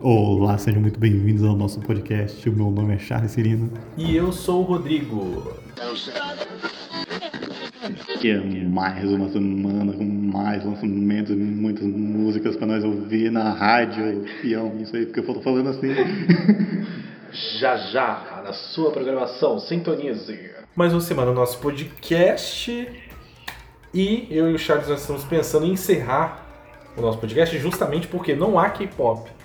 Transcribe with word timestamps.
Olá, 0.00 0.56
sejam 0.56 0.80
muito 0.80 1.00
bem-vindos 1.00 1.42
ao 1.42 1.56
nosso 1.56 1.80
podcast. 1.80 2.48
O 2.48 2.52
meu 2.52 2.70
nome 2.70 2.94
é 2.94 2.98
Charles 2.98 3.32
Cirino. 3.32 3.68
E 3.96 4.14
eu 4.14 4.30
sou 4.30 4.60
o 4.60 4.62
Rodrigo. 4.62 5.52
Que 8.20 8.30
é 8.30 8.38
mais 8.38 9.10
uma 9.10 9.28
semana 9.28 9.92
com 9.92 10.04
mais 10.04 10.64
lançamentos 10.64 11.32
e 11.32 11.36
muitas 11.36 11.84
músicas 11.84 12.54
para 12.54 12.68
nós 12.68 12.84
ouvir 12.84 13.32
na 13.32 13.50
rádio. 13.50 14.24
Fião, 14.40 14.72
isso 14.80 14.94
aí, 14.94 15.04
porque 15.04 15.18
eu 15.18 15.34
tô 15.34 15.40
falando 15.40 15.70
assim. 15.70 15.88
Já 17.58 17.76
já, 17.76 18.40
na 18.42 18.52
sua 18.52 18.90
programação, 18.90 19.58
sintonize. 19.58 20.38
Mais 20.76 20.92
uma 20.92 21.00
semana 21.00 21.32
no 21.32 21.36
nosso 21.36 21.58
podcast. 21.58 22.88
E 23.92 24.28
eu 24.30 24.48
e 24.48 24.54
o 24.54 24.58
Charles 24.58 24.88
nós 24.88 25.00
estamos 25.00 25.24
pensando 25.24 25.66
em 25.66 25.72
encerrar 25.72 26.46
o 26.96 27.00
nosso 27.02 27.18
podcast 27.18 27.58
justamente 27.58 28.06
porque 28.06 28.34
não 28.34 28.58
há 28.58 28.70
K-pop. 28.70 29.37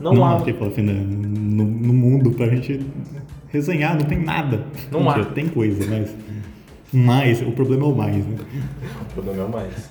Não, 0.00 0.14
Não 0.14 0.24
há. 0.24 0.36
há 0.36 0.42
K-pop 0.42 0.80
né, 0.80 0.92
no, 0.94 1.64
no 1.64 1.92
mundo 1.92 2.30
pra 2.30 2.48
gente 2.48 2.80
resenhar, 3.48 3.94
não 3.96 4.06
tem 4.06 4.18
nada. 4.18 4.64
Não 4.90 5.08
há. 5.08 5.24
Tem 5.26 5.48
coisa, 5.48 5.86
mas. 5.88 6.14
Mas, 6.92 7.40
o 7.42 7.52
problema 7.52 7.84
é 7.84 7.88
o 7.88 7.94
mais, 7.94 8.26
né? 8.26 8.36
O 9.02 9.14
problema 9.14 9.42
é 9.42 9.44
o 9.44 9.48
mais. 9.48 9.90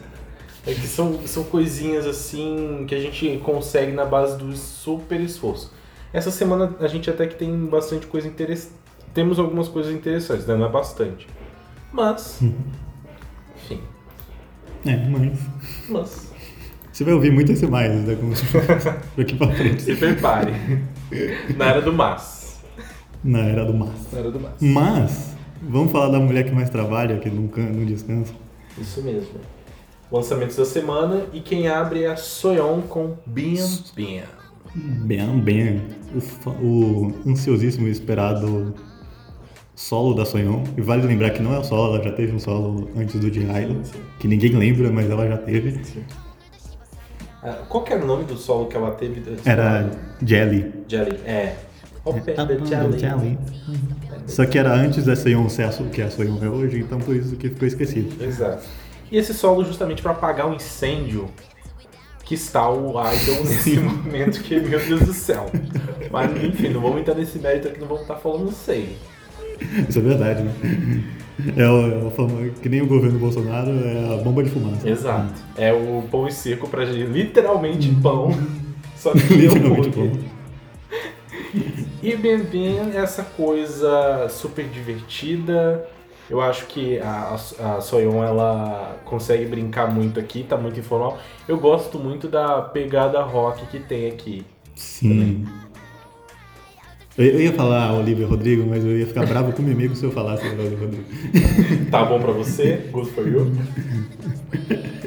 É 0.68 0.74
que 0.74 0.88
são, 0.88 1.26
são 1.26 1.44
coisinhas 1.46 2.06
assim 2.06 2.84
que 2.88 2.94
a 2.94 3.00
gente 3.00 3.38
consegue 3.44 3.94
na 3.94 4.04
base 4.04 4.38
do 4.38 4.54
super 4.56 5.20
esforço. 5.22 5.74
Essa 6.12 6.32
semana 6.32 6.76
a 6.80 6.88
gente 6.88 7.10
até 7.10 7.26
que 7.28 7.36
tem 7.36 7.66
bastante 7.68 8.06
coisa 8.08 8.28
interessante. 8.28 8.74
Temos 9.14 9.40
algumas 9.40 9.68
coisas 9.68 9.94
interessantes, 9.94 10.46
né? 10.46 10.56
Não 10.56 10.66
é 10.66 10.70
bastante. 10.70 11.28
Mas. 11.94 12.42
Enfim. 13.56 13.82
É, 14.86 14.98
mas. 15.08 15.40
Mas. 15.90 16.29
Você 17.00 17.06
vai 17.06 17.14
ouvir 17.14 17.32
muito 17.32 17.50
esse 17.54 17.66
mais 17.66 17.90
né, 17.90 18.14
como- 18.14 18.34
daqui 19.16 19.34
pra 19.38 19.48
frente. 19.52 19.84
Se 19.84 19.96
prepare. 19.96 20.52
Na 21.56 21.68
era 21.68 21.82
do 21.82 21.94
mas. 21.94 22.60
Na 23.24 23.40
era 23.40 23.64
do 23.64 23.74
mas. 23.74 24.12
Na 24.12 24.20
era 24.20 24.30
do 24.30 24.38
mas. 24.38 24.52
Mas, 24.60 25.36
vamos 25.62 25.94
falar 25.94 26.10
da 26.10 26.20
mulher 26.20 26.44
que 26.44 26.52
mais 26.52 26.70
trabalha, 26.70 27.18
que 27.18 27.30
nunca 27.30 27.62
não 27.62 27.86
descansa. 27.86 28.34
Isso 28.78 29.02
mesmo. 29.02 29.30
Lançamentos 30.12 30.58
da 30.58 30.66
semana 30.66 31.24
e 31.32 31.40
quem 31.40 31.70
abre 31.70 32.04
é 32.04 32.08
a 32.12 32.18
Soyeon 32.18 32.82
com 32.82 33.16
Bam 33.26 33.80
Bam. 33.96 35.06
Bem, 35.06 35.40
bem, 35.40 35.82
o, 36.14 36.50
o 36.66 37.16
ansiosíssimo 37.26 37.88
e 37.88 37.92
esperado 37.92 38.76
solo 39.74 40.14
da 40.14 40.26
Sonhon. 40.26 40.66
E 40.76 40.82
vale 40.82 41.08
lembrar 41.08 41.30
que 41.30 41.42
não 41.42 41.54
é 41.54 41.60
o 41.60 41.64
solo, 41.64 41.96
ela 41.96 42.04
já 42.04 42.12
teve 42.12 42.36
um 42.36 42.40
solo 42.40 42.90
antes 42.98 43.18
do 43.18 43.32
de 43.32 43.40
sim. 43.40 44.02
que 44.20 44.28
ninguém 44.28 44.52
lembra, 44.52 44.92
mas 44.92 45.10
ela 45.10 45.26
já 45.30 45.38
teve. 45.38 45.80
Ah, 45.98 46.29
Qual 47.70 47.84
que 47.84 47.94
era 47.94 48.04
o 48.04 48.08
nome 48.08 48.26
do 48.26 48.36
solo 48.38 48.68
que 48.68 48.76
ela 48.76 48.92
teve? 48.92 49.24
Era 49.46 49.90
Jelly. 50.26 50.74
Jelly. 50.88 51.18
É. 51.26 51.56
Open 52.04 52.34
Tá 52.34 52.46
bom, 52.46 52.66
Jelly. 52.66 53.00
Jelly. 53.00 53.38
Só 54.28 54.46
que 54.46 54.58
era 54.58 54.74
antes 54.74 55.06
da 55.06 55.16
Sonhon 55.16 55.48
ser 55.50 55.64
a 55.64 55.72
Su- 55.72 55.86
que 55.86 56.02
a 56.02 56.10
Sonhon 56.10 56.38
é 56.44 56.50
hoje, 56.50 56.80
então 56.80 57.00
por 57.00 57.16
isso 57.16 57.36
que 57.36 57.50
ficou 57.50 57.68
esquecido. 57.68 58.24
Exato. 58.24 58.66
E 59.12 59.18
esse 59.18 59.34
solo 59.34 59.64
justamente 59.66 60.02
para 60.02 60.12
apagar 60.12 60.50
o 60.50 60.54
incêndio 60.54 61.30
que 62.24 62.36
está 62.36 62.70
o 62.70 62.90
Idol 62.92 63.44
nesse 63.46 63.80
momento, 63.80 64.42
que 64.42 64.60
meu 64.60 64.80
Deus 64.80 65.02
do 65.02 65.14
céu. 65.14 65.48
Mas 66.12 66.44
enfim, 66.44 66.70
não 66.70 66.82
vamos 66.82 67.02
entrar 67.02 67.16
nesse 67.16 67.40
mérito 67.40 67.68
aqui, 67.70 67.80
não 67.80 67.88
vamos 67.88 68.04
estar 68.04 68.16
falando 68.18 68.52
sei. 68.52 68.98
Isso 69.88 70.00
é 70.00 70.02
verdade, 70.02 70.44
né? 70.44 70.54
É 71.56 71.68
o, 71.70 71.92
é 71.92 71.98
o 71.98 72.54
que 72.62 72.68
nem 72.68 72.82
o 72.82 72.88
governo 72.88 73.18
Bolsonaro, 73.18 73.72
é 73.72 74.14
a 74.14 74.24
bomba 74.24 74.44
de 74.44 74.50
fumaça. 74.50 74.90
Exato. 74.90 75.42
É 75.58 75.72
o 75.72 76.04
pão 76.12 76.28
e 76.28 76.32
circo 76.32 76.68
pra 76.68 76.86
gente, 76.86 77.06
literalmente 77.06 77.90
pão, 78.02 78.32
só 78.98 79.12
que 79.12 79.20
Literalmente 79.20 79.88
hambúrguer. 79.90 80.12
pão. 80.12 80.40
E 82.02 82.16
bem 82.16 82.44
bem 82.44 82.80
essa 82.96 83.24
coisa 83.24 84.28
super 84.30 84.66
divertida. 84.66 85.88
Eu 86.30 86.40
acho 86.40 86.68
que 86.68 87.00
a, 87.00 87.34
a, 87.34 87.82
Soyeon 87.82 88.24
ela 88.24 88.98
consegue 89.04 89.46
brincar 89.48 89.92
muito 89.92 90.20
aqui, 90.20 90.44
tá 90.44 90.56
muito 90.56 90.80
informal. 90.80 91.18
Eu 91.48 91.58
gosto 91.58 91.98
muito 91.98 92.28
da 92.28 92.62
pegada 92.62 93.22
rock 93.22 93.66
que 93.66 93.80
tem 93.80 94.08
aqui. 94.08 94.46
Sim. 94.76 95.46
Eu, 95.46 95.69
eu 97.26 97.42
ia 97.42 97.54
falar 97.54 97.94
Olivia 97.94 98.26
Rodrigo, 98.26 98.66
mas 98.68 98.84
eu 98.84 98.98
ia 98.98 99.06
ficar 99.06 99.26
bravo 99.26 99.52
com 99.52 99.62
o 99.62 99.66
amigo 99.66 99.96
se 99.96 100.04
eu 100.04 100.12
falasse 100.12 100.48
Olivia 100.48 100.78
Rodrigo. 100.78 101.04
Tá 101.92 102.06
bom 102.06 102.20
pra 102.20 102.32
você? 102.32 102.88
Good 102.92 103.10
for 103.12 103.28
you? 103.28 103.52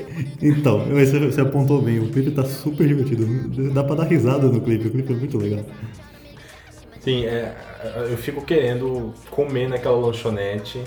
Então, 0.42 0.80
você, 0.86 1.18
você 1.20 1.40
apontou 1.40 1.80
bem, 1.80 2.00
o 2.00 2.08
clipe 2.08 2.32
tá 2.32 2.44
super 2.44 2.86
divertido. 2.86 3.72
Dá 3.72 3.84
pra 3.84 3.94
dar 3.94 4.04
risada 4.04 4.48
no 4.48 4.60
clipe, 4.60 4.88
o 4.88 4.90
clipe 4.90 5.12
é 5.12 5.16
muito 5.16 5.38
legal. 5.38 5.64
Sim, 7.00 7.26
é, 7.26 7.54
eu 8.10 8.16
fico 8.16 8.42
querendo 8.42 9.14
comer 9.30 9.68
naquela 9.68 9.96
lanchonete. 9.96 10.82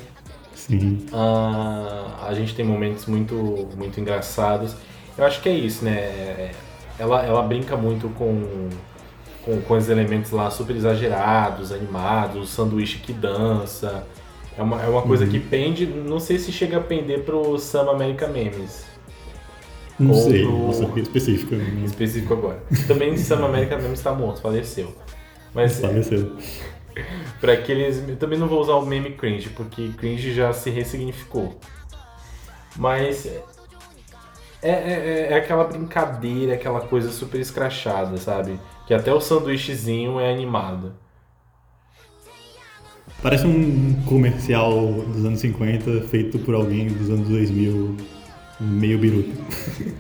Sim. 0.54 1.06
Ah, 1.12 2.26
a 2.28 2.34
gente 2.34 2.54
tem 2.54 2.66
momentos 2.66 3.06
muito, 3.06 3.68
muito 3.78 4.00
engraçados. 4.00 4.76
Eu 5.18 5.26
acho 5.26 5.42
que 5.42 5.48
é 5.48 5.54
isso, 5.54 5.86
né? 5.86 6.52
Ela, 7.00 7.26
ela 7.26 7.42
brinca 7.42 7.78
muito 7.78 8.10
com, 8.10 8.70
com, 9.46 9.62
com 9.62 9.78
os 9.78 9.88
elementos 9.90 10.32
lá 10.32 10.50
super 10.52 10.76
exagerados, 10.76 11.72
animados, 11.72 12.44
o 12.44 12.46
sanduíche 12.52 12.98
que 13.00 13.14
dança. 13.14 14.06
É 14.58 14.62
uma, 14.64 14.82
é 14.82 14.88
uma 14.88 15.02
coisa 15.02 15.28
que 15.28 15.40
pende, 15.40 15.86
não 15.86 16.20
sei 16.20 16.40
se 16.40 16.52
chega 16.52 16.78
a 16.78 16.82
pender 16.82 17.24
pro 17.24 17.58
Sam 17.60 17.90
America 17.92 18.26
Memes, 18.28 18.86
Não 20.00 20.12
Ou 20.14 20.22
sei, 20.30 20.44
pro- 20.44 20.52
não 20.58 20.74
sei 20.74 21.04
específico. 21.04 21.56
em 21.56 21.84
específico 21.84 22.34
agora. 22.34 22.64
Também 22.88 23.16
Sam 23.18 23.46
America 23.46 23.78
Memes 23.78 24.02
tá 24.02 24.14
morto, 24.14 24.42
faleceu. 24.42 24.96
Mas 25.54 25.80
Faleceu. 25.82 26.36
Pra 27.42 27.52
aqueles. 27.54 28.02
Eu 28.08 28.16
também 28.16 28.40
não 28.40 28.48
vou 28.48 28.62
usar 28.62 28.76
o 28.76 28.86
meme 28.86 29.12
cringe, 29.12 29.50
porque 29.50 29.90
cringe 29.98 30.34
já 30.34 30.54
se 30.54 30.70
ressignificou. 30.70 31.60
Mas. 32.78 33.26
É, 34.62 34.70
é, 34.72 35.28
é 35.32 35.36
aquela 35.36 35.66
brincadeira, 35.66 36.54
aquela 36.56 36.82
coisa 36.82 37.12
super 37.12 37.40
escrachada, 37.40 38.18
sabe? 38.18 38.60
Que 38.86 38.94
até 38.94 39.14
o 39.14 39.20
sanduíchezinho 39.20 40.20
é 40.20 40.32
animado. 40.32 40.94
Parece 43.22 43.48
um 43.48 43.94
comercial 44.04 44.92
dos 44.92 45.26
anos 45.26 45.40
50 45.40 46.02
feito 46.08 46.38
por 46.40 46.54
alguém 46.54 46.88
dos 46.88 47.10
anos 47.10 47.28
2000, 47.28 47.98
meio 48.60 49.00
biruta. 49.00 49.32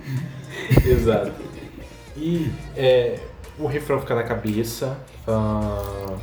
Exato. 0.85 1.31
E 2.15 2.51
é, 2.75 3.19
o 3.57 3.67
refrão 3.67 3.99
fica 3.99 4.15
na 4.15 4.23
cabeça. 4.23 4.97
ah, 5.27 6.17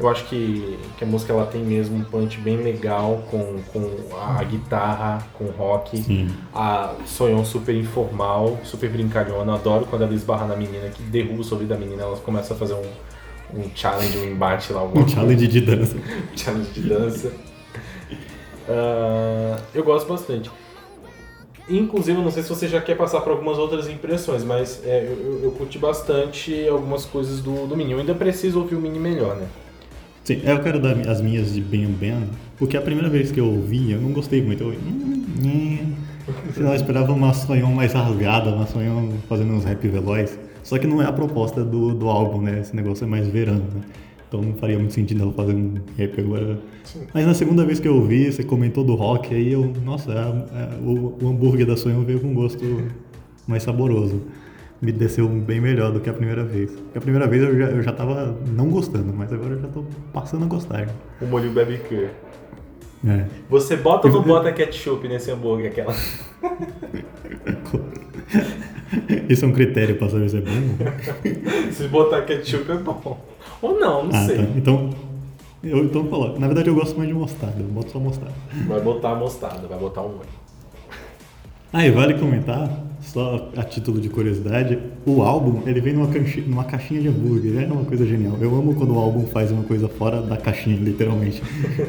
eu 0.00 0.08
acho 0.08 0.24
que, 0.26 0.78
que 0.96 1.04
a 1.04 1.06
música 1.06 1.32
ela 1.32 1.44
tem 1.46 1.62
mesmo 1.62 1.96
um 1.96 2.04
punch 2.04 2.38
bem 2.40 2.56
legal 2.58 3.24
com, 3.30 3.60
com 3.72 4.16
a 4.16 4.42
guitarra, 4.44 5.26
com 5.34 5.44
o 5.44 5.50
rock. 5.50 5.98
Sim. 6.02 6.28
A 6.54 6.94
Sonhão 7.06 7.44
super 7.44 7.74
informal, 7.74 8.58
super 8.64 8.88
brincalhona. 8.90 9.54
Adoro 9.54 9.86
quando 9.86 10.02
ela 10.02 10.14
esbarra 10.14 10.46
na 10.46 10.54
menina, 10.56 10.88
que 10.88 11.02
derruba 11.02 11.40
o 11.40 11.44
sorriso 11.44 11.68
da 11.70 11.76
menina, 11.76 12.02
ela 12.02 12.16
começa 12.18 12.54
a 12.54 12.56
fazer 12.56 12.74
um, 12.74 13.58
um 13.60 13.70
challenge, 13.74 14.16
um 14.18 14.24
embate 14.24 14.72
lá, 14.72 14.84
Um 14.84 15.08
challenge 15.08 15.46
de 15.48 15.60
dança. 15.62 15.96
challenge 16.36 16.70
de 16.70 16.80
dança. 16.88 17.32
Ah, 18.68 19.58
eu 19.74 19.82
gosto 19.82 20.06
bastante. 20.08 20.50
Inclusive, 21.68 22.18
eu 22.18 22.24
não 22.24 22.30
sei 22.30 22.42
se 22.42 22.48
você 22.48 22.66
já 22.66 22.80
quer 22.80 22.96
passar 22.96 23.20
por 23.20 23.30
algumas 23.32 23.58
outras 23.58 23.88
impressões, 23.88 24.42
mas 24.42 24.80
é, 24.84 25.04
eu, 25.04 25.32
eu- 25.32 25.40
eu 25.44 25.50
curti 25.52 25.78
bastante 25.78 26.66
algumas 26.68 27.04
coisas 27.04 27.40
do, 27.40 27.66
do 27.66 27.76
Mini. 27.76 27.92
Eu 27.92 27.98
ainda 27.98 28.14
preciso 28.14 28.60
ouvir 28.60 28.74
o 28.74 28.80
Mini 28.80 28.98
melhor, 28.98 29.36
né? 29.36 29.46
Sim, 30.28 30.42
eu 30.44 30.60
quero 30.60 30.78
dar 30.78 30.94
as 31.08 31.22
minhas 31.22 31.54
de 31.54 31.60
Ben 31.62 31.86
Ben, 31.86 32.24
porque 32.58 32.76
a 32.76 32.82
primeira 32.82 33.08
vez 33.08 33.32
que 33.32 33.40
eu 33.40 33.46
ouvi, 33.46 33.92
eu 33.92 33.98
não 33.98 34.10
gostei 34.12 34.42
muito. 34.42 34.62
Eu, 34.62 34.68
hum, 34.72 35.24
hum. 35.42 35.78
Eu 36.54 36.74
esperava 36.74 37.14
uma 37.14 37.32
sonhão 37.32 37.72
mais 37.72 37.94
rasgada, 37.94 38.50
uma 38.50 38.66
sonhão 38.66 39.08
fazendo 39.26 39.54
uns 39.54 39.64
rap 39.64 39.88
veloz. 39.88 40.38
Só 40.62 40.76
que 40.76 40.86
não 40.86 41.00
é 41.00 41.06
a 41.06 41.12
proposta 41.12 41.64
do, 41.64 41.94
do 41.94 42.10
álbum, 42.10 42.42
né? 42.42 42.60
Esse 42.60 42.76
negócio 42.76 43.04
é 43.04 43.06
mais 43.08 43.26
verão, 43.26 43.54
né? 43.54 43.80
Então 44.28 44.42
não 44.42 44.52
faria 44.56 44.78
muito 44.78 44.92
sentido 44.92 45.22
ela 45.22 45.32
fazer 45.32 45.54
um 45.54 45.72
rap 45.96 46.20
agora. 46.20 46.58
Mas 47.14 47.24
na 47.24 47.32
segunda 47.32 47.64
vez 47.64 47.80
que 47.80 47.88
eu 47.88 47.94
ouvi, 47.96 48.30
você 48.30 48.44
comentou 48.44 48.84
do 48.84 48.94
rock, 48.96 49.34
aí 49.34 49.50
eu, 49.50 49.72
nossa, 49.82 50.12
a- 50.12 50.74
a- 50.74 50.78
o, 50.78 51.16
o 51.22 51.28
hambúrguer 51.30 51.64
da 51.66 51.74
sonhão 51.78 52.02
veio 52.04 52.20
com 52.20 52.34
gosto 52.34 52.82
mais 53.46 53.62
saboroso. 53.62 54.20
Me 54.80 54.92
desceu 54.92 55.28
bem 55.28 55.60
melhor 55.60 55.92
do 55.92 56.00
que 56.00 56.08
a 56.08 56.12
primeira 56.12 56.44
vez. 56.44 56.70
Porque 56.70 56.98
a 56.98 57.00
primeira 57.00 57.26
vez 57.26 57.42
eu 57.42 57.58
já, 57.58 57.64
eu 57.66 57.82
já 57.82 57.92
tava 57.92 58.36
não 58.46 58.68
gostando, 58.70 59.12
mas 59.12 59.32
agora 59.32 59.54
eu 59.54 59.60
já 59.60 59.68
tô 59.68 59.84
passando 60.12 60.44
a 60.44 60.48
gostar. 60.48 60.88
O 61.20 61.26
molho 61.26 61.50
barbecue. 61.52 62.08
É. 63.06 63.24
Você 63.50 63.76
bota 63.76 64.08
ou 64.08 64.14
não 64.14 64.22
bota 64.22 64.52
ketchup 64.52 65.06
nesse 65.08 65.30
hambúrguer? 65.30 65.70
Aquela. 65.70 65.94
Isso 69.28 69.44
é 69.44 69.48
um 69.48 69.52
critério 69.52 69.96
pra 69.96 70.08
saber 70.08 70.28
se 70.30 70.38
é 70.38 70.40
bom? 70.40 70.50
Se 71.72 71.88
botar 71.88 72.22
ketchup 72.22 72.70
é 72.70 72.76
bom. 72.76 73.18
Ou 73.60 73.78
não, 73.78 74.04
não 74.04 74.10
Ah, 74.14 74.26
sei. 74.26 74.36
tá. 74.38 74.42
Então, 74.56 74.90
eu 75.62 75.84
então 75.84 76.06
coloco. 76.06 76.38
Na 76.40 76.46
verdade, 76.46 76.68
eu 76.68 76.74
gosto 76.74 76.96
mais 76.96 77.08
de 77.08 77.14
mostarda. 77.14 77.60
Eu 77.60 77.66
boto 77.66 77.90
só 77.90 77.98
mostarda. 77.98 78.34
Vai 78.66 78.80
botar 78.80 79.14
mostarda, 79.14 79.66
vai 79.66 79.78
botar 79.78 80.02
um 80.02 80.08
molho. 80.08 80.28
Ah, 81.72 81.86
e 81.86 81.90
vale 81.90 82.14
comentar, 82.14 82.70
só 83.12 83.50
a 83.56 83.62
título 83.62 84.00
de 84.00 84.08
curiosidade, 84.08 84.78
o 85.06 85.22
álbum 85.22 85.62
ele 85.66 85.80
vem 85.80 85.94
numa, 85.94 86.08
caixinha, 86.08 86.46
numa 86.46 86.64
caixinha 86.64 87.00
de 87.00 87.08
hambúrguer, 87.08 87.62
é 87.62 87.66
uma 87.66 87.84
coisa 87.84 88.06
genial. 88.06 88.36
Eu 88.40 88.54
amo 88.54 88.74
quando 88.74 88.94
o 88.94 88.98
álbum 88.98 89.26
faz 89.26 89.50
uma 89.50 89.62
coisa 89.62 89.88
fora 89.88 90.20
da 90.20 90.36
caixinha, 90.36 90.76
literalmente. 90.76 91.42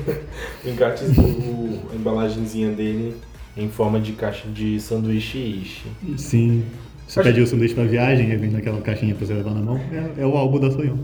o, 1.17 1.91
a 1.91 1.95
embalagenzinha 1.95 2.71
dele 2.71 3.15
em 3.57 3.69
forma 3.69 3.99
de 3.99 4.13
caixa 4.13 4.47
de 4.47 4.79
sanduíche 4.79 5.37
ishi. 5.37 5.87
Sim. 6.17 6.63
Você 7.05 7.23
pediu 7.23 7.43
o 7.43 7.47
sanduíche 7.47 7.73
pra 7.73 7.83
viagem, 7.85 8.37
vem 8.37 8.51
naquela 8.51 8.79
caixinha 8.81 9.15
pra 9.15 9.25
você 9.25 9.33
levar 9.33 9.53
na 9.53 9.61
mão, 9.61 9.77
é, 9.77 10.21
é 10.21 10.25
o 10.25 10.37
álbum 10.37 10.59
da 10.59 10.71
Sonhão. 10.71 10.99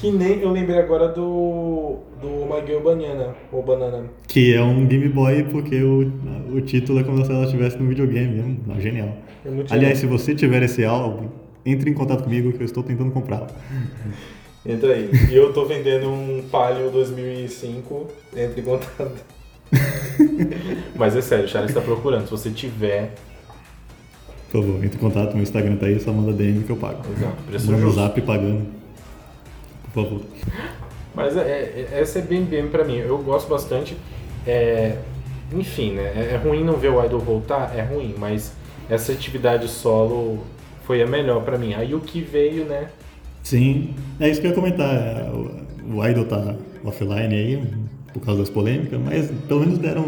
Que 0.00 0.10
nem 0.10 0.40
eu 0.40 0.50
lembrei 0.50 0.78
agora 0.78 1.08
do. 1.08 1.96
do 2.20 2.46
Maguio 2.48 2.80
Banana, 2.80 3.34
ou 3.50 3.62
Banana. 3.62 4.04
Que 4.28 4.54
é 4.54 4.62
um 4.62 4.86
Game 4.86 5.08
Boy, 5.08 5.44
porque 5.44 5.82
o, 5.82 6.12
o 6.54 6.60
título 6.60 7.00
é 7.00 7.04
como 7.04 7.24
se 7.24 7.30
ela 7.30 7.44
estivesse 7.44 7.78
no 7.78 7.88
videogame. 7.88 8.60
É, 8.76 8.80
genial. 8.80 9.08
É 9.44 9.48
Aliás, 9.48 9.70
genial. 9.70 9.96
se 9.96 10.06
você 10.06 10.34
tiver 10.34 10.62
esse 10.62 10.84
álbum, 10.84 11.28
entre 11.64 11.90
em 11.90 11.94
contato 11.94 12.24
comigo 12.24 12.52
que 12.52 12.60
eu 12.60 12.66
estou 12.66 12.82
tentando 12.82 13.10
comprá-lo. 13.10 13.46
Entra 14.66 14.94
aí. 14.94 15.08
E 15.30 15.36
eu 15.36 15.48
estou 15.48 15.66
vendendo 15.66 16.08
um 16.08 16.42
Palio 16.50 16.90
2005, 16.90 18.08
entre 18.36 18.60
em 18.60 18.64
contato. 18.64 19.24
Mas 20.94 21.16
é 21.16 21.22
sério, 21.22 21.44
o 21.44 21.48
Charles 21.48 21.70
está 21.70 21.80
procurando. 21.80 22.24
Se 22.24 22.30
você 22.32 22.50
tiver. 22.50 23.14
Por 24.50 24.62
favor, 24.62 24.84
entre 24.84 24.96
em 24.96 25.00
contato, 25.00 25.34
meu 25.34 25.42
Instagram 25.42 25.76
tá 25.76 25.86
aí, 25.86 25.98
só 26.00 26.12
manda 26.12 26.32
DM 26.32 26.64
que 26.64 26.70
eu 26.70 26.76
pago. 26.76 27.00
Exato, 27.16 27.42
preço 27.44 27.70
Meu 27.70 27.90
zap 27.92 28.20
pagando 28.22 28.75
Mas 31.14 31.36
é, 31.36 31.40
é, 31.40 31.88
essa 32.00 32.18
é 32.18 32.22
bem 32.22 32.44
bem 32.44 32.68
pra 32.68 32.84
mim. 32.84 32.98
Eu 32.98 33.18
gosto 33.18 33.48
bastante. 33.48 33.96
É, 34.46 34.98
enfim, 35.52 35.92
né? 35.92 36.12
É, 36.14 36.34
é 36.34 36.36
ruim 36.36 36.62
não 36.64 36.76
ver 36.76 36.90
o 36.90 37.04
Idol 37.04 37.20
voltar? 37.20 37.74
É 37.76 37.82
ruim, 37.82 38.14
mas 38.18 38.52
essa 38.88 39.12
atividade 39.12 39.68
solo 39.68 40.40
foi 40.84 41.02
a 41.02 41.06
melhor 41.06 41.42
pra 41.42 41.58
mim. 41.58 41.74
Aí 41.74 41.94
o 41.94 42.00
que 42.00 42.20
veio, 42.20 42.64
né? 42.64 42.88
Sim, 43.42 43.94
é 44.20 44.28
isso 44.28 44.40
que 44.40 44.46
eu 44.46 44.50
ia 44.50 44.54
comentar. 44.54 45.30
O, 45.32 45.96
o 45.96 46.06
Idol 46.06 46.24
tá 46.24 46.54
offline 46.84 47.34
aí, 47.34 47.64
por 48.12 48.20
causa 48.20 48.40
das 48.40 48.50
polêmicas, 48.50 49.00
mas 49.00 49.30
pelo 49.46 49.60
menos 49.60 49.78
deram 49.78 50.04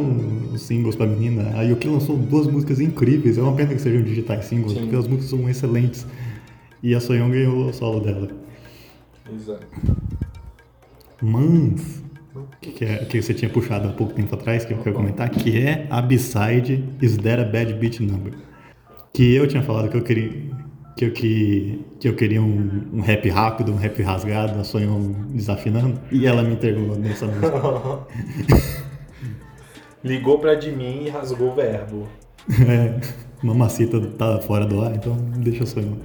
os 0.52 0.62
singles 0.62 0.96
pra 0.96 1.06
menina. 1.06 1.52
A 1.56 1.62
Yuki 1.62 1.88
lançou 1.88 2.16
duas 2.16 2.46
músicas 2.46 2.80
incríveis, 2.80 3.38
é 3.38 3.42
uma 3.42 3.54
pena 3.54 3.74
que 3.74 3.80
sejam 3.80 4.02
digitais 4.02 4.46
singles, 4.46 4.72
Sim. 4.72 4.80
porque 4.80 4.96
as 4.96 5.06
músicas 5.06 5.30
são 5.30 5.48
excelentes. 5.48 6.06
E 6.82 6.94
a 6.94 7.00
Soyeon 7.00 7.30
ganhou 7.30 7.66
o 7.66 7.72
solo 7.72 8.00
dela. 8.00 8.28
Exato. 9.34 9.66
Mans, 11.22 12.02
que, 12.60 12.84
é, 12.84 13.04
que 13.04 13.20
você 13.20 13.34
tinha 13.34 13.50
puxado 13.50 13.88
há 13.88 13.92
pouco 13.92 14.12
tempo 14.12 14.34
atrás, 14.34 14.64
que 14.64 14.72
eu 14.72 14.78
quero 14.78 14.94
comentar, 14.94 15.28
que 15.28 15.58
é 15.58 15.86
a 15.90 16.00
B-side 16.00 16.84
Is 17.02 17.16
That 17.16 17.40
a 17.40 17.44
Bad 17.44 17.74
Beat 17.74 18.00
Number? 18.00 18.34
Que 19.12 19.34
eu 19.34 19.46
tinha 19.46 19.62
falado 19.62 19.88
que 19.88 19.96
eu 19.96 20.02
queria 20.02 20.58
que 20.98 21.04
eu, 21.04 21.12
que, 21.12 21.84
que 22.00 22.08
eu 22.08 22.16
queria 22.16 22.42
um, 22.42 22.88
um 22.92 23.00
rap 23.00 23.28
rápido, 23.28 23.72
um 23.72 23.76
rap 23.76 24.02
rasgado, 24.02 24.58
a 24.58 24.64
sonho 24.64 25.14
desafinando, 25.28 26.00
e 26.10 26.26
ela 26.26 26.42
me 26.42 26.54
entregou 26.54 26.98
nessa 26.98 27.24
música. 27.24 28.00
Ligou 30.02 30.40
pra 30.40 30.56
de 30.56 30.72
mim 30.72 31.04
e 31.04 31.08
rasgou 31.08 31.52
o 31.52 31.54
verbo. 31.54 32.08
É, 32.66 32.98
mamacita 33.42 34.00
tá 34.00 34.40
fora 34.40 34.64
do 34.64 34.80
ar, 34.80 34.96
então 34.96 35.14
deixa 35.36 35.64
eu 35.64 35.66
sonhar. 35.66 35.98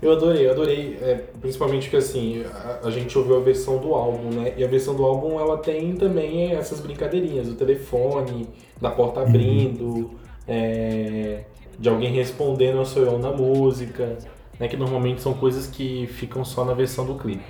Eu 0.00 0.12
adorei, 0.12 0.46
eu 0.46 0.52
adorei, 0.52 0.96
é, 1.02 1.24
principalmente 1.40 1.90
que 1.90 1.96
assim, 1.96 2.44
a, 2.44 2.86
a, 2.86 2.90
gente 2.90 3.18
ouviu 3.18 3.36
a 3.36 3.40
versão 3.40 3.78
do 3.78 3.94
álbum, 3.94 4.30
né? 4.30 4.54
E 4.56 4.62
a 4.62 4.68
versão 4.68 4.94
do 4.94 5.04
álbum 5.04 5.40
ela 5.40 5.58
tem 5.58 5.92
também 5.96 6.52
essas 6.52 6.80
brincadeirinhas, 6.80 7.48
o 7.48 7.54
telefone, 7.54 8.48
da 8.80 8.90
porta 8.90 9.22
abrindo, 9.22 9.84
uhum. 9.84 10.10
é, 10.46 11.42
de 11.76 11.88
alguém 11.88 12.12
respondendo 12.12 12.78
ao 12.78 12.84
seu 12.84 13.18
na 13.18 13.32
música, 13.32 14.16
né? 14.60 14.68
Que 14.68 14.76
normalmente 14.76 15.20
são 15.20 15.34
coisas 15.34 15.66
que 15.66 16.06
ficam 16.06 16.44
só 16.44 16.64
na 16.64 16.74
versão 16.74 17.04
do 17.04 17.16
clipe. 17.16 17.42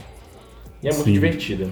E 0.83 0.89
é 0.89 0.93
muito 0.93 1.05
Sim. 1.05 1.13
divertida. 1.13 1.69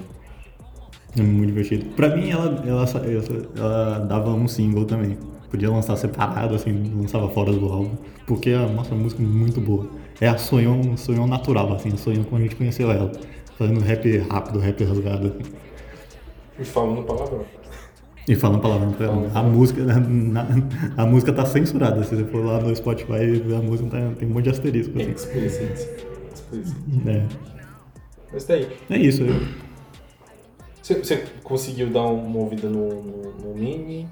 É 1.17 1.21
muito 1.23 1.47
divertido. 1.47 1.85
Pra 1.95 2.15
mim 2.15 2.29
ela, 2.29 2.63
ela, 2.67 2.83
ela, 2.83 3.47
ela 3.57 3.99
dava 3.99 4.29
um 4.29 4.47
single 4.47 4.85
também. 4.85 5.17
Podia 5.49 5.71
lançar 5.71 5.95
separado, 5.95 6.53
assim, 6.53 6.93
lançava 6.95 7.27
fora 7.29 7.51
do 7.51 7.65
álbum. 7.65 7.95
Porque 8.27 8.51
a 8.51 8.67
nossa 8.67 8.93
música 8.93 9.23
é 9.23 9.25
muito 9.25 9.59
boa 9.59 9.87
é 10.19 10.27
a 10.27 10.37
sonhão, 10.37 10.97
sonhão 10.97 11.27
natural, 11.27 11.73
assim, 11.73 11.89
a 11.93 11.97
sonhão 11.97 12.23
como 12.23 12.37
a 12.37 12.41
gente 12.41 12.55
conheceu 12.55 12.91
ela. 12.91 13.11
Fazendo 13.57 13.79
rap 13.79 14.17
rápido, 14.29 14.59
rap 14.59 14.83
rasgado. 14.83 15.27
Assim. 15.27 15.51
E 16.59 16.65
falando 16.65 17.03
palavrão. 17.03 17.45
E 18.27 18.35
falando 18.35 18.61
palavrão. 18.61 18.93
Falando 18.93 19.35
a, 19.35 19.43
música, 19.43 19.83
na, 19.83 20.47
a 20.97 21.05
música 21.05 21.33
tá 21.33 21.45
censurada. 21.45 22.03
Se 22.03 22.15
você 22.15 22.23
for 22.25 22.43
lá 22.45 22.59
no 22.59 22.75
Spotify, 22.75 23.41
a 23.55 23.61
música 23.61 23.89
tá, 23.89 24.11
tem 24.17 24.27
um 24.27 24.33
monte 24.33 24.45
de 24.45 24.49
asterisco. 24.51 24.99
Assim. 24.99 25.11
Explicit. 25.11 25.89
Explicit. 26.33 26.75
É. 27.07 27.25
Mas 28.31 28.43
tá 28.43 28.53
aí. 28.53 28.67
É 28.89 28.97
isso. 28.97 29.23
Eu... 29.23 29.35
Você, 30.81 30.95
você 30.95 31.23
conseguiu 31.43 31.89
dar 31.89 32.03
uma 32.03 32.39
ouvida 32.39 32.69
no, 32.69 33.03
no, 33.03 33.31
no 33.33 33.55
Mini? 33.55 34.07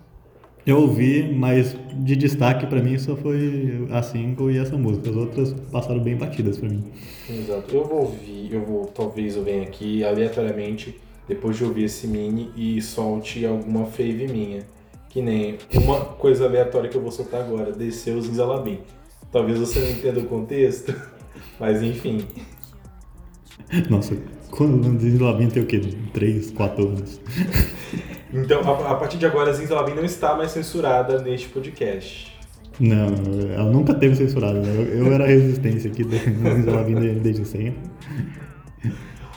Eu 0.66 0.80
ouvi, 0.80 1.32
mas 1.32 1.76
de 1.94 2.16
destaque 2.16 2.66
para 2.66 2.82
mim 2.82 2.98
só 2.98 3.16
foi 3.16 3.88
a 3.92 4.02
single 4.02 4.50
e 4.50 4.58
essa 4.58 4.76
música. 4.76 5.12
As 5.12 5.16
outras 5.16 5.54
passaram 5.72 6.00
bem 6.00 6.16
batidas 6.16 6.58
para 6.58 6.70
mim. 6.70 6.84
Exato. 7.30 7.76
Eu 7.76 7.86
vou 7.86 8.00
ouvir, 8.00 8.52
eu 8.52 8.66
vou, 8.66 8.86
talvez 8.86 9.36
eu 9.36 9.44
venha 9.44 9.62
aqui 9.62 10.04
aleatoriamente, 10.04 11.00
depois 11.28 11.56
de 11.56 11.64
ouvir 11.64 11.84
esse 11.84 12.08
mini 12.08 12.50
e 12.56 12.82
solte 12.82 13.46
alguma 13.46 13.86
fave 13.86 14.28
minha. 14.28 14.64
Que 15.08 15.22
nem 15.22 15.58
uma 15.72 16.02
coisa 16.02 16.46
aleatória 16.46 16.90
que 16.90 16.98
eu 16.98 17.02
vou 17.02 17.12
soltar 17.12 17.42
agora, 17.42 17.72
desceu 17.72 18.18
os 18.18 18.26
Zinzalabim. 18.26 18.80
Talvez 19.32 19.60
você 19.60 19.80
não 19.80 19.90
entenda 19.92 20.20
o 20.20 20.26
contexto, 20.26 20.96
mas 21.60 21.84
enfim. 21.84 22.26
Nossa, 23.88 24.18
quando 24.50 24.84
o 24.84 25.00
Zinzalabim 25.00 25.48
tem 25.48 25.62
o 25.62 25.68
quê? 25.68 25.80
3, 26.12 26.52
4 26.52 26.88
anos. 26.88 27.22
Então, 28.34 28.62
a, 28.62 28.92
a 28.92 28.96
partir 28.96 29.18
de 29.18 29.26
agora, 29.26 29.52
a 29.52 29.54
Zinza 29.54 29.76
Labin 29.76 29.94
não 29.94 30.04
está 30.04 30.36
mais 30.36 30.52
censurada 30.52 31.22
neste 31.22 31.48
podcast. 31.50 32.36
Não, 32.80 33.08
ela 33.54 33.72
nunca 33.72 33.94
teve 33.94 34.16
censurada. 34.16 34.60
Né? 34.60 34.68
Eu, 34.76 35.06
eu 35.06 35.14
era 35.14 35.24
a 35.24 35.28
resistência 35.28 35.90
aqui 35.90 36.04
da 36.04 36.18
Zinza 36.18 36.72
Labin 36.72 36.96
desde 37.20 37.46
sempre. 37.46 37.80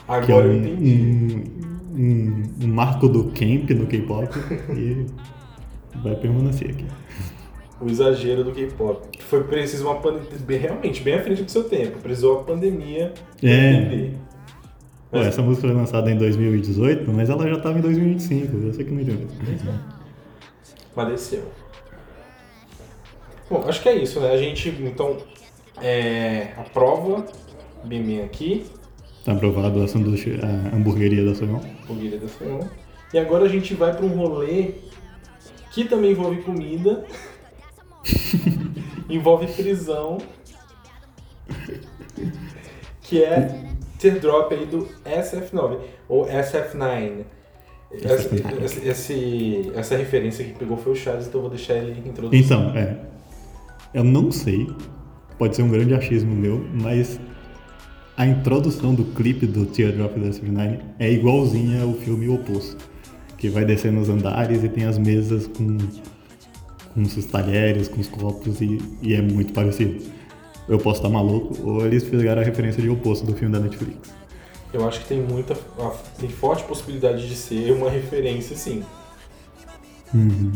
Agora 0.07 0.45
é 0.45 0.49
um, 0.49 0.53
eu 0.53 0.55
entendi. 0.55 0.95
Um, 0.95 1.59
um, 1.95 2.43
um, 2.63 2.67
marco 2.67 3.07
do 3.07 3.25
camp 3.25 3.69
no 3.71 3.85
K-pop 3.85 4.27
e 4.75 5.05
vai 6.03 6.15
permanecer 6.15 6.71
aqui. 6.71 6.85
O 7.79 7.87
exagero 7.87 8.43
do 8.43 8.51
K-pop. 8.51 9.07
Foi 9.19 9.43
preciso 9.43 9.85
uma 9.85 9.95
pandemia, 9.95 10.59
realmente, 10.59 11.01
bem 11.01 11.13
à 11.13 11.21
frente 11.21 11.43
do 11.43 11.51
seu 11.51 11.63
tempo. 11.63 11.99
Precisou 11.99 12.39
a 12.39 12.43
pandemia 12.43 13.13
é. 13.41 13.71
entender. 13.71 14.17
Pô, 15.11 15.17
essa 15.17 15.41
música 15.41 15.67
foi 15.67 15.75
lançada 15.75 16.11
em 16.11 16.17
2018, 16.17 17.11
mas 17.11 17.29
ela 17.29 17.47
já 17.47 17.55
estava 17.55 17.79
em 17.79 17.81
2025, 17.81 18.57
eu 18.57 18.73
sei 18.73 18.85
que 18.85 18.91
não 18.91 19.01
entendeu. 19.01 19.27
Faleceu. 20.93 21.43
Bom, 23.49 23.63
acho 23.67 23.81
que 23.81 23.89
é 23.89 23.95
isso, 23.95 24.19
né? 24.19 24.31
A 24.31 24.37
gente, 24.37 24.69
então, 24.69 25.17
é, 25.81 26.53
aprova 26.57 27.25
Bimim 27.83 28.21
aqui. 28.21 28.67
Tá 29.25 29.31
aprovado 29.31 29.81
a, 29.81 29.87
sanduíche, 29.87 30.39
a 30.43 30.75
hamburgueria 30.75 31.25
da 31.25 31.33
Sonhão. 31.33 31.59
Hamburgueria 31.83 32.19
da 32.19 32.27
Sonhão. 32.27 32.69
E 33.11 33.17
agora 33.17 33.45
a 33.45 33.49
gente 33.49 33.73
vai 33.73 33.95
para 33.95 34.05
um 34.05 34.09
rolê 34.09 34.75
que 35.71 35.85
também 35.85 36.11
envolve 36.11 36.43
comida, 36.43 37.03
envolve 39.09 39.47
prisão, 39.47 40.19
que 43.01 43.23
é 43.23 43.68
teardrop 43.99 44.51
aí 44.53 44.65
do 44.65 44.87
SF9, 45.05 45.77
ou 46.07 46.25
SF9. 46.25 47.25
Essa, 47.91 48.87
esse, 48.87 49.71
essa 49.75 49.97
referência 49.97 50.45
que 50.45 50.53
pegou 50.53 50.77
foi 50.77 50.93
o 50.93 50.95
Charles, 50.95 51.27
então 51.27 51.39
eu 51.39 51.47
vou 51.47 51.49
deixar 51.49 51.75
ele 51.75 52.07
introduzir. 52.07 52.45
Então, 52.45 52.69
é. 52.75 52.97
Eu 53.93 54.03
não 54.03 54.31
sei, 54.31 54.67
pode 55.37 55.55
ser 55.55 55.63
um 55.63 55.69
grande 55.69 55.95
achismo 55.95 56.35
meu, 56.35 56.63
mas 56.71 57.19
a 58.15 58.25
introdução 58.25 58.93
do 58.93 59.03
clipe 59.03 59.47
do 59.47 59.65
Teardrop 59.65 60.13
do 60.13 60.27
SF9 60.27 60.79
é 60.99 61.11
igualzinha 61.11 61.81
ao 61.81 61.93
filme 61.93 62.29
Oposto. 62.29 62.77
Que 63.37 63.49
vai 63.49 63.63
descendo 63.63 64.01
os 64.01 64.09
andares 64.09 64.63
e 64.63 64.69
tem 64.69 64.83
as 64.83 64.97
mesas 64.97 65.47
com, 65.47 65.77
com 66.93 67.01
os 67.01 67.25
talheres, 67.25 67.87
com 67.87 68.01
os 68.01 68.07
copos 68.07 68.59
e, 68.59 68.77
e 69.01 69.15
é 69.15 69.21
muito 69.21 69.53
parecido 69.53 70.03
eu 70.69 70.77
posso 70.77 70.99
estar 70.99 71.09
maluco, 71.09 71.57
ou 71.67 71.85
eles 71.85 72.03
fizeram 72.03 72.41
a 72.41 72.45
referência 72.45 72.81
de 72.81 72.89
oposto 72.89 73.25
do 73.25 73.33
filme 73.33 73.51
da 73.51 73.59
Netflix. 73.59 73.97
Eu 74.71 74.87
acho 74.87 75.01
que 75.01 75.07
tem 75.07 75.19
muita. 75.19 75.57
tem 76.19 76.29
forte 76.29 76.63
possibilidade 76.63 77.27
de 77.27 77.35
ser 77.35 77.71
uma 77.71 77.89
referência, 77.89 78.55
sim. 78.55 78.83
Uhum. 80.13 80.51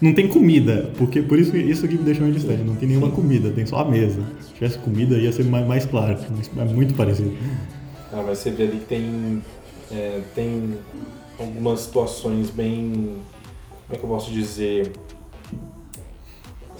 Não 0.00 0.12
tem 0.14 0.28
comida, 0.28 0.92
porque 0.96 1.20
por 1.22 1.38
isso 1.38 1.56
isso 1.56 1.88
que 1.88 1.96
me 1.96 2.04
deixou 2.04 2.22
meio 2.24 2.34
distante. 2.34 2.62
Não 2.62 2.76
tem 2.76 2.88
nenhuma 2.88 3.10
comida, 3.10 3.50
tem 3.50 3.66
só 3.66 3.78
a 3.78 3.84
mesa. 3.84 4.22
Se 4.40 4.54
tivesse 4.54 4.78
comida 4.78 5.16
ia 5.16 5.32
ser 5.32 5.44
mais, 5.44 5.66
mais 5.66 5.84
claro, 5.84 6.16
é 6.56 6.64
muito 6.64 6.94
parecido. 6.94 7.36
Ah, 8.12 8.22
mas 8.24 8.38
você 8.38 8.50
vê 8.50 8.64
ali 8.64 8.78
que 8.78 8.86
tem. 8.86 9.42
É, 9.90 10.20
tem 10.34 10.78
algumas 11.38 11.80
situações 11.80 12.50
bem. 12.50 13.16
Como 13.86 13.94
é 13.94 13.96
que 13.96 14.04
eu 14.04 14.08
posso 14.08 14.30
dizer? 14.30 14.92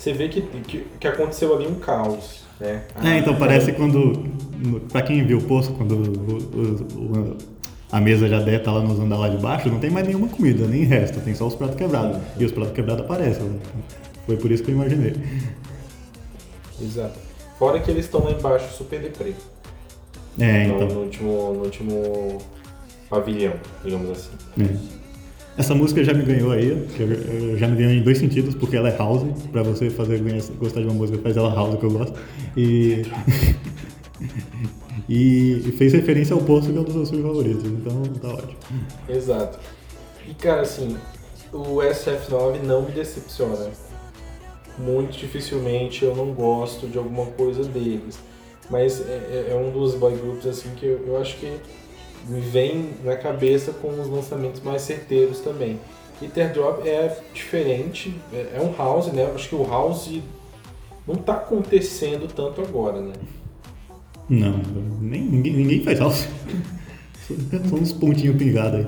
Você 0.05 0.13
vê 0.13 0.29
que, 0.29 0.43
que, 0.43 0.87
que 1.01 1.09
aconteceu 1.09 1.55
ali 1.57 1.67
um 1.67 1.75
caos, 1.77 2.43
né? 2.61 2.83
É, 3.03 3.19
então 3.19 3.35
parece 3.37 3.73
quando. 3.73 4.25
Pra 4.93 5.03
quem 5.03 5.25
viu 5.27 5.39
o 5.39 5.43
poço, 5.43 5.73
quando 5.73 5.93
o- 5.93 6.39
o- 6.39 7.31
o- 7.33 7.39
a 7.91 8.01
mesa 8.01 8.29
já 8.29 8.39
deve 8.39 8.57
estar 8.59 8.73
lá 8.73 8.81
nos 8.83 8.99
andares 8.99 9.19
lá 9.25 9.29
de 9.29 9.37
baixo, 9.43 9.69
não 9.69 9.79
tem 9.79 9.91
mais 9.91 10.07
nenhuma 10.07 10.29
comida, 10.29 10.67
nem 10.67 10.85
resta, 10.85 11.21
tem 11.21 11.35
só 11.35 11.47
os 11.47 11.55
pratos 11.55 11.77
quebrados. 11.77 12.21
E 12.39 12.45
os 12.45 12.53
pratos 12.53 12.73
quebrados 12.73 13.05
aparecem. 13.05 13.61
Foi 14.27 14.37
por 14.37 14.51
isso 14.51 14.63
que 14.63 14.71
eu 14.71 14.75
imaginei. 14.75 15.15
Exato. 16.81 17.19
Fora 17.59 17.79
que 17.81 17.91
eles 17.91 18.05
estão 18.07 18.25
lá 18.25 18.33
embaixo 18.33 18.73
super 18.77 19.01
deprê. 19.01 19.33
É, 20.39 20.67
no, 20.67 20.75
então. 20.77 20.89
no 20.89 21.01
último, 21.03 21.53
no 21.55 21.61
último 21.65 22.39
pavilhão, 23.09 23.55
digamos 23.85 24.11
assim. 24.11 24.31
É. 24.61 25.04
Essa 25.57 25.75
música 25.75 26.03
já 26.03 26.13
me 26.13 26.25
ganhou 26.25 26.51
aí, 26.51 26.87
já 27.57 27.69
me 27.69 27.77
ganhou 27.77 27.93
em 27.93 28.03
dois 28.03 28.19
sentidos, 28.19 28.55
porque 28.57 28.77
ela 28.77 28.89
é 28.89 28.97
house, 28.97 29.23
pra 29.53 29.63
você 29.63 29.89
fazer 29.89 30.21
gostar 30.59 30.81
de 30.81 30.87
uma 30.87 30.95
música, 30.95 31.19
faz 31.19 31.37
ela 31.37 31.55
house 31.55 31.79
que 31.79 31.85
eu 31.85 31.91
gosto. 31.91 32.15
E. 32.57 33.03
e, 35.09 35.75
fez 35.77 35.93
referência 35.93 36.35
ao 36.35 36.41
poço 36.41 36.71
que 36.71 36.79
é 36.79 36.81
um 36.81 36.85
dos 36.85 36.95
meus 36.95 37.11
filmes 37.11 37.27
favoritos, 37.27 37.65
então 37.65 38.03
tá 38.23 38.29
ótimo. 38.29 38.57
Exato. 39.09 39.59
E 40.29 40.35
cara, 40.35 40.63
assim, 40.63 40.97
o 41.53 41.77
SF9 41.79 42.63
não 42.63 42.83
me 42.83 42.93
decepciona. 42.93 43.71
Muito 44.79 45.19
dificilmente 45.19 46.05
eu 46.05 46.15
não 46.17 46.33
gosto 46.33 46.87
de 46.87 46.97
alguma 46.97 47.27
coisa 47.27 47.65
deles. 47.65 48.19
Mas 48.71 49.01
é, 49.01 49.49
é- 49.49 49.53
é 49.53 49.55
um 49.57 49.71
dos 49.71 49.95
boy 49.95 50.17
groups 50.17 50.47
assim 50.47 50.71
que 50.77 50.87
eu, 50.87 51.05
eu 51.07 51.17
acho 51.19 51.37
que 51.37 51.53
me 52.27 52.41
vem 52.41 52.91
na 53.05 53.17
cabeça 53.17 53.73
com 53.73 53.89
os 53.89 54.09
lançamentos 54.09 54.61
mais 54.63 54.83
certeiros 54.83 55.41
também. 55.41 55.79
E 56.23 56.29
Teardrop 56.29 56.87
é 56.87 57.21
diferente, 57.33 58.15
é, 58.33 58.57
é 58.57 58.61
um 58.61 58.75
house, 58.77 59.09
né? 59.09 59.31
Acho 59.35 59.49
que 59.49 59.55
o 59.55 59.69
house 59.69 60.21
não 61.07 61.17
tá 61.17 61.35
acontecendo 61.35 62.29
tanto 62.33 62.61
agora, 62.63 63.01
né? 63.01 63.13
Não, 64.29 64.59
nem, 65.01 65.23
ninguém, 65.23 65.53
ninguém 65.53 65.83
faz 65.83 65.99
house. 65.99 66.29
São 67.69 67.79
uns 67.79 67.93
pontinhos 67.93 68.37
pingados 68.37 68.81
aí. 68.81 68.87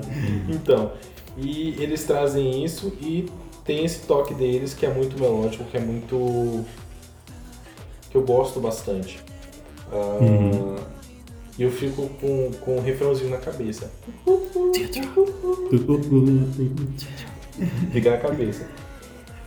Então, 0.49 0.91
e 1.37 1.75
eles 1.79 2.03
trazem 2.03 2.63
isso 2.63 2.93
e 3.01 3.27
tem 3.63 3.83
esse 3.83 4.05
toque 4.07 4.33
deles 4.33 4.73
que 4.73 4.85
é 4.85 4.93
muito 4.93 5.19
melódico, 5.19 5.63
que 5.65 5.77
é 5.77 5.79
muito. 5.79 6.65
que 8.09 8.15
eu 8.15 8.23
gosto 8.23 8.59
bastante. 8.59 9.19
Uhum. 9.91 10.75
E 11.57 11.63
eu 11.63 11.71
fico 11.71 12.07
com, 12.21 12.51
com 12.61 12.77
um 12.77 12.81
refrãozinho 12.81 13.31
na 13.31 13.37
cabeça. 13.37 13.91
Fica 17.91 18.11
na 18.11 18.17
cabeça. 18.17 18.67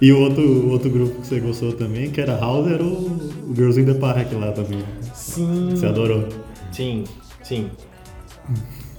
E 0.01 0.11
o 0.13 0.19
outro, 0.19 0.43
o 0.43 0.71
outro 0.71 0.91
grupo 0.91 1.21
que 1.21 1.27
você 1.27 1.39
gostou 1.41 1.73
também, 1.73 2.11
que 2.11 2.21
era 2.21 2.37
house, 2.37 2.71
era 2.71 2.83
o, 2.83 3.07
o 3.49 3.55
Girls 3.55 3.79
in 3.79 3.85
the 3.85 3.95
Park 3.95 4.33
lá 4.33 4.51
também. 4.51 4.83
Sim. 5.15 5.71
Você 5.71 5.87
adorou. 5.87 6.27
Sim, 6.73 7.05
sim. 7.43 7.71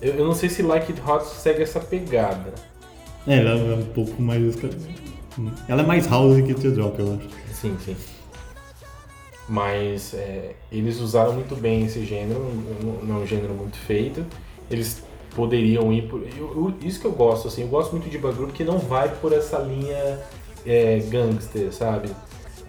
Eu, 0.01 0.13
eu 0.13 0.25
não 0.25 0.33
sei 0.33 0.47
se 0.47 0.61
Like 0.61 0.91
It 0.91 1.01
Hot 1.05 1.25
segue 1.25 1.63
essa 1.63 1.79
pegada. 1.79 2.53
É, 3.27 3.39
ela 3.39 3.51
é 3.51 3.75
um 3.75 3.85
pouco 3.85 4.21
mais. 4.21 4.55
Ela 5.67 5.81
é 5.81 5.85
mais 5.85 6.07
house 6.07 6.41
que 6.41 6.53
Teardrop, 6.53 6.99
eu 6.99 7.13
acho. 7.15 7.27
Sim, 7.53 7.75
sim. 7.83 7.95
Mas 9.49 10.13
é, 10.13 10.51
eles 10.71 10.99
usaram 10.99 11.33
muito 11.33 11.55
bem 11.55 11.85
esse 11.85 12.05
gênero, 12.05 12.39
não- 13.03 13.17
é 13.17 13.19
um 13.23 13.27
gênero 13.27 13.53
muito 13.53 13.77
feito. 13.77 14.25
Eles 14.69 15.03
poderiam 15.35 15.91
ir 15.91 16.03
por. 16.03 16.21
eu- 16.21 16.53
eu- 16.55 16.73
isso 16.87 16.99
que 16.99 17.05
eu 17.05 17.11
gosto, 17.11 17.47
assim, 17.47 17.63
eu 17.63 17.67
gosto 17.67 17.91
muito 17.91 18.09
de 18.09 18.17
boy 18.17 18.33
group 18.33 18.51
que 18.51 18.63
não 18.63 18.77
vai 18.79 19.09
por 19.09 19.33
essa 19.33 19.57
linha 19.59 20.19
é, 20.65 20.99
gangster, 21.09 21.73
sabe? 21.73 22.09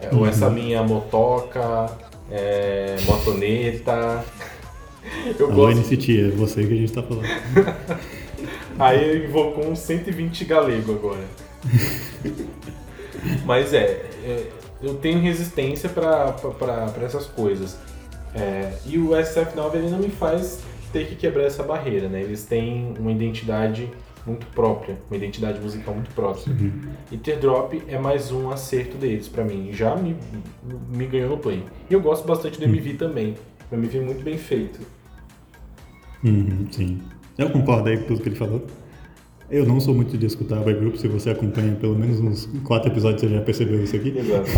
É, 0.01 0.15
Ou 0.15 0.27
essa 0.27 0.49
linha 0.49 0.83
motoca, 0.83 1.87
é, 2.31 2.97
motoneta. 3.07 4.25
Eu 5.39 5.47
Alô, 5.47 5.67
gosto. 5.67 5.79
NCT, 5.81 6.21
é 6.21 6.31
você 6.31 6.65
que 6.67 6.73
a 6.73 6.77
gente 6.77 6.93
tá 6.93 7.03
falando. 7.03 7.27
Aí 8.79 9.05
eu 9.21 9.25
invocou 9.29 9.67
um 9.69 9.77
120 9.77 10.45
galego 10.45 10.93
agora. 10.95 11.25
Mas 13.45 13.73
é, 13.75 14.07
é, 14.25 14.47
eu 14.83 14.95
tenho 14.95 15.21
resistência 15.21 15.89
pra 15.89 16.35
essas 17.05 17.27
coisas. 17.27 17.79
É, 18.35 18.73
e 18.87 18.99
o 18.99 19.11
SF9 19.11 19.75
ele 19.75 19.91
não 19.91 19.99
me 19.99 20.09
faz 20.09 20.63
ter 20.93 21.07
que 21.07 21.17
quebrar 21.17 21.45
essa 21.45 21.63
barreira, 21.63 22.09
né? 22.09 22.23
Eles 22.23 22.45
têm 22.45 22.95
uma 22.99 23.13
identidade 23.13 23.91
muito 24.27 24.47
própria, 24.47 24.99
uma 25.11 25.17
identidade 25.17 25.59
musical 25.61 25.95
muito 25.95 26.11
própria. 26.15 26.55
E 27.11 27.17
Teardrop 27.17 27.75
é 27.89 27.99
mais 27.99 28.31
um 28.31 28.51
acerto 28.51 28.97
deles 28.97 29.29
pra 29.29 29.45
mim. 29.45 29.71
Já 29.73 29.97
me, 29.97 30.17
me 30.89 31.07
ganhou 31.07 31.31
no 31.31 31.39
play. 31.39 31.65
E 31.91 31.95
eu 31.95 32.01
gosto 32.01 32.27
bastante 32.27 32.59
do 32.59 32.65
MV 32.65 32.95
também. 32.95 33.35
O 33.71 33.75
MV 33.75 33.99
é 33.99 34.01
muito 34.01 34.23
bem 34.23 34.39
feito. 34.39 34.81
Uhum, 36.23 36.67
sim. 36.71 37.03
Eu 37.37 37.51
concordo 37.51 37.89
aí 37.89 37.99
com 37.99 38.07
tudo 38.07 38.23
que 38.23 38.29
ele 38.29 38.37
falou. 38.37 38.67
Eu 39.51 39.67
não 39.67 39.81
sou 39.81 39.95
muito 39.95 40.17
de 40.17 40.27
escutar 40.27 40.61
boy 40.61 40.75
group, 40.75 40.97
se 40.97 41.09
você 41.09 41.31
acompanha 41.31 41.75
pelo 41.75 41.95
menos 41.95 42.21
uns 42.21 42.49
quatro 42.65 42.91
episódios 42.91 43.21
você 43.21 43.29
já 43.29 43.41
percebeu 43.41 43.83
isso 43.83 43.97
aqui. 43.97 44.17
Exato. 44.17 44.51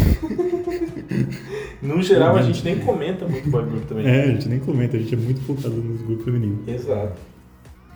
no 1.82 2.00
geral, 2.02 2.36
a 2.36 2.42
gente 2.42 2.64
nem 2.64 2.78
comenta 2.78 3.26
muito 3.26 3.50
boy 3.50 3.64
group 3.64 3.84
também. 3.86 4.06
É, 4.06 4.24
a 4.24 4.26
gente 4.28 4.48
nem 4.48 4.60
comenta, 4.60 4.96
a 4.96 5.00
gente 5.00 5.14
é 5.14 5.18
muito 5.18 5.40
focado 5.40 5.74
nos 5.74 6.02
grupos 6.02 6.24
femininos. 6.24 6.68
Exato. 6.68 7.18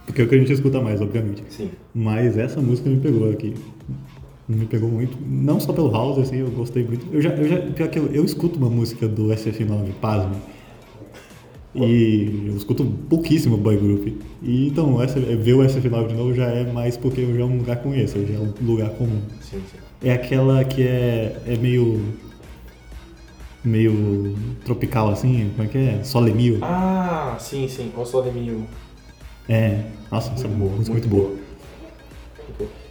Porque 0.09 0.23
é 0.23 0.25
o 0.25 0.29
que 0.29 0.35
a 0.35 0.39
gente 0.39 0.53
escuta 0.53 0.81
mais, 0.81 1.01
obviamente. 1.01 1.45
Sim. 1.51 1.71
Mas 1.95 2.39
essa 2.39 2.61
música 2.61 2.89
me 2.89 2.99
pegou 2.99 3.31
aqui. 3.31 3.55
Me 4.49 4.65
pegou 4.65 4.89
muito. 4.89 5.19
Não 5.25 5.61
só 5.61 5.73
pelo 5.73 5.93
house, 5.93 6.19
assim, 6.19 6.39
eu 6.39 6.51
gostei 6.51 6.83
muito. 6.83 7.07
Eu 7.13 7.21
já, 7.21 7.29
eu 7.31 7.47
já 7.47 7.59
pior 7.59 7.89
que 7.91 7.99
eu, 7.99 8.07
eu 8.07 8.25
escuto 8.25 8.59
uma 8.59 8.71
música 8.71 9.07
do 9.07 9.27
SF9, 9.27 9.91
pasme. 10.01 10.37
E 11.85 12.49
eu 12.49 12.57
escuto 12.57 12.85
pouquíssimo 13.09 13.57
boy 13.57 13.77
group. 13.77 14.09
E 14.43 14.69
então, 14.69 15.01
essa, 15.03 15.19
ver 15.21 15.55
o 15.55 15.59
SF9 15.59 16.09
de 16.09 16.15
novo 16.15 16.35
já 16.35 16.47
é 16.47 16.65
mais 16.73 16.97
porque 16.97 17.21
eu 17.21 17.35
já 17.35 17.43
é 17.43 17.45
um 17.45 17.59
lugar 17.59 17.77
conheço, 17.83 18.25
já 18.27 18.35
é 18.35 18.39
um 18.39 18.53
lugar 18.67 18.91
comum. 18.91 19.21
Sim, 19.41 19.63
sim. 19.71 19.79
É 20.03 20.13
aquela 20.13 20.65
que 20.65 20.83
é, 20.83 21.37
é 21.47 21.57
meio. 21.57 22.03
meio 23.65 24.35
tropical 24.65 25.11
assim, 25.11 25.51
como 25.57 25.69
é 25.69 25.71
que 25.71 25.79
é? 25.79 26.05
Solemil. 26.05 26.59
Ah, 26.63 27.37
sim, 27.39 27.69
sim. 27.69 27.93
O 27.97 28.05
Solemil. 28.05 28.65
É. 29.49 29.85
Nossa, 30.11 30.33
essa 30.33 30.49
música 30.49 30.91
é 30.91 30.93
muito 30.93 31.09
boa. 31.09 31.37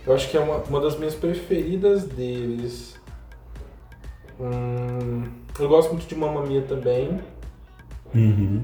Eu 0.06 0.14
acho 0.14 0.30
que 0.30 0.38
é 0.38 0.40
uma, 0.40 0.58
uma 0.58 0.80
das 0.80 0.98
minhas 0.98 1.16
preferidas 1.16 2.06
deles. 2.06 2.98
Hum, 4.40 5.24
eu 5.60 5.68
gosto 5.68 5.92
muito 5.92 6.08
de 6.08 6.16
Mamma 6.16 6.46
Mia 6.46 6.62
também. 6.62 7.20
Uhum. 8.14 8.64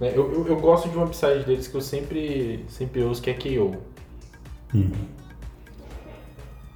Né? 0.00 0.12
Eu, 0.14 0.32
eu, 0.32 0.46
eu 0.48 0.56
gosto 0.60 0.88
de 0.88 0.96
uma 0.96 1.06
upside 1.06 1.44
deles 1.44 1.68
que 1.68 1.74
eu 1.76 1.80
sempre, 1.80 2.64
sempre 2.68 3.02
ouço, 3.02 3.22
que 3.22 3.30
é 3.30 3.34
KO. 3.34 3.76
Uhum. 4.74 4.90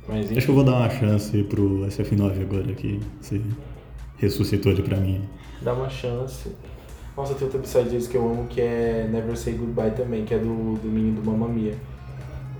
Mas 0.08 0.30
Acho 0.32 0.46
que 0.46 0.50
eu 0.50 0.54
vou 0.54 0.64
dar 0.64 0.76
uma 0.76 0.90
chance 0.90 1.42
pro 1.44 1.80
SF9 1.86 2.40
agora 2.42 2.72
que 2.74 2.98
você 3.20 3.40
ressuscitou 4.16 4.72
ele 4.72 4.82
pra 4.82 4.96
mim. 4.96 5.22
dá 5.60 5.74
uma 5.74 5.90
chance. 5.90 6.50
Nossa, 7.16 7.34
tem 7.34 7.44
outra 7.44 7.60
upside 7.60 7.88
deles 7.90 8.06
que 8.06 8.16
eu 8.16 8.24
amo, 8.24 8.46
que 8.46 8.60
é 8.60 9.06
Never 9.10 9.36
Say 9.36 9.54
Goodbye 9.54 9.90
também, 9.90 10.24
que 10.24 10.32
é 10.32 10.38
do, 10.38 10.74
do 10.76 10.88
menino 10.88 11.20
do 11.20 11.30
Mamma 11.30 11.48
Mia. 11.48 11.74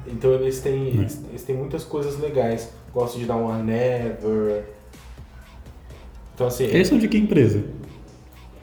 Então 0.07 0.33
eles 0.33 0.61
têm, 0.61 0.88
eles, 0.88 1.23
eles 1.31 1.43
têm 1.43 1.57
muitas 1.57 1.85
coisas 1.85 2.19
legais. 2.19 2.71
Gosto 2.93 3.19
de 3.19 3.25
dar 3.25 3.37
uma 3.37 3.59
Never. 3.62 4.65
Então 6.35 6.49
assim, 6.49 6.65
Eles 6.65 6.88
são 6.88 6.99
de 6.99 7.09
que 7.09 7.17
empresa? 7.19 7.65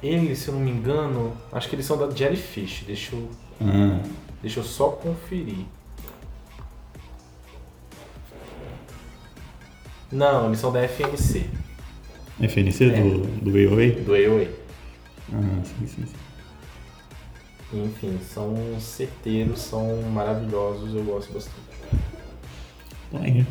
Eles, 0.04 0.40
se 0.40 0.48
eu 0.50 0.54
não 0.56 0.62
me 0.62 0.72
engano, 0.72 1.36
acho 1.52 1.68
que 1.70 1.75
eles 1.75 1.86
são 1.86 1.98
da 1.98 2.10
Jellyfish. 2.14 2.84
Deixa 2.88 3.16
eu, 3.16 3.30
Ah, 3.62 4.00
deixa 4.42 4.60
eu 4.60 4.64
só 4.64 4.90
conferir. 4.90 5.66
Não, 10.12 10.48
eles 10.48 10.60
são 10.60 10.72
da 10.72 10.82
FMC, 10.88 11.46
FNC 12.40 12.86
É. 12.86 13.02
do, 13.02 13.20
do 13.42 13.50
AOA? 13.52 13.92
do 14.04 14.14
AOA. 14.14 14.48
Ah, 15.34 15.62
sim, 15.64 15.88
sim, 15.88 16.06
sim. 16.06 16.16
Enfim, 17.84 18.20
são 18.22 18.56
certeiros, 18.80 19.60
são 19.60 20.02
maravilhosos, 20.04 20.94
eu 20.94 21.04
gosto 21.04 21.34
bastante. 21.34 21.58
Então 23.10 23.22
aí, 23.24 23.46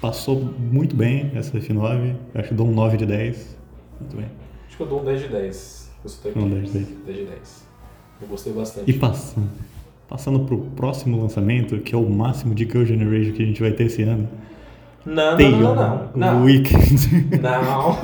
passou 0.00 0.36
muito 0.40 0.96
bem 0.96 1.30
essa 1.34 1.56
F9. 1.58 2.16
Acho 2.34 2.48
que 2.48 2.54
dou 2.54 2.66
um 2.66 2.72
9 2.74 2.96
de 2.96 3.06
10. 3.06 3.56
Muito 4.00 4.16
bem. 4.16 4.26
Acho 4.66 4.76
que 4.76 4.82
eu 4.82 4.86
dou 4.86 5.00
um 5.00 5.04
10 5.04 5.20
de 5.20 5.28
10. 5.28 5.79
Eu 6.04 6.06
estou 6.06 6.30
aqui. 6.30 6.38
Um 6.40 6.48
10 6.48 6.66
de 6.66 6.78
10. 6.78 6.86
10 7.06 7.18
de 7.18 7.24
10. 7.24 7.64
Eu 8.22 8.28
gostei 8.28 8.52
bastante. 8.52 8.90
E 8.90 8.94
passando, 8.94 9.48
passando 10.08 10.40
pro 10.40 10.58
próximo 10.58 11.20
lançamento, 11.20 11.78
que 11.80 11.94
é 11.94 11.98
o 11.98 12.08
máximo 12.08 12.54
de 12.54 12.64
Girl 12.64 12.84
Generation 12.84 13.32
que 13.32 13.42
a 13.42 13.46
gente 13.46 13.60
vai 13.60 13.72
ter 13.72 13.84
esse 13.84 14.02
ano. 14.02 14.28
Não, 15.04 15.36
Tem 15.36 15.50
não, 15.50 15.74
não, 15.74 15.74
não. 15.74 16.10
o 16.14 16.18
Não. 16.18 16.44
Weekend. 16.44 17.08
Não. 17.40 17.98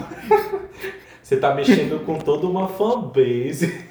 Você 1.22 1.36
tá 1.36 1.54
mexendo 1.54 2.04
com 2.06 2.18
toda 2.18 2.46
uma 2.46 2.68
fanbase. 2.68 3.84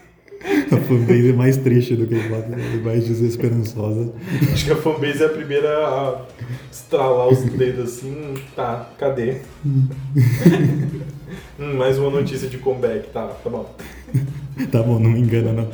A 0.72 0.78
fanbase 0.78 1.30
é 1.30 1.34
mais 1.34 1.58
triste 1.58 1.96
do 1.96 2.08
que 2.08 2.16
e 2.16 2.82
mais 2.84 3.06
desesperançosa. 3.06 4.14
Acho 4.52 4.66
que 4.66 4.72
a 4.72 4.76
fanbase 4.76 5.22
é 5.22 5.26
a 5.26 5.30
primeira 5.30 5.88
a 5.88 6.22
estralar 6.72 7.28
os 7.28 7.44
dedos 7.44 7.90
assim. 7.94 8.34
Tá, 8.56 8.90
cadê? 8.98 9.42
hum, 11.60 11.74
mais 11.75 11.98
uma 11.98 12.10
notícia 12.10 12.48
de 12.48 12.58
comeback, 12.58 13.10
tá, 13.10 13.27
tá 13.27 13.50
bom. 13.50 13.70
Tá 14.72 14.82
bom, 14.82 14.98
não 14.98 15.10
me 15.10 15.20
engana 15.20 15.51
não. 15.51 15.70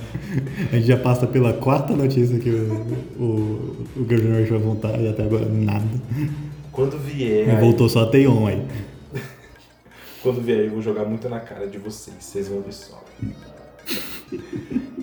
A 0.71 0.75
gente 0.75 0.87
já 0.87 0.97
passa 0.97 1.27
pela 1.27 1.53
quarta 1.53 1.95
notícia 1.95 2.39
que 2.39 2.49
o, 2.49 2.97
o, 3.19 3.85
o 3.95 4.03
Gardner 4.05 4.47
vai 4.47 4.57
voltar 4.57 4.99
e 4.99 5.07
até 5.07 5.21
agora 5.21 5.45
nada. 5.45 5.85
Quando 6.71 6.97
vier. 6.97 7.47
Aí... 7.47 7.61
Voltou 7.61 7.87
só 7.87 8.03
a 8.03 8.07
Teion 8.07 8.47
aí. 8.47 8.65
Quando 10.23 10.41
vier, 10.41 10.65
eu 10.65 10.71
vou 10.71 10.81
jogar 10.81 11.05
muito 11.05 11.29
na 11.29 11.39
cara 11.39 11.67
de 11.67 11.77
vocês, 11.77 12.15
vocês 12.19 12.47
vão 12.47 12.61
ver 12.61 12.73
só. 12.73 13.03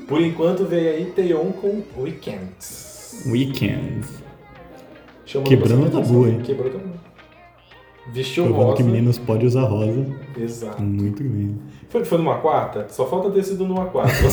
Por 0.09 0.23
enquanto 0.23 0.65
veio 0.65 0.91
aí 0.91 1.05
Teon 1.15 1.53
com 1.53 1.83
Weekends. 1.97 3.23
Weekends. 3.27 4.09
Quebrando 5.45 5.87
o 5.87 5.91
tabu, 5.91 6.27
hein? 6.27 6.41
Quebrou 6.43 6.69
o 6.69 6.73
tabu. 6.73 6.98
Vestiu 8.13 8.45
Provando 8.45 8.65
rosa. 8.65 8.77
que 8.77 8.83
meninos 8.83 9.19
podem 9.19 9.47
usar 9.47 9.65
rosa. 9.65 10.07
Exato. 10.37 10.83
Muito 10.83 11.23
bem. 11.23 11.57
Foi, 11.89 12.05
foi 12.05 12.19
numa 12.19 12.37
quarta? 12.37 12.87
Só 12.89 13.07
falta 13.07 13.31
ter 13.31 13.43
sido 13.43 13.67
numa 13.67 13.87
quarta. 13.87 14.13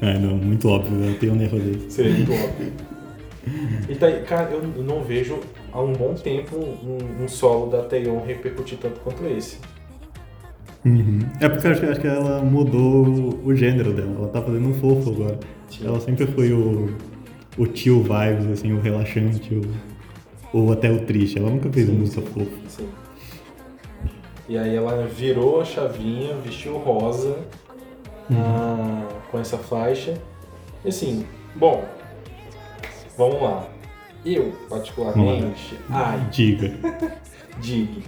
é, 0.00 0.18
não, 0.18 0.36
muito 0.36 0.68
óbvio. 0.68 1.04
Eu 1.04 1.18
tenho 1.18 1.34
nervo 1.34 1.58
dele. 1.58 1.84
Seria 1.90 2.12
muito 2.12 2.32
óbvio. 2.32 2.72
E 3.88 3.94
tá, 3.94 4.10
cara, 4.22 4.50
eu 4.50 4.62
não 4.82 5.02
vejo 5.02 5.38
há 5.72 5.80
um 5.80 5.92
bom 5.92 6.14
tempo 6.14 6.56
um, 6.56 7.24
um 7.24 7.28
solo 7.28 7.70
da 7.70 7.82
Taeyeon 7.82 8.20
repercutir 8.24 8.78
tanto 8.78 9.00
quanto 9.00 9.24
esse. 9.26 9.58
Uhum. 10.84 11.20
É 11.40 11.48
porque 11.48 11.66
eu 11.66 11.72
acho, 11.72 11.86
acho, 11.86 12.00
que 12.00 12.06
ela 12.06 12.42
mudou 12.42 13.40
o 13.44 13.54
gênero 13.54 13.92
dela. 13.92 14.14
Ela 14.18 14.28
tá 14.28 14.42
fazendo 14.42 14.68
um 14.68 14.74
fofo 14.74 15.10
agora. 15.10 15.38
Sim. 15.68 15.86
Ela 15.86 16.00
sempre 16.00 16.26
foi 16.26 16.52
o, 16.52 16.94
o 17.58 17.66
tio 17.66 18.02
vibes, 18.02 18.46
assim, 18.52 18.72
o 18.72 18.80
relaxante, 18.80 19.54
o, 19.54 19.62
ou 20.54 20.72
até 20.72 20.88
o 20.90 21.04
triste. 21.04 21.38
Ela 21.38 21.50
nunca 21.50 21.70
fez 21.70 21.86
sim, 21.86 21.92
música 21.92 22.20
sim, 22.22 22.26
fofa. 22.28 22.68
Sim. 22.68 22.88
E 24.48 24.56
aí 24.56 24.76
ela 24.76 25.04
virou 25.06 25.60
a 25.60 25.64
chavinha, 25.64 26.34
vestiu 26.36 26.78
rosa 26.78 27.36
uhum. 28.30 28.36
ah, 28.38 29.08
com 29.30 29.38
essa 29.40 29.58
faixa. 29.58 30.14
E 30.84 30.88
assim, 30.88 31.26
bom, 31.56 31.84
vamos 33.18 33.42
lá. 33.42 33.66
Eu, 34.24 34.52
particularmente. 34.70 35.76
Ai. 35.90 36.28
Diga. 36.30 36.72
Diga. 37.60 38.02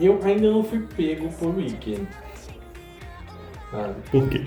Eu 0.00 0.18
ainda 0.22 0.50
não 0.50 0.62
fui 0.62 0.86
pego 0.96 1.28
por 1.32 1.56
Weekend. 1.56 2.06
Sabe? 3.70 3.94
Por 4.10 4.28
quê? 4.28 4.44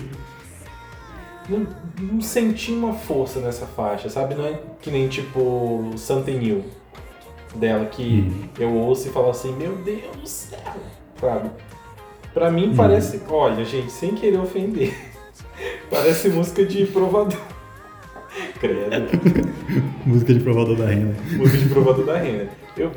Não, 1.48 1.66
não, 2.00 2.20
senti 2.20 2.72
uma 2.72 2.92
força 2.92 3.40
nessa 3.40 3.66
faixa, 3.66 4.08
sabe? 4.08 4.34
Não 4.34 4.46
é 4.46 4.60
que 4.80 4.90
nem 4.90 5.06
tipo 5.08 5.92
Something 5.96 6.38
New 6.38 6.64
dela, 7.56 7.86
que 7.86 8.30
hum. 8.30 8.48
eu 8.58 8.72
ouço 8.72 9.08
e 9.08 9.10
falo 9.10 9.30
assim, 9.30 9.54
meu 9.56 9.76
Deus 9.76 10.16
do 10.16 10.28
céu, 10.28 10.58
sabe? 11.20 11.50
Pra 12.32 12.50
mim 12.50 12.70
hum. 12.70 12.76
parece, 12.76 13.20
olha 13.28 13.64
gente, 13.64 13.90
sem 13.90 14.14
querer 14.14 14.38
ofender, 14.38 14.94
parece 15.90 16.28
música 16.28 16.64
de 16.64 16.86
provador. 16.86 17.38
Credo. 18.60 19.08
música 20.04 20.34
de 20.34 20.40
provador 20.40 20.76
da 20.76 20.86
renda. 20.86 21.14
Música 21.32 21.58
de 21.58 21.68
provador 21.68 22.06
da 22.06 22.18
renda. 22.18 22.48
Eu, 22.76 22.92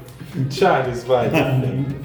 Charles, 0.50 1.06
vai. 1.06 1.32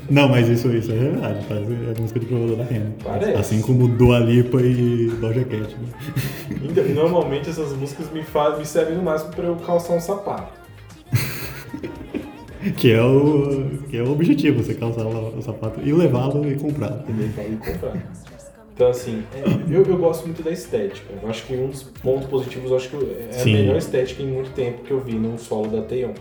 não, 0.09 0.29
mas 0.29 0.49
isso, 0.49 0.69
isso 0.69 0.93
é 0.93 0.95
verdade. 0.95 1.45
É 1.51 2.01
música 2.01 2.21
de 2.21 2.27
provador 2.27 2.57
da 2.57 2.65
renda. 2.65 2.93
Parece. 3.03 3.39
Assim 3.39 3.61
como 3.61 3.89
Dua 3.89 4.19
Lipa 4.21 4.61
e 4.63 5.09
Doja 5.21 5.45
Cat. 5.45 5.77
Né? 5.77 6.59
Então, 6.63 6.85
normalmente 6.91 7.51
essas 7.51 7.73
músicas 7.73 8.11
me, 8.13 8.23
faz, 8.23 8.59
me 8.59 8.65
servem 8.65 8.97
no 8.97 9.03
máximo 9.03 9.33
pra 9.33 9.47
eu 9.47 9.57
calçar 9.57 9.95
um 9.95 10.01
sapato. 10.01 10.64
Que, 12.73 12.93
é 12.93 13.03
o, 13.03 13.79
que 13.89 13.97
é 13.97 14.03
o 14.03 14.13
objetivo, 14.13 14.63
você 14.63 14.75
calçar 14.75 15.07
o 15.07 15.43
sapato 15.43 15.81
e 15.83 15.93
levá-lo 15.93 16.49
e 16.51 16.57
comprá-lo. 16.57 17.05
E 17.09 17.57
comprar. 17.57 17.97
Então, 18.75 18.89
assim, 18.89 19.23
é, 19.33 19.73
eu, 19.73 19.85
eu 19.85 19.97
gosto 19.97 20.25
muito 20.25 20.43
da 20.43 20.51
estética. 20.51 21.15
Eu 21.23 21.29
acho 21.29 21.47
que 21.47 21.55
um 21.55 21.69
dos 21.69 21.85
pontos 21.85 22.27
positivos, 22.27 22.71
eu 22.71 22.77
acho 22.77 22.91
que 22.91 22.97
é 22.97 23.29
a 23.31 23.33
Sim. 23.33 23.53
melhor 23.53 23.77
estética 23.77 24.23
em 24.23 24.27
muito 24.27 24.51
tempo 24.51 24.83
que 24.83 24.91
eu 24.91 25.01
vi 25.01 25.15
num 25.15 25.39
solo 25.39 25.69
da 25.69 25.83
Taeyeon. 25.83 26.13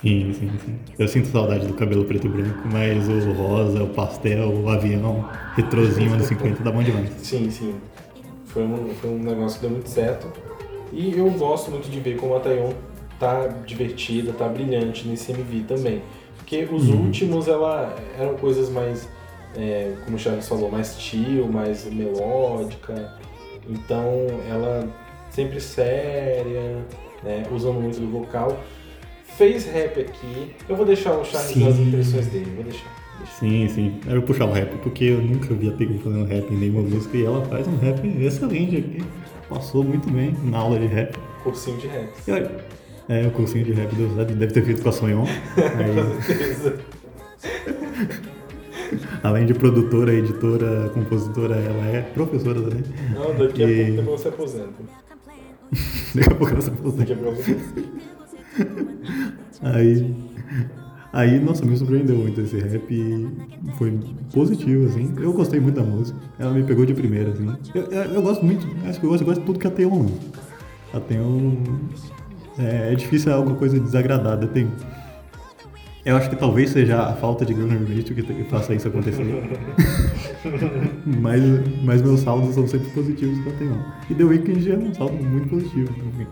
Sim, 0.00 0.32
sim, 0.32 0.50
sim. 0.64 0.76
Eu 0.98 1.06
sinto 1.06 1.28
saudade 1.28 1.66
do 1.66 1.74
cabelo 1.74 2.04
preto 2.06 2.26
e 2.26 2.30
branco, 2.30 2.66
mas 2.72 3.06
o 3.06 3.32
rosa, 3.32 3.82
o 3.82 3.88
pastel, 3.88 4.48
o 4.48 4.68
avião, 4.70 5.28
retrozinho 5.54 6.14
anos 6.14 6.26
50 6.26 6.62
dá 6.62 6.70
bom 6.70 6.82
demais. 6.82 7.10
Sim, 7.18 7.50
sim. 7.50 7.74
Foi 8.46 8.62
um, 8.62 8.88
foi 8.94 9.10
um 9.10 9.18
negócio 9.18 9.60
que 9.60 9.66
deu 9.66 9.70
muito 9.70 9.90
certo. 9.90 10.28
E 10.90 11.18
eu 11.18 11.30
gosto 11.32 11.70
muito 11.70 11.90
de 11.90 12.00
ver 12.00 12.16
como 12.16 12.34
a 12.34 12.40
Taeyeon 12.40 12.72
tá 13.20 13.46
divertida, 13.66 14.32
tá 14.32 14.48
brilhante 14.48 15.06
nesse 15.06 15.30
MV 15.30 15.64
também. 15.68 16.02
Porque 16.36 16.66
os 16.72 16.88
uhum. 16.88 17.04
últimos 17.04 17.46
ela 17.46 17.94
eram 18.18 18.36
coisas 18.36 18.68
mais, 18.70 19.08
é, 19.54 19.94
como 20.04 20.16
o 20.16 20.18
Charles 20.18 20.48
falou, 20.48 20.70
mais 20.70 20.98
chill, 20.98 21.46
mais 21.46 21.84
melódica. 21.84 23.14
Então 23.68 24.26
ela 24.50 24.88
sempre 25.30 25.60
séria, 25.60 26.84
né, 27.22 27.44
usando 27.52 27.80
muito 27.80 28.00
do 28.00 28.10
vocal 28.10 28.58
fez 29.40 29.64
rap 29.64 29.98
aqui. 29.98 30.54
Eu 30.68 30.76
vou 30.76 30.84
deixar 30.84 31.12
o 31.12 31.24
Charles 31.24 31.52
sim. 31.52 31.64
das 31.64 31.78
impressões 31.78 32.26
dele, 32.26 32.52
vou 32.54 32.64
deixar. 32.64 33.00
Sim, 33.38 33.68
sim. 33.68 34.00
Eu 34.06 34.16
vou 34.16 34.22
puxar 34.22 34.44
o 34.44 34.52
rap 34.52 34.70
porque 34.82 35.04
eu 35.04 35.22
nunca 35.22 35.54
vi 35.54 35.68
a 35.68 35.72
Peggy 35.72 35.98
fazendo 35.98 36.26
rap 36.26 36.52
em 36.52 36.56
nenhuma 36.56 36.82
música 36.82 37.16
e 37.16 37.24
ela 37.24 37.42
faz 37.46 37.66
um 37.66 37.76
rap 37.78 38.06
excelente 38.22 38.76
aqui. 38.76 39.02
Passou 39.48 39.82
muito 39.82 40.10
bem 40.10 40.36
na 40.44 40.58
aula 40.58 40.78
de 40.78 40.86
rap. 40.86 41.16
Cursinho 41.42 41.78
de 41.78 41.86
rap. 41.86 42.10
É, 43.10 43.26
o 43.26 43.30
cursinho 43.32 43.64
de 43.64 43.72
rap 43.72 43.92
do 43.96 44.14
Zé 44.14 44.24
deve 44.24 44.52
ter 44.52 44.64
feito 44.64 44.82
com 44.82 44.88
a 44.88 44.92
Sonhon. 44.92 45.24
Certeza. 46.24 46.78
Além 49.24 49.46
de 49.46 49.54
produtora, 49.54 50.14
editora, 50.14 50.88
compositora, 50.90 51.56
ela 51.56 51.86
é 51.88 52.02
professora 52.02 52.62
também. 52.62 52.84
Não, 53.12 53.36
daqui 53.36 53.64
a 53.64 53.66
pouco 53.98 54.10
ela 54.10 54.18
se 54.18 54.28
aposenta. 54.28 54.82
daqui 56.14 56.32
a 56.32 56.34
pouco 56.36 56.52
ela 56.52 56.62
se 56.62 56.70
aposenta. 56.70 57.16
Aí, 59.62 60.14
aí, 61.12 61.38
nossa, 61.38 61.66
me 61.66 61.76
surpreendeu 61.76 62.16
muito 62.16 62.40
esse 62.40 62.58
rap 62.58 63.28
foi 63.76 63.98
positivo, 64.32 64.86
assim. 64.86 65.12
Eu 65.18 65.34
gostei 65.34 65.60
muito 65.60 65.74
da 65.74 65.82
música, 65.82 66.18
ela 66.38 66.52
me 66.52 66.62
pegou 66.62 66.86
de 66.86 66.94
primeira, 66.94 67.30
assim. 67.30 67.46
Eu, 67.74 67.82
eu, 67.82 68.02
eu 68.14 68.22
gosto 68.22 68.42
muito, 68.44 68.66
acho 68.86 68.98
que 68.98 69.04
eu 69.04 69.10
gosto, 69.10 69.22
eu 69.22 69.26
gosto 69.26 69.40
de 69.40 69.46
tudo 69.46 69.58
que 69.58 69.66
a 69.66 69.70
Teon 69.70 70.06
A 70.94 71.00
Teon 71.00 71.56
é, 72.58 72.92
é 72.92 72.94
difícil 72.94 73.32
alguma 73.32 73.56
coisa 73.56 73.78
desagradada, 73.78 74.46
tem. 74.46 74.70
Eu 76.04 76.16
acho 76.16 76.30
que 76.30 76.36
talvez 76.36 76.70
seja 76.70 76.98
a 77.02 77.12
falta 77.14 77.44
de 77.44 77.52
grana 77.52 77.74
Rachel 77.74 78.14
que, 78.16 78.44
faça 78.44 78.74
isso 78.74 78.88
acontecer. 78.88 79.22
mas, 81.04 81.42
mas 81.84 82.02
meus 82.02 82.20
saldos 82.20 82.54
são 82.54 82.66
sempre 82.66 82.88
positivos 82.90 83.38
com 83.44 83.50
a 83.50 83.52
Teon. 83.52 83.78
E 84.08 84.14
The 84.14 84.24
Weeknd 84.24 84.72
é 84.72 84.76
um 84.76 84.94
saldo 84.94 85.22
muito 85.22 85.48
positivo 85.48 85.92
também. 85.92 86.26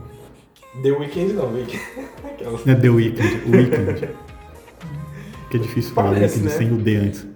The 0.83 0.91
Weeknd 0.91 1.33
não, 1.35 1.53
Weeknd. 1.53 1.81
Não 2.65 2.73
é 2.73 2.77
The 2.77 2.89
Weeknd, 2.89 3.43
o 3.47 3.51
Weeknd. 3.51 4.09
que 5.51 5.57
é 5.57 5.61
difícil 5.61 5.93
falar 5.93 6.13
Parece, 6.13 6.39
Weeknd 6.39 6.53
né? 6.53 6.59
sem 6.59 6.73
o 6.73 6.77
D 6.77 6.97
antes. 6.97 7.27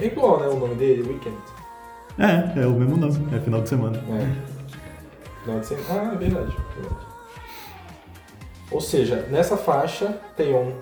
É 0.00 0.06
igual, 0.06 0.40
né, 0.40 0.46
o 0.46 0.58
nome 0.58 0.74
dele, 0.76 1.02
Weekend. 1.02 1.36
É, 2.18 2.62
é 2.62 2.66
o 2.66 2.72
mesmo 2.72 2.96
nome, 2.96 3.34
é 3.34 3.40
final 3.40 3.62
de 3.62 3.68
semana. 3.68 3.98
É. 3.98 5.42
Final 5.42 5.60
de 5.60 5.66
semana. 5.66 5.86
Ah, 5.90 6.14
é 6.14 6.16
verdade, 6.16 6.56
verdade. 6.76 7.07
Ou 8.70 8.80
seja, 8.80 9.26
nessa 9.30 9.56
faixa 9.56 10.18
tem 10.36 10.54
um 10.54 10.74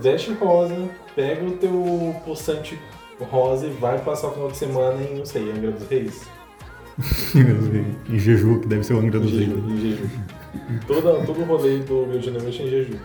veste 0.00 0.32
rosa, 0.32 0.76
pega 1.16 1.44
o 1.44 1.52
teu 1.52 2.14
pulsante 2.24 2.78
rosa 3.20 3.66
e 3.66 3.70
vai 3.70 3.98
passar 3.98 4.28
o 4.28 4.32
final 4.32 4.50
de 4.50 4.56
semana 4.56 5.02
em, 5.02 5.18
não 5.18 5.26
sei, 5.26 5.50
Angra 5.52 5.72
dos 5.72 5.88
Reis. 5.88 6.28
em 8.08 8.18
Jeju, 8.18 8.60
que 8.60 8.68
deve 8.68 8.84
ser 8.84 8.94
o 8.94 8.98
Angra 8.98 9.18
dos 9.18 9.32
Reis. 9.32 9.48
Em 9.48 9.80
Jeju. 9.80 10.10
Toda, 10.86 11.24
todo 11.24 11.40
o 11.40 11.44
rolê 11.44 11.78
do 11.78 12.04
Rio 12.04 12.18
de 12.18 12.26
Janeiro 12.26 12.46
é 12.46 12.50
em 12.50 12.52
Jeju. 12.52 12.98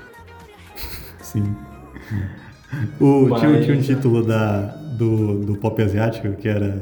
Sim. 1.21 1.56
O, 3.00 3.28
Mas... 3.30 3.39
tinha, 3.39 3.62
tinha 3.62 3.78
um 3.78 3.82
título 3.82 4.24
da, 4.24 4.62
do, 4.98 5.39
do 5.45 5.56
pop 5.56 5.82
asiático 5.82 6.34
que 6.34 6.48
era 6.48 6.82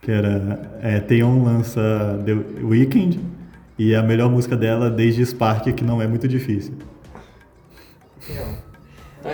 que 0.00 0.10
era 0.10 0.78
é, 0.82 1.00
Taeyeon 1.00 1.42
lança 1.42 2.22
The 2.26 2.34
Weekend 2.62 3.18
e 3.78 3.94
a 3.94 4.02
melhor 4.02 4.30
música 4.30 4.56
dela 4.56 4.90
desde 4.90 5.24
Spark, 5.24 5.72
que 5.72 5.84
não 5.84 6.00
é 6.00 6.06
muito 6.06 6.28
difícil. 6.28 6.74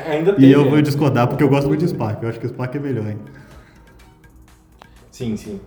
Ainda 0.09 0.35
tem, 0.35 0.45
e 0.45 0.53
eu 0.53 0.69
vou 0.69 0.81
discordar 0.81 1.29
porque 1.29 1.43
eu 1.43 1.49
gosto 1.49 1.69
muito 1.69 1.81
de 1.81 1.89
Spark, 1.89 2.23
eu 2.23 2.29
acho 2.29 2.41
que 2.41 2.49
Spark 2.49 2.75
é 2.75 2.79
melhor 2.79 3.07
hein? 3.07 3.19
Sim, 5.11 5.37
sim. 5.37 5.61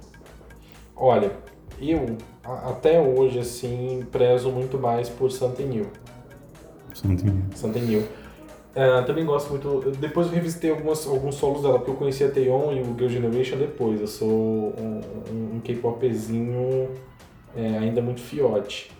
Olha, 0.95 1.31
eu 1.79 2.17
até 2.43 2.99
hoje, 2.99 3.39
assim, 3.39 4.05
prezo 4.11 4.49
muito 4.49 4.77
mais 4.77 5.09
por 5.09 5.31
Santenil. 5.31 5.87
Santenil. 6.93 7.43
Santenil. 7.55 8.03
Ah, 8.75 9.03
também 9.05 9.23
gosto 9.23 9.51
muito. 9.51 9.91
depois 9.99 10.27
eu 10.27 10.33
revisitei 10.33 10.71
algumas, 10.71 11.05
alguns 11.05 11.35
solos 11.35 11.61
dela, 11.61 11.77
porque 11.77 11.91
eu 11.91 11.95
conheci 11.95 12.23
a 12.23 12.31
Taeyeon 12.31 12.73
e 12.73 12.81
o 12.81 12.95
Girl 12.97 13.09
Generation 13.09 13.57
depois. 13.57 14.01
Eu 14.01 14.07
sou 14.07 14.73
um, 14.79 15.01
um, 15.31 15.55
um 15.55 15.59
K-popzinho 15.59 16.89
é, 17.55 17.77
ainda 17.77 18.01
muito 18.01 18.21
fiote. 18.21 18.91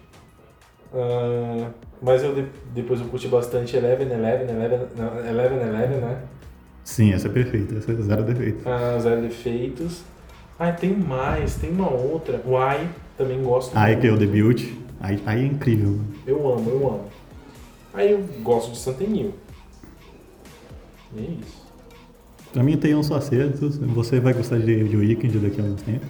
Ah, 0.93 1.69
mas 2.01 2.23
eu 2.23 2.35
de- 2.35 2.45
depois 2.73 2.99
eu 2.99 3.07
curti 3.07 3.27
bastante 3.27 3.75
Eleven, 3.75 4.07
Eleven, 4.11 4.49
Eleven, 4.49 4.79
Eleven, 5.27 5.57
Eleven, 5.59 5.97
né? 5.99 6.21
Sim, 6.83 7.13
essa 7.13 7.27
é 7.27 7.31
perfeita, 7.31 7.75
essa 7.75 7.91
é 7.91 7.95
zero 7.95 8.23
defeito. 8.23 8.67
Ah, 8.67 8.99
Zero 8.99 9.21
Defeitos. 9.21 10.03
Ah, 10.59 10.71
tem 10.71 10.93
mais, 10.95 11.55
tem 11.55 11.71
uma 11.71 11.89
outra. 11.89 12.41
O 12.45 12.57
Ai, 12.57 12.87
também 13.17 13.41
gosto 13.41 13.75
Aí 13.77 13.95
que 13.95 14.05
é 14.07 14.11
o 14.11 14.17
debut, 14.17 14.61
aí, 14.99 15.19
aí 15.25 15.41
é 15.43 15.45
incrível. 15.45 15.99
Eu 16.27 16.37
amo, 16.53 16.69
eu 16.69 16.87
amo. 16.87 17.05
Aí 17.93 18.11
eu 18.11 18.19
gosto 18.43 18.71
de 18.71 18.77
Santenil. 18.77 19.33
E 21.15 21.19
é 21.19 21.21
isso. 21.41 21.63
Pra 22.51 22.61
mim 22.63 22.77
tem 22.77 22.93
uns 22.95 23.11
acertos, 23.11 23.77
você 23.77 24.19
vai 24.19 24.33
gostar 24.33 24.59
de, 24.59 24.87
de 24.87 24.95
Weekend 24.95 25.39
daqui 25.39 25.59
a 25.59 25.63
alguns 25.63 25.81
tempos. 25.81 26.07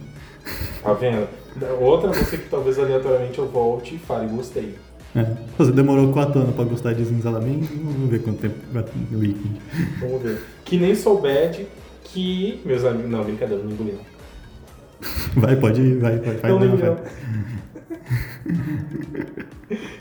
Tá 0.81 0.93
vendo? 0.93 1.27
Outra 1.79 2.09
música 2.09 2.37
que 2.37 2.49
talvez 2.49 2.79
aleatoriamente 2.79 3.37
eu 3.37 3.47
volte 3.47 3.95
e 3.95 3.99
fale, 3.99 4.27
gostei. 4.27 4.75
É. 5.15 5.25
Você 5.57 5.71
demorou 5.71 6.11
4 6.11 6.39
anos 6.41 6.55
pra 6.55 6.63
gostar 6.65 6.93
de 6.93 7.03
Zinzalamin, 7.05 7.61
vamos 7.61 8.09
ver 8.09 8.23
quanto 8.23 8.39
tempo 8.39 8.55
vai 8.71 8.81
ter 8.81 8.93
no 9.11 9.19
Weekend. 9.19 9.61
Vamos 9.99 10.21
ver. 10.23 10.41
Que 10.65 10.77
nem 10.77 10.95
sou 10.95 11.21
bad, 11.21 11.67
que. 12.05 12.59
Meus 12.65 12.83
amigos. 12.83 13.11
Não, 13.11 13.23
brincadeira, 13.23 13.63
não 13.63 13.71
engoli 13.71 13.91
não. 13.93 14.13
Vai, 15.35 15.55
pode 15.55 15.81
ir, 15.81 15.97
vai, 15.99 16.17
vai, 16.17 16.37
vai. 16.37 16.51
não 16.51 16.77
vai. 16.77 16.89
não. 16.89 16.97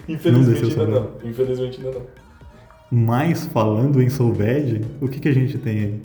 Infelizmente 0.09 0.65
ainda 0.65 0.87
não. 0.87 1.11
Infelizmente 1.25 1.79
ainda 1.79 1.99
não. 1.99 2.07
Mas 2.91 3.47
falando 3.47 4.03
em 4.03 4.11
Soul 4.11 4.33
Bad, 4.33 4.83
o 5.01 5.09
que, 5.09 5.19
que 5.19 5.29
a 5.29 5.33
gente 5.33 5.59
tem 5.59 5.79
aí? 5.79 6.03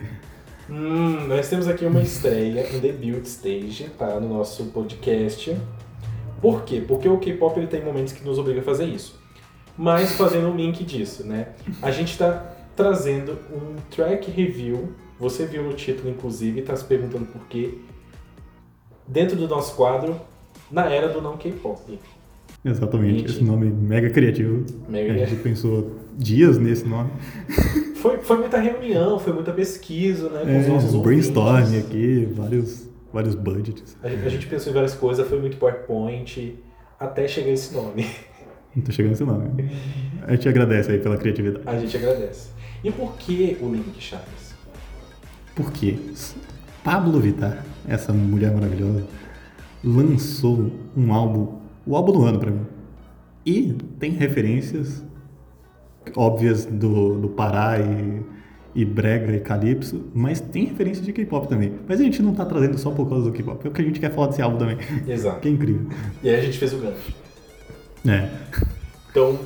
Hum, 0.70 1.28
nós 1.28 1.50
temos 1.50 1.68
aqui 1.68 1.86
uma 1.86 2.02
estreia 2.02 2.68
em 2.76 2.80
debut 2.80 3.24
stage, 3.26 3.90
tá? 3.98 4.20
No 4.20 4.28
nosso 4.28 4.66
podcast. 4.66 5.56
Por 6.42 6.64
quê? 6.64 6.84
Porque 6.86 7.08
o 7.08 7.18
K-pop 7.18 7.58
ele 7.58 7.68
tem 7.68 7.84
momentos 7.84 8.14
que 8.14 8.24
nos 8.24 8.38
obriga 8.38 8.60
a 8.60 8.64
fazer 8.64 8.86
isso. 8.86 9.20
Mas 9.78 10.14
fazendo 10.14 10.48
um 10.50 10.56
link 10.56 10.84
disso, 10.84 11.26
né? 11.26 11.50
A 11.82 11.92
gente 11.92 12.12
está 12.12 12.54
trazendo 12.76 13.38
um 13.52 13.76
track 13.90 14.30
review. 14.30 14.94
Você 15.20 15.46
viu 15.46 15.64
no 15.64 15.74
título, 15.74 16.10
inclusive, 16.10 16.60
e 16.60 16.62
está 16.62 16.76
se 16.76 16.84
perguntando 16.84 17.26
por 17.26 17.48
quê. 17.48 17.76
Dentro 19.08 19.38
do 19.38 19.48
nosso 19.48 19.76
quadro, 19.76 20.20
na 20.70 20.86
era 20.86 21.08
do 21.08 21.22
não 21.22 21.38
K-pop. 21.38 22.00
Exatamente, 22.64 23.26
esse 23.26 23.44
nome 23.44 23.70
mega 23.70 24.10
criativo. 24.10 24.66
Mega 24.90 25.14
A 25.14 25.26
gente 25.26 25.42
pensou 25.42 25.96
dias 26.18 26.58
nesse 26.58 26.86
nome. 26.86 27.12
Foi, 28.08 28.18
foi 28.20 28.38
muita 28.38 28.58
reunião, 28.60 29.20
foi 29.20 29.34
muita 29.34 29.52
pesquisa, 29.52 30.30
né? 30.30 30.42
Com 30.42 30.60
os 30.60 30.66
É, 30.66 30.70
nossos 30.70 30.96
brainstorm 31.02 31.48
ouvintes. 31.64 31.86
aqui, 31.86 32.26
vários, 32.34 32.90
vários 33.12 33.36
budgets. 33.36 33.98
A 34.02 34.10
gente, 34.10 34.26
a 34.26 34.30
gente 34.30 34.48
pensou 34.48 34.72
em 34.72 34.74
várias 34.74 34.96
coisas, 34.96 35.28
foi 35.28 35.40
muito 35.40 35.58
PowerPoint, 35.58 36.56
até 37.00 37.28
chegar 37.28 37.52
esse 37.52 37.74
nome. 37.74 38.06
Não 38.76 38.84
tô 38.84 38.92
chegando 38.92 39.12
nesse 39.12 39.24
nome. 39.24 39.70
A 40.24 40.32
gente 40.32 40.48
agradece 40.50 40.92
aí 40.92 41.00
pela 41.00 41.18
criatividade. 41.18 41.64
A 41.68 41.78
gente 41.80 41.96
agradece. 41.98 42.50
E 42.84 42.92
por 42.92 43.14
que 43.18 43.58
o 43.62 43.70
Link 43.72 44.00
Chaves? 44.00 44.56
Porque 45.56 45.98
Pablo 46.84 47.20
Vittar, 47.20 47.66
essa 47.88 48.14
mulher 48.14 48.54
maravilhosa, 48.54 49.04
lançou 49.84 50.72
um 50.96 51.12
álbum, 51.12 51.58
o 51.86 51.96
álbum 51.96 52.12
do 52.14 52.24
ano 52.24 52.40
pra 52.40 52.52
mim. 52.52 52.66
E 53.46 53.74
tem 54.00 54.12
referências 54.12 55.04
óbvias 56.16 56.66
do, 56.66 57.20
do 57.20 57.30
Pará 57.30 57.80
e, 57.80 58.22
e 58.76 58.86
Brega 58.86 59.36
e 59.36 59.40
Calypso, 59.40 60.06
mas 60.14 60.40
tem 60.40 60.66
referência 60.66 61.04
de 61.04 61.12
K-pop 61.12 61.48
também. 61.48 61.74
Mas 61.88 62.00
a 62.00 62.04
gente 62.04 62.22
não 62.22 62.34
tá 62.34 62.46
trazendo 62.46 62.78
só 62.78 62.92
por 62.92 63.08
causa 63.10 63.26
do 63.26 63.32
K-pop, 63.32 63.66
é 63.66 63.70
o 63.70 63.74
que 63.74 63.82
a 63.82 63.86
gente 63.86 64.00
quer 64.00 64.14
falar 64.14 64.28
desse 64.28 64.42
álbum 64.42 64.58
também. 64.58 64.78
Exato. 65.08 65.40
Que 65.40 65.48
é 65.48 65.52
incrível. 65.52 65.88
E 66.24 66.30
aí 66.30 66.36
a 66.36 66.42
gente 66.42 66.58
fez 66.58 66.74
o 66.74 66.78
gancho. 66.78 67.14
É. 68.08 68.30
Então, 69.10 69.40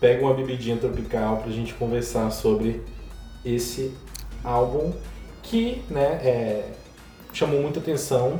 pega 0.00 0.22
uma 0.24 0.34
bebidinha 0.34 0.76
tropical 0.76 1.38
pra 1.38 1.50
gente 1.50 1.74
conversar 1.74 2.30
sobre 2.30 2.82
esse 3.44 3.92
álbum 4.44 4.92
que, 5.42 5.82
né, 5.88 6.20
é, 6.22 6.64
chamou 7.32 7.62
muita 7.62 7.80
atenção. 7.80 8.38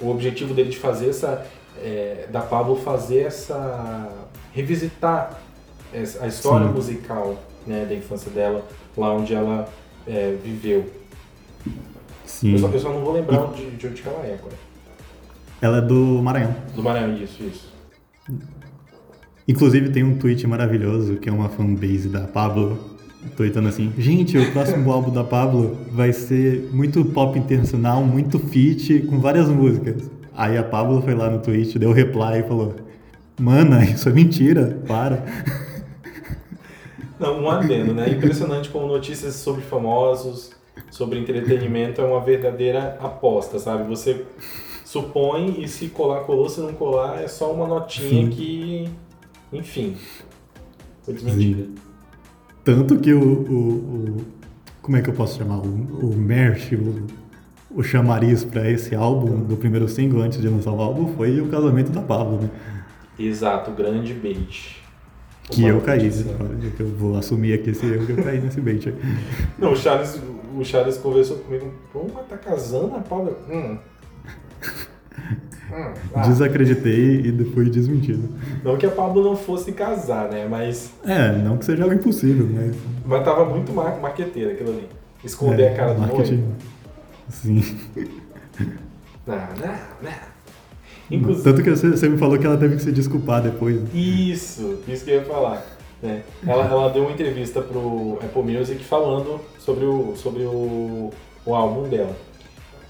O, 0.00 0.08
objetivo 0.08 0.54
dele 0.54 0.70
de 0.70 0.78
fazer 0.78 1.10
essa, 1.10 1.46
é, 1.82 2.26
da 2.30 2.40
Pablo 2.40 2.76
fazer 2.76 3.20
essa, 3.20 4.08
revisitar 4.52 5.40
a 5.92 6.26
história 6.26 6.66
Sim. 6.66 6.72
musical, 6.72 7.42
né, 7.66 7.84
da 7.84 7.94
infância 7.94 8.30
dela, 8.30 8.66
lá 8.96 9.12
onde 9.12 9.34
ela 9.34 9.68
é, 10.06 10.36
viveu. 10.42 10.86
Sim. 12.24 12.52
Eu 12.52 12.58
só, 12.58 12.68
eu 12.68 12.78
só 12.78 12.92
não 12.92 13.00
vou 13.00 13.12
lembrar 13.12 13.52
de, 13.52 13.70
de 13.70 13.86
onde 13.86 14.02
ela 14.04 14.26
é 14.26 14.34
agora. 14.34 14.54
Ela 15.60 15.78
é 15.78 15.80
do 15.80 16.20
Maranhão. 16.22 16.54
Do 16.74 16.82
Maranhão, 16.82 17.16
isso, 17.16 17.42
isso. 17.42 17.72
Inclusive 19.48 19.90
tem 19.90 20.02
um 20.02 20.18
tweet 20.18 20.46
maravilhoso 20.46 21.16
que 21.16 21.28
é 21.28 21.32
uma 21.32 21.48
fanbase 21.48 22.08
da 22.08 22.22
Pablo 22.22 22.96
tweetando 23.36 23.68
assim: 23.68 23.92
Gente, 23.96 24.36
o 24.36 24.52
próximo 24.52 24.90
álbum 24.92 25.10
da 25.10 25.24
Pablo 25.24 25.76
vai 25.92 26.12
ser 26.12 26.68
muito 26.72 27.04
pop 27.04 27.38
internacional, 27.38 28.04
muito 28.04 28.38
feat, 28.38 29.00
com 29.00 29.18
várias 29.18 29.48
músicas. 29.48 30.10
Aí 30.36 30.58
a 30.58 30.62
Pablo 30.62 31.00
foi 31.00 31.14
lá 31.14 31.30
no 31.30 31.38
tweet, 31.38 31.78
deu 31.78 31.92
reply 31.92 32.40
e 32.40 32.42
falou: 32.42 32.74
Mana, 33.40 33.84
isso 33.84 34.08
é 34.08 34.12
mentira, 34.12 34.78
para. 34.86 35.24
Não, 37.18 37.42
um 37.42 37.50
adendo, 37.50 37.94
né? 37.94 38.08
Impressionante 38.10 38.68
como 38.68 38.86
notícias 38.86 39.34
sobre 39.36 39.62
famosos, 39.62 40.50
sobre 40.90 41.18
entretenimento 41.18 42.00
é 42.00 42.04
uma 42.04 42.20
verdadeira 42.20 42.96
aposta, 43.00 43.58
sabe? 43.58 43.84
Você 43.88 44.24
supõe 44.84 45.60
e 45.62 45.68
se 45.68 45.88
colar, 45.88 46.20
colou, 46.24 46.48
se 46.48 46.60
não 46.60 46.72
colar, 46.74 47.22
é 47.22 47.28
só 47.28 47.52
uma 47.52 47.66
notinha 47.66 48.24
Sim. 48.26 48.30
que, 48.30 48.88
enfim, 49.52 49.96
foi 51.02 51.14
desmentida. 51.14 51.68
Tanto 52.64 52.98
que 52.98 53.12
o. 53.12 53.20
o- 53.22 54.16
o- 54.20 54.36
como 54.82 54.96
é 54.96 55.02
que 55.02 55.10
eu 55.10 55.14
posso 55.14 55.36
chamar? 55.38 55.58
O, 55.58 55.62
o 56.10 56.16
merch, 56.16 56.72
o, 56.74 57.06
o 57.70 57.82
chamariz 57.82 58.44
pra 58.44 58.70
esse 58.70 58.94
álbum, 58.94 59.40
do 59.40 59.56
primeiro 59.56 59.88
single 59.88 60.20
antes 60.22 60.40
de 60.40 60.48
lançar 60.48 60.70
o 60.70 60.80
álbum, 60.80 61.08
foi 61.16 61.40
o 61.40 61.48
casamento 61.48 61.90
da 61.90 62.00
Pablo, 62.02 62.40
né? 62.42 62.50
Exato, 63.18 63.70
grande 63.72 64.14
bait. 64.14 64.76
Que 65.50 65.64
eu 65.64 65.80
caí, 65.80 66.08
né? 66.10 66.72
Que 66.76 66.82
eu 66.82 66.88
vou 66.88 67.16
assumir 67.16 67.52
aqui 67.54 67.70
esse 67.70 67.86
erro 67.86 68.04
que 68.06 68.12
eu 68.12 68.24
caí 68.24 68.40
nesse 68.40 68.60
bait. 68.60 68.92
Não, 69.58 69.72
o 69.72 69.76
Charles, 69.76 70.20
o 70.56 70.64
Charles 70.64 70.96
conversou 70.96 71.36
comigo, 71.38 71.72
pô, 71.92 72.06
mas 72.12 72.26
tá 72.26 72.36
casando 72.36 72.96
a 72.96 73.00
Paula? 73.00 73.38
Hum. 73.48 73.78
Hum, 75.72 75.92
ah. 76.14 76.22
Desacreditei 76.22 77.20
e 77.20 77.32
depois 77.32 77.70
desmentido. 77.70 78.28
Não 78.64 78.76
que 78.76 78.86
a 78.86 78.90
Pablo 78.90 79.22
não 79.22 79.36
fosse 79.36 79.72
casar, 79.72 80.28
né? 80.30 80.46
Mas, 80.48 80.92
É, 81.04 81.32
não 81.32 81.56
que 81.58 81.64
seja 81.64 81.82
algo 81.82 81.94
impossível, 81.94 82.48
mas. 82.50 82.74
mas 83.04 83.24
tava 83.24 83.44
muito 83.44 83.72
mar 83.72 83.98
marqueteira 84.00 84.52
aquilo 84.52 84.70
ali. 84.70 84.88
Esconder 85.24 85.62
é, 85.64 85.72
a 85.72 85.76
cara 85.76 85.94
do 85.94 86.00
marketing. 86.00 86.36
noivo. 86.36 86.54
Sim. 87.28 87.78
Não, 89.26 89.36
não, 89.36 89.74
não. 90.02 90.35
Inclusive, 91.10 91.44
Tanto 91.44 91.62
que 91.62 91.70
você, 91.70 91.90
você 91.90 92.08
me 92.08 92.18
falou 92.18 92.38
que 92.38 92.46
ela 92.46 92.56
teve 92.56 92.76
que 92.76 92.82
se 92.82 92.90
desculpar 92.92 93.42
depois. 93.42 93.80
isso, 93.94 94.80
isso 94.88 95.04
que 95.04 95.10
eu 95.12 95.16
ia 95.16 95.24
falar. 95.24 95.64
né? 96.02 96.22
Ela, 96.46 96.64
ela 96.66 96.88
deu 96.90 97.02
uma 97.02 97.12
entrevista 97.12 97.60
pro 97.62 98.18
Apple 98.22 98.42
Music 98.42 98.82
falando 98.84 99.40
sobre 99.58 99.84
o, 99.84 100.14
sobre 100.16 100.42
o, 100.42 101.10
o 101.44 101.54
álbum 101.54 101.88
dela. 101.88 102.14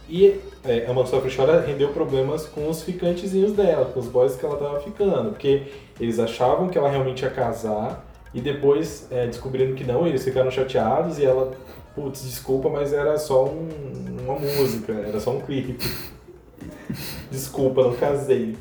E 0.09 0.39
é, 0.65 0.87
a 0.89 0.93
Mansofre 0.95 1.35
Chora 1.35 1.61
rendeu 1.67 1.89
problemas 1.89 2.47
com 2.47 2.69
os 2.69 2.83
ficantezinhos 2.83 3.53
dela, 3.53 3.87
com 3.87 3.99
os 4.01 4.07
boys 4.07 4.37
que 4.37 4.47
ela 4.47 4.57
tava 4.57 4.81
ficando, 4.81 5.31
porque 5.31 5.63
eles 6.01 6.19
achavam 6.19 6.69
que 6.69 6.79
ela 6.79 6.89
realmente 6.89 7.23
ia 7.23 7.31
casar 7.31 8.05
e 8.33 8.41
depois 8.41 9.07
é, 9.11 9.27
descobriram 9.27 9.75
que 9.75 9.83
não, 9.85 10.07
eles 10.07 10.23
ficaram 10.23 10.51
chateados 10.51 11.19
e 11.19 11.25
ela, 11.25 11.53
putz, 11.95 12.23
desculpa, 12.25 12.69
mas 12.69 12.93
era 12.93 13.19
só 13.19 13.47
um- 13.47 13.69
uma 14.25 14.39
música, 14.39 14.93
era 14.93 15.19
só 15.19 15.33
um 15.33 15.41
clipe. 15.41 15.77
Desculpa, 17.31 17.83
não 17.83 17.95
casei. 17.95 18.57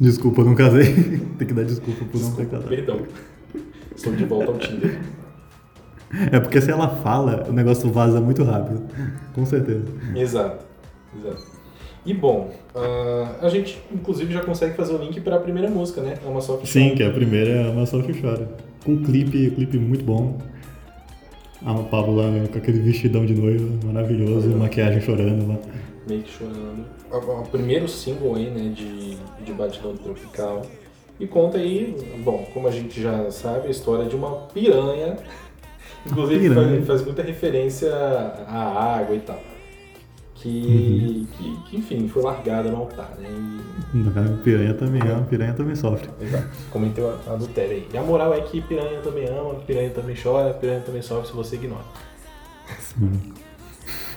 Desculpa, 0.00 0.44
não 0.44 0.54
casei. 0.54 0.92
Tem 1.38 1.46
que 1.48 1.54
dar 1.54 1.64
desculpa 1.64 2.04
por 2.04 2.20
não 2.20 2.30
ter 2.32 2.44
Desculpa, 2.44 2.50
casado. 2.50 2.68
perdão. 2.68 3.00
Estou 3.96 4.12
de 4.14 4.24
volta 4.24 4.50
ao 4.50 4.58
Tinder. 4.58 5.00
É 6.32 6.38
porque 6.38 6.60
se 6.60 6.70
ela 6.70 6.88
fala, 6.88 7.46
o 7.48 7.52
negócio 7.52 7.90
vaza 7.90 8.20
muito 8.20 8.42
rápido. 8.44 8.82
Com 9.34 9.44
certeza. 9.46 9.84
Exato, 10.14 10.64
exato. 11.18 11.54
E 12.06 12.12
bom, 12.12 12.52
ah, 12.74 13.36
a 13.40 13.48
gente 13.48 13.80
inclusive 13.92 14.32
já 14.32 14.42
consegue 14.42 14.74
fazer 14.76 14.94
o 14.94 14.98
link 14.98 15.20
para 15.20 15.36
a 15.36 15.40
primeira 15.40 15.70
música, 15.70 16.02
né? 16.02 16.18
É 16.24 16.28
uma 16.28 16.40
soft 16.40 16.66
Sim, 16.66 16.94
que 16.94 17.02
a 17.02 17.10
primeira 17.10 17.50
é 17.50 17.70
uma 17.70 17.86
só 17.86 18.00
que 18.02 18.20
chora. 18.20 18.48
Com 18.84 18.92
um 18.92 19.02
clipe, 19.02 19.50
clipe 19.52 19.78
muito 19.78 20.04
bom. 20.04 20.38
A 21.64 21.72
Pablo 21.74 22.16
lá 22.16 22.24
com 22.52 22.58
aquele 22.58 22.80
vestidão 22.80 23.24
de 23.24 23.34
noiva 23.34 23.66
maravilhoso, 23.86 24.48
maquiagem 24.50 25.00
chorando 25.00 25.48
lá. 25.48 25.56
Meio 26.08 26.22
que 26.22 26.32
chorando. 26.32 26.84
O, 27.10 27.16
o 27.40 27.48
primeiro 27.48 27.88
single 27.88 28.36
aí, 28.36 28.50
né, 28.50 28.72
de, 28.74 29.16
de 29.44 29.52
Batidão 29.52 29.96
Tropical. 29.96 30.62
E 31.18 31.26
conta 31.26 31.58
aí, 31.58 31.94
bom, 32.24 32.44
como 32.52 32.66
a 32.66 32.70
gente 32.70 33.00
já 33.00 33.30
sabe, 33.30 33.68
a 33.68 33.70
história 33.70 34.04
de 34.06 34.16
uma 34.16 34.30
piranha 34.52 35.16
Inclusive 36.06 36.48
Piranha. 36.48 36.76
faz, 36.76 36.86
faz 36.86 37.04
muita 37.04 37.22
referência 37.22 37.90
à 37.94 38.96
água 38.98 39.16
e 39.16 39.20
tal. 39.20 39.40
Que, 40.34 41.26
que, 41.38 41.56
que, 41.70 41.76
enfim, 41.78 42.06
foi 42.06 42.22
largada 42.22 42.70
no 42.70 42.76
altar, 42.76 43.16
né? 43.18 43.28
E, 43.94 44.42
Piranha 44.42 44.74
também 44.74 45.00
ama, 45.00 45.22
piranha 45.22 45.54
também 45.54 45.74
sofre. 45.74 46.10
exato, 46.20 46.48
cometeu 46.70 47.08
a 47.08 47.30
a 47.30 47.34
adultério 47.34 47.72
aí. 47.72 47.88
E 47.90 47.96
a 47.96 48.02
moral 48.02 48.34
é 48.34 48.40
que 48.42 48.60
piranha 48.60 49.00
também 49.00 49.26
ama, 49.26 49.54
piranha 49.66 49.88
também 49.90 50.14
chora, 50.20 50.52
piranha 50.52 50.80
também 50.80 51.00
sofre 51.00 51.28
se 51.28 51.32
você 51.32 51.56
ignora. 51.56 51.84
Sim. 52.78 53.32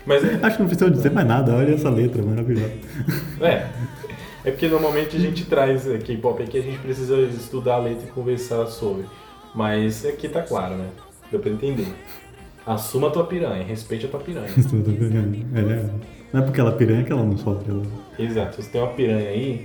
Mas 0.08 0.24
é, 0.24 0.39
Acho 0.41 0.56
que 0.56 0.63
não 0.63 0.70
precisa 0.70 0.89
dizer 0.89 1.12
mais 1.12 1.28
nada, 1.28 1.54
olha 1.54 1.76
essa 1.76 1.89
letra 1.89 2.24
maravilhosa. 2.24 2.72
É. 3.41 3.67
É 4.46 4.52
porque 4.52 4.70
normalmente 4.70 5.17
a 5.17 5.20
gente 5.20 5.43
traz 5.46 5.86
é, 5.86 5.98
K-pop 5.98 6.41
aqui, 6.41 6.58
a 6.58 6.62
gente 6.62 6.80
precisa 6.80 7.17
estudar 7.17 7.76
a 7.76 7.80
letra 7.80 8.08
e 8.08 8.12
conversar 8.12 8.65
sobre. 8.67 9.06
Mas 9.54 10.06
aqui 10.06 10.30
tá 10.30 10.41
claro, 10.41 10.76
né? 10.76 10.88
Deu 11.30 11.41
pra 11.41 11.52
entender. 11.52 11.93
Assuma 12.65 13.10
a 13.10 13.12
tua 13.12 13.26
piranha, 13.26 13.63
respeite 13.65 14.06
a 14.06 14.10
tua 14.10 14.22
piranha. 14.22 14.48
É, 15.54 16.34
não 16.34 16.41
é 16.41 16.46
porque 16.46 16.60
ela 16.60 16.72
é 16.72 16.76
piranha 16.76 17.04
que 17.04 17.12
ela 17.12 17.24
não 17.24 17.38
sofre. 17.38 17.70
Ela... 17.70 17.84
Exato, 18.20 18.56
se 18.56 18.63
você 18.63 18.70
tem 18.70 18.82
uma 18.82 18.91
piranha 18.91 19.30
aí, 19.30 19.63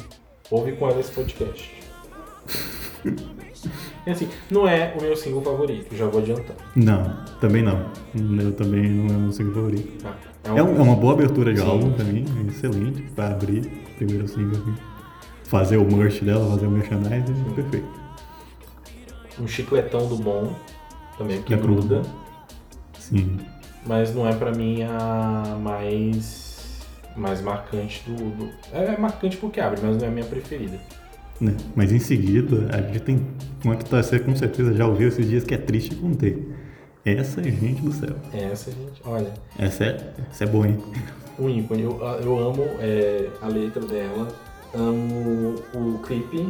ouve 0.50 0.72
com 0.72 0.88
ela 0.88 0.98
esse 1.00 1.10
podcast. 1.10 1.72
E 4.06 4.10
assim, 4.10 4.28
não 4.50 4.66
é 4.66 4.94
o 4.98 5.02
meu 5.02 5.16
single 5.16 5.42
favorito, 5.42 5.94
já 5.96 6.06
vou 6.06 6.20
adiantando. 6.20 6.58
Não, 6.74 7.24
também 7.40 7.62
não. 7.62 7.90
Eu 8.40 8.52
também 8.52 8.88
não 8.88 9.14
é 9.14 9.16
o 9.16 9.20
meu 9.20 9.32
single 9.32 9.54
favorito. 9.54 10.02
Tá? 10.02 10.16
É, 10.44 10.52
um- 10.62 10.76
é 10.76 10.82
uma 10.82 10.96
boa 10.96 11.12
abertura 11.14 11.52
de 11.52 11.60
Sim. 11.60 11.66
álbum 11.66 11.92
pra 11.92 12.04
mim, 12.04 12.24
é 12.44 12.48
excelente 12.48 13.02
pra 13.14 13.28
abrir 13.28 13.60
o 13.60 13.94
primeiro 13.96 14.26
single. 14.28 14.60
assim. 14.60 14.74
Fazer 15.44 15.76
o 15.76 15.84
merch 15.96 16.22
dela, 16.22 16.48
fazer 16.50 16.66
o 16.66 16.70
merchandising, 16.70 17.34
perfeito. 17.54 18.02
um 19.40 19.46
chicletão 19.48 20.06
do 20.08 20.16
bom, 20.16 20.54
também, 21.16 21.42
É 21.50 21.56
bom. 21.56 21.62
gruda. 21.62 22.02
Sim. 22.98 23.38
mas 23.86 24.14
não 24.14 24.26
é 24.28 24.32
pra 24.34 24.52
mim 24.52 24.82
a 24.84 25.56
mais 25.60 26.80
mais 27.16 27.42
marcante 27.42 28.02
do, 28.08 28.14
do- 28.14 28.48
é 28.72 28.96
marcante 28.96 29.36
porque 29.36 29.60
abre, 29.60 29.80
mas 29.82 29.96
não 29.98 30.04
é 30.04 30.08
a 30.08 30.10
minha 30.10 30.24
preferida. 30.24 30.78
Né? 31.40 31.54
Mas 31.74 31.92
em 31.92 31.98
seguida, 31.98 32.68
a 32.72 32.80
gente 32.80 33.00
tem 33.00 33.26
uma 33.64 33.74
que 33.76 33.84
tá- 33.84 34.02
você 34.02 34.18
com 34.20 34.34
certeza 34.36 34.72
já 34.72 34.86
ouviu 34.86 35.08
esses 35.08 35.28
dias 35.28 35.44
que 35.44 35.52
é 35.54 35.58
triste 35.58 35.94
com 35.96 36.14
T. 36.14 36.38
Essa 37.04 37.40
é 37.40 37.44
gente 37.44 37.82
do 37.82 37.92
céu. 37.92 38.14
Essa 38.32 38.70
gente, 38.70 39.02
olha, 39.04 39.32
Essa 39.58 39.84
é, 39.84 40.12
essa 40.30 40.44
é 40.44 40.46
boa, 40.46 40.68
hein? 40.68 40.78
um 41.38 41.48
ícone. 41.48 41.82
Eu, 41.82 41.98
eu 42.22 42.38
amo 42.38 42.62
é, 42.78 43.28
a 43.40 43.48
letra 43.48 43.84
dela, 43.84 44.28
amo 44.74 45.56
o 45.74 45.98
clipe. 45.98 46.48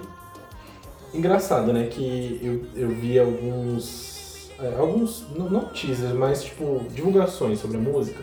Engraçado, 1.14 1.72
né? 1.72 1.86
Que 1.86 2.38
eu, 2.42 2.82
eu 2.82 2.88
vi 2.90 3.18
alguns. 3.18 4.50
é, 4.58 4.74
alguns. 4.76 5.26
Não, 5.36 5.48
não 5.48 5.64
teasers, 5.66 6.14
mas 6.14 6.42
tipo, 6.44 6.82
divulgações 6.94 7.58
sobre 7.58 7.78
a 7.78 7.80
música. 7.80 8.22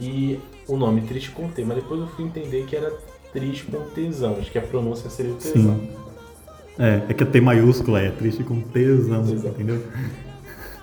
E 0.00 0.40
o 0.66 0.76
nome 0.78 1.02
Triste 1.02 1.30
com 1.30 1.48
T, 1.48 1.62
mas 1.64 1.76
depois 1.76 2.00
eu 2.00 2.06
fui 2.08 2.24
entender 2.24 2.64
que 2.64 2.74
era 2.74 2.90
Triste 3.32 3.64
com 3.64 3.80
Tesão. 3.90 4.36
Acho 4.38 4.50
que 4.50 4.58
a 4.58 4.62
pronúncia 4.62 5.10
seria 5.10 5.32
o 5.32 5.36
tesão. 5.36 5.74
Sim. 5.76 5.88
É, 6.78 7.02
é 7.10 7.14
que 7.14 7.22
a 7.22 7.26
T 7.26 7.38
maiúscula 7.40 8.00
é 8.00 8.10
triste 8.10 8.42
com 8.42 8.58
tesão, 8.62 9.22
Exato. 9.22 9.48
entendeu? 9.48 9.82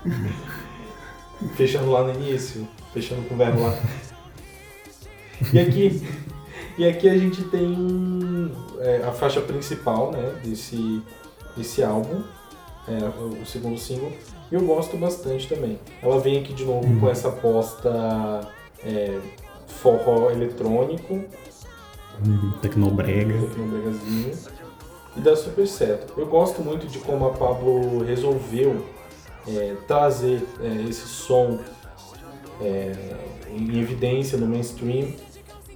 Fechando 1.55 1.91
lá 1.91 2.03
no 2.03 2.13
início, 2.13 2.67
fechando 2.93 3.21
com 3.27 3.35
o 3.35 3.37
verbo 3.37 3.61
lá. 3.61 3.77
E 5.53 5.59
aqui, 5.59 6.01
e 6.77 6.87
aqui 6.87 7.07
a 7.07 7.17
gente 7.17 7.43
tem 7.45 8.51
é, 8.79 9.03
a 9.07 9.11
faixa 9.11 9.39
principal 9.41 10.11
né, 10.11 10.33
desse, 10.43 11.01
desse 11.55 11.83
álbum, 11.83 12.23
é, 12.87 13.03
o, 13.41 13.45
segundo 13.45 13.77
single, 13.77 14.11
e 14.51 14.55
eu 14.55 14.61
gosto 14.61 14.97
bastante 14.97 15.47
também. 15.47 15.79
Ela 16.01 16.19
vem 16.19 16.39
aqui 16.39 16.53
de 16.53 16.65
novo 16.65 16.99
com 16.99 17.09
essa 17.09 17.27
aposta 17.29 18.47
é, 18.83 19.19
forró 19.67 20.31
eletrônico, 20.31 21.23
Hum, 22.25 22.51
Tecnobrega. 22.63 23.31
tecnobregazinho, 23.31 24.31
e 25.15 25.19
dá 25.19 25.35
super 25.35 25.67
certo. 25.67 26.13
Eu 26.19 26.25
gosto 26.25 26.63
muito 26.63 26.87
de 26.87 26.97
como 26.97 27.27
a 27.27 27.29
Pablo 27.31 28.03
resolveu 28.03 28.83
é, 29.47 29.75
trazer 29.87 30.43
é, 30.61 30.89
esse 30.89 31.07
som 31.07 31.59
é, 32.61 32.93
em 33.55 33.79
evidência 33.79 34.37
no 34.37 34.47
mainstream 34.47 35.07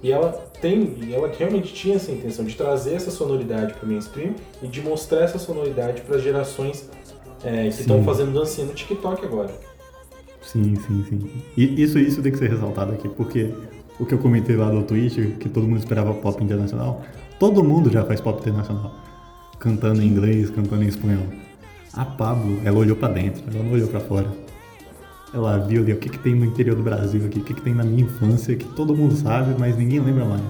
e 0.02 0.10
ela 0.10 0.32
tem, 0.60 0.96
e 1.00 1.14
ela 1.14 1.30
realmente 1.32 1.72
tinha 1.72 1.96
essa 1.96 2.10
intenção 2.10 2.44
de 2.44 2.56
trazer 2.56 2.94
essa 2.94 3.10
sonoridade 3.10 3.74
para 3.74 3.84
o 3.84 3.88
mainstream 3.88 4.34
e 4.60 4.66
de 4.66 4.80
mostrar 4.82 5.20
essa 5.20 5.38
sonoridade 5.38 6.02
para 6.02 6.18
gerações 6.18 6.88
é, 7.44 7.62
que 7.68 7.80
estão 7.80 8.02
fazendo 8.02 8.32
dancinha 8.32 8.66
no 8.66 8.74
TikTok 8.74 9.24
agora. 9.24 9.54
Sim, 10.42 10.74
sim, 10.74 11.04
sim. 11.08 11.30
E 11.56 11.82
isso, 11.82 11.98
isso 11.98 12.20
tem 12.20 12.32
que 12.32 12.38
ser 12.38 12.50
ressaltado 12.50 12.92
aqui, 12.92 13.08
porque 13.08 13.54
o 13.98 14.04
que 14.04 14.14
eu 14.14 14.18
comentei 14.18 14.56
lá 14.56 14.72
no 14.72 14.82
Twitter, 14.82 15.36
que 15.38 15.48
todo 15.48 15.66
mundo 15.66 15.78
esperava 15.78 16.12
pop 16.14 16.42
internacional, 16.42 17.02
todo 17.38 17.62
mundo 17.62 17.90
já 17.90 18.04
faz 18.04 18.20
pop 18.20 18.40
internacional. 18.40 18.92
Cantando 19.58 20.02
em 20.02 20.06
inglês, 20.06 20.50
cantando 20.50 20.82
em 20.82 20.88
espanhol. 20.88 21.26
A 21.94 22.04
Pablo, 22.04 22.60
ela 22.64 22.78
olhou 22.78 22.96
pra 22.96 23.08
dentro, 23.08 23.42
ela 23.52 23.62
não 23.62 23.72
olhou 23.72 23.88
pra 23.88 24.00
fora. 24.00 24.26
Ela 25.34 25.58
viu 25.58 25.82
ali 25.82 25.92
o 25.92 25.98
que, 25.98 26.08
que 26.08 26.18
tem 26.18 26.34
no 26.34 26.44
interior 26.44 26.74
do 26.74 26.82
Brasil 26.82 27.24
aqui, 27.26 27.38
o 27.38 27.44
que, 27.44 27.54
que 27.54 27.60
tem 27.60 27.74
na 27.74 27.84
minha 27.84 28.04
infância, 28.04 28.56
que 28.56 28.64
todo 28.64 28.94
mundo 28.94 29.14
sabe, 29.14 29.54
mas 29.58 29.76
ninguém 29.76 30.00
lembra 30.00 30.24
mais. 30.24 30.42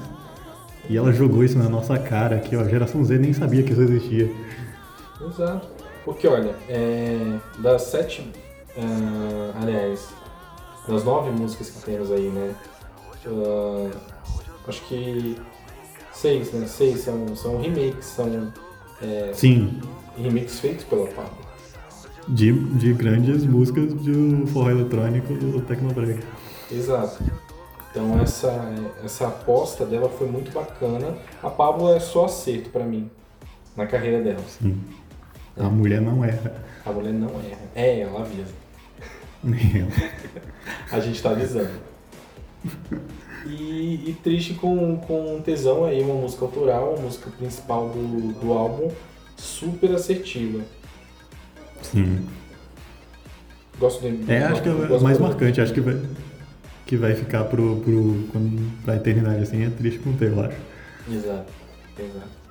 E 0.89 0.97
ela 0.97 1.13
jogou 1.13 1.45
isso 1.45 1.59
na 1.59 1.69
nossa 1.69 1.99
cara, 1.99 2.39
que 2.39 2.57
ó, 2.57 2.61
a 2.61 2.69
geração 2.69 3.05
Z 3.05 3.19
nem 3.19 3.33
sabia 3.33 3.63
que 3.63 3.73
isso 3.73 3.83
existia. 3.83 4.31
Exato. 5.21 5.69
Porque 6.05 6.27
olha, 6.27 6.55
é, 6.69 7.39
das 7.59 7.83
sete, 7.83 8.33
ah, 8.77 9.61
aliás, 9.63 10.09
das 10.89 11.05
nove 11.05 11.31
músicas 11.31 11.71
que 11.71 11.83
temos 11.85 12.11
aí, 12.11 12.29
né? 12.29 12.55
ah, 13.27 13.91
acho 14.67 14.83
que 14.83 15.37
seis, 16.13 16.53
né? 16.53 16.67
Seis 16.67 17.01
são, 17.01 17.35
são 17.37 17.61
remakes, 17.61 18.05
são 18.05 18.53
é, 19.01 19.31
Sim, 19.33 19.81
remakes 20.17 20.61
feitos 20.61 20.85
pela 20.85 21.07
Pablo. 21.09 21.39
de, 22.29 22.53
de 22.53 22.93
grandes 22.93 23.45
músicas 23.45 23.93
do 23.93 24.47
forró 24.47 24.71
eletrônico 24.71 25.35
do 25.35 25.61
Tecnobrega. 25.63 26.23
Exato. 26.71 27.23
Então 27.91 28.19
essa, 28.21 28.73
essa 29.05 29.29
aposta 29.29 29.85
dela 29.85 30.09
foi 30.09 30.27
muito 30.27 30.51
bacana. 30.53 31.17
A 31.43 31.51
Pablo 31.51 31.95
é 31.95 32.01
só 32.01 32.25
acerto 32.25 32.71
pra 32.71 32.85
mim 32.85 33.11
na 33.77 33.87
carreira 33.87 34.23
dela. 34.23 34.43
Sim. 34.49 34.81
A 35.57 35.69
mulher 35.69 36.01
não 36.01 36.25
erra. 36.25 36.65
A 36.85 36.91
mulher 36.91 37.13
não 37.13 37.29
erra. 37.29 37.61
É, 37.75 38.01
ela 38.01 38.21
avisa. 38.21 38.55
Nem. 39.43 39.61
A 40.91 41.01
gente 41.01 41.23
tá 41.23 41.31
avisando. 41.31 41.71
E, 43.47 44.11
e 44.11 44.17
triste 44.23 44.55
com, 44.55 44.97
com 44.99 45.41
tesão 45.43 45.85
aí, 45.85 46.01
uma 46.01 46.15
música 46.15 46.45
autoral, 46.45 46.95
a 46.97 47.01
música 47.01 47.29
principal 47.31 47.89
do, 47.89 48.33
do 48.41 48.53
álbum, 48.53 48.91
super 49.43 49.93
assertiva. 49.93 50.63
Sim. 51.83 52.25
Gosto 53.79 54.09
de. 54.09 54.33
É, 54.33 54.45
acho 54.45 54.63
que 54.63 54.69
é 54.69 54.73
o 54.73 55.03
mais 55.03 55.19
marcante, 55.19 55.61
acho 55.61 55.75
que 55.75 55.81
vai, 55.81 56.01
que 56.87 56.97
vai 56.97 57.15
ficar 57.15 57.45
pro, 57.45 57.77
pro, 57.81 58.29
quando, 58.31 58.83
pra 58.85 58.97
eternidade, 58.97 59.43
assim, 59.43 59.65
é 59.65 59.71
triste 59.71 59.99
com 59.99 60.11
o 60.11 60.15
teu, 60.15 60.29
eu 60.29 60.41
acho. 60.41 60.57
Exato, 61.11 61.53
exato. 61.99 62.43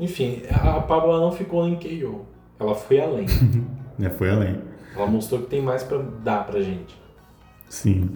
Enfim, 0.00 0.42
a 0.50 0.80
Pablo 0.80 1.20
não 1.20 1.32
ficou 1.32 1.66
em 1.68 1.76
KO. 1.76 2.26
Ela 2.58 2.74
foi 2.74 3.00
além. 3.00 3.26
É, 3.98 4.10
foi 4.10 4.28
além. 4.28 4.58
Ela 4.94 5.06
mostrou 5.06 5.40
que 5.40 5.46
tem 5.46 5.62
mais 5.62 5.82
pra 5.82 5.96
dar 5.96 6.46
pra 6.46 6.60
gente. 6.60 6.94
Sim. 7.66 8.10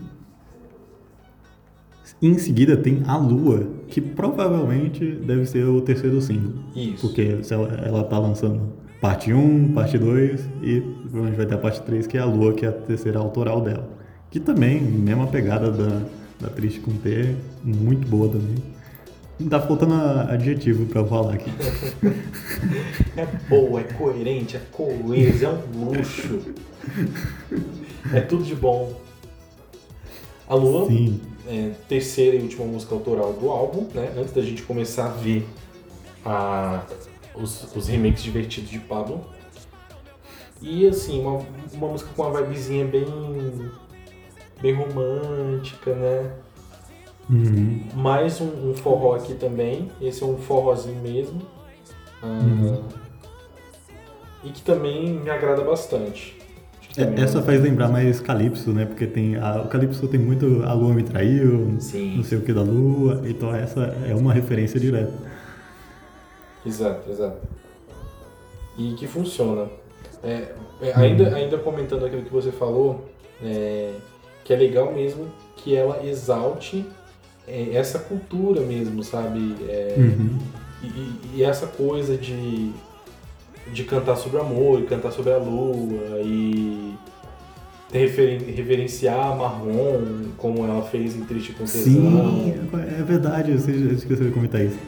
Em 2.20 2.36
seguida 2.36 2.76
tem 2.76 3.02
A 3.06 3.16
Lua, 3.16 3.66
que 3.90 4.00
provavelmente 4.00 5.04
deve 5.04 5.44
ser 5.46 5.64
o 5.64 5.80
terceiro 5.80 6.20
single. 6.20 6.52
Isso. 6.74 7.06
Porque 7.06 7.38
ela, 7.50 7.68
ela 7.84 8.04
tá 8.04 8.18
lançando 8.18 8.72
parte 9.00 9.32
1, 9.32 9.72
parte 9.72 9.98
2 9.98 10.48
e 10.62 10.80
provavelmente 10.80 11.36
vai 11.36 11.46
ter 11.46 11.54
a 11.54 11.58
parte 11.58 11.82
3, 11.82 12.06
que 12.06 12.16
é 12.16 12.20
A 12.20 12.24
Lua, 12.24 12.52
que 12.52 12.64
é 12.64 12.68
a 12.68 12.72
terceira 12.72 13.18
autoral 13.18 13.60
dela. 13.60 13.88
Que 14.30 14.38
também, 14.38 14.80
mesma 14.80 15.26
pegada 15.26 15.70
da, 15.70 16.02
da 16.40 16.48
Triste 16.48 16.80
com 16.80 16.92
T, 16.92 17.34
muito 17.64 18.06
boa 18.06 18.28
também. 18.28 18.56
Tá 19.48 19.58
faltando 19.58 19.94
adjetivo 19.94 20.84
pra 20.86 21.00
eu 21.00 21.06
falar 21.06 21.34
aqui. 21.34 21.50
É 23.16 23.26
boa, 23.48 23.80
é 23.80 23.84
coerente, 23.84 24.56
é 24.56 24.60
coesa, 24.70 25.46
é 25.46 25.76
um 25.76 25.84
luxo. 25.84 26.38
É 28.14 28.20
tudo 28.20 28.42
de 28.42 28.54
bom. 28.54 28.98
A 30.48 30.54
Lua, 30.54 30.86
Sim. 30.86 31.20
É, 31.46 31.70
terceira 31.88 32.36
e 32.36 32.42
última 32.42 32.64
música 32.66 32.94
autoral 32.94 33.32
do 33.32 33.48
álbum, 33.50 33.86
né? 33.94 34.12
Antes 34.16 34.32
da 34.32 34.42
gente 34.42 34.62
começar 34.62 35.06
a 35.06 35.08
ver 35.10 35.46
a- 36.24 36.82
os, 37.34 37.74
os 37.74 37.88
remakes 37.88 38.22
divertidos 38.22 38.70
de 38.70 38.78
Pablo. 38.80 39.20
E 40.60 40.86
assim, 40.86 41.20
uma, 41.20 41.40
uma 41.72 41.88
música 41.88 42.10
com 42.14 42.22
uma 42.22 42.42
vibezinha 42.42 42.84
bem, 42.84 43.06
bem 44.60 44.74
romântica, 44.74 45.94
né? 45.94 46.32
Uhum. 47.30 47.84
Mais 47.94 48.40
um, 48.40 48.70
um 48.70 48.74
forró 48.74 49.14
aqui 49.14 49.34
também. 49.34 49.90
Esse 50.00 50.22
é 50.22 50.26
um 50.26 50.36
forrozinho 50.36 51.00
mesmo. 51.00 51.40
Ah, 52.22 52.26
Uhum. 52.42 52.82
E 54.42 54.50
que 54.50 54.62
também 54.62 55.10
me 55.10 55.28
agrada 55.30 55.62
bastante. 55.62 56.36
É 57.04 57.20
essa 57.22 57.42
faz 57.42 57.60
lembrar 57.62 57.88
mais 57.88 58.20
Calypso, 58.20 58.70
né? 58.72 58.84
Porque 58.86 59.06
tem 59.06 59.36
a, 59.36 59.62
o 59.62 59.68
Calypso 59.68 60.06
tem 60.08 60.18
muito 60.20 60.62
a 60.64 60.72
lua 60.72 60.92
me 60.94 61.02
traiu, 61.02 61.76
Sim. 61.78 62.16
não 62.16 62.24
sei 62.24 62.38
o 62.38 62.42
que 62.42 62.52
da 62.52 62.62
lua, 62.62 63.22
então 63.24 63.54
essa 63.54 63.94
é 64.08 64.14
uma 64.14 64.32
referência 64.32 64.78
direta. 64.80 65.12
Exato, 66.64 67.10
exato. 67.10 67.36
E 68.78 68.94
que 68.94 69.06
funciona. 69.06 69.66
É, 70.22 70.52
é, 70.82 70.92
ainda, 70.94 71.34
ainda 71.34 71.58
comentando 71.58 72.04
aquilo 72.04 72.22
que 72.22 72.32
você 72.32 72.52
falou, 72.52 73.08
é, 73.42 73.92
que 74.44 74.52
é 74.52 74.56
legal 74.56 74.92
mesmo 74.92 75.26
que 75.56 75.74
ela 75.74 76.04
exalte 76.06 76.84
é, 77.48 77.74
essa 77.74 77.98
cultura 77.98 78.60
mesmo, 78.60 79.02
sabe? 79.02 79.56
É, 79.68 79.94
Uhum. 79.98 80.38
e- 80.82 81.38
e 81.38 81.42
essa 81.42 81.66
coisa 81.66 82.16
de, 82.16 82.70
de 83.72 83.84
cantar 83.84 84.16
sobre 84.16 84.40
amor, 84.40 84.80
e 84.80 84.86
cantar 84.86 85.12
sobre 85.12 85.32
a 85.32 85.38
lua, 85.38 86.20
e 86.22 86.94
referen- 87.92 88.50
reverenciar 88.54 89.36
Marrom, 89.36 90.30
como 90.36 90.64
ela 90.64 90.82
fez 90.82 91.16
em 91.16 91.22
Triste 91.24 91.52
com 91.52 91.64
Tesão. 91.64 91.82
Sim, 91.82 92.54
é 92.98 93.02
verdade, 93.02 93.52
você 93.52 93.72
esqueceu 93.72 94.26
de 94.26 94.32
comentar 94.32 94.60
isso. 94.64 94.78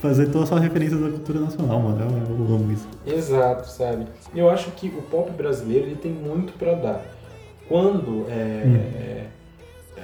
Fazer 0.00 0.26
toda 0.26 0.44
só 0.46 0.56
referência 0.56 0.96
da 0.96 1.08
cultura 1.08 1.40
nacional, 1.40 1.80
mano, 1.80 2.00
eu, 2.02 2.46
eu 2.46 2.54
amo 2.54 2.70
isso. 2.72 2.86
Exato, 3.06 3.68
sabe? 3.68 4.06
Eu 4.34 4.48
acho 4.50 4.70
que 4.72 4.88
o 4.88 5.02
pop 5.02 5.30
brasileiro 5.32 5.86
ele 5.86 5.96
tem 5.96 6.12
muito 6.12 6.52
pra 6.58 6.74
dar. 6.74 7.02
Quando 7.68 8.26
é, 8.28 9.24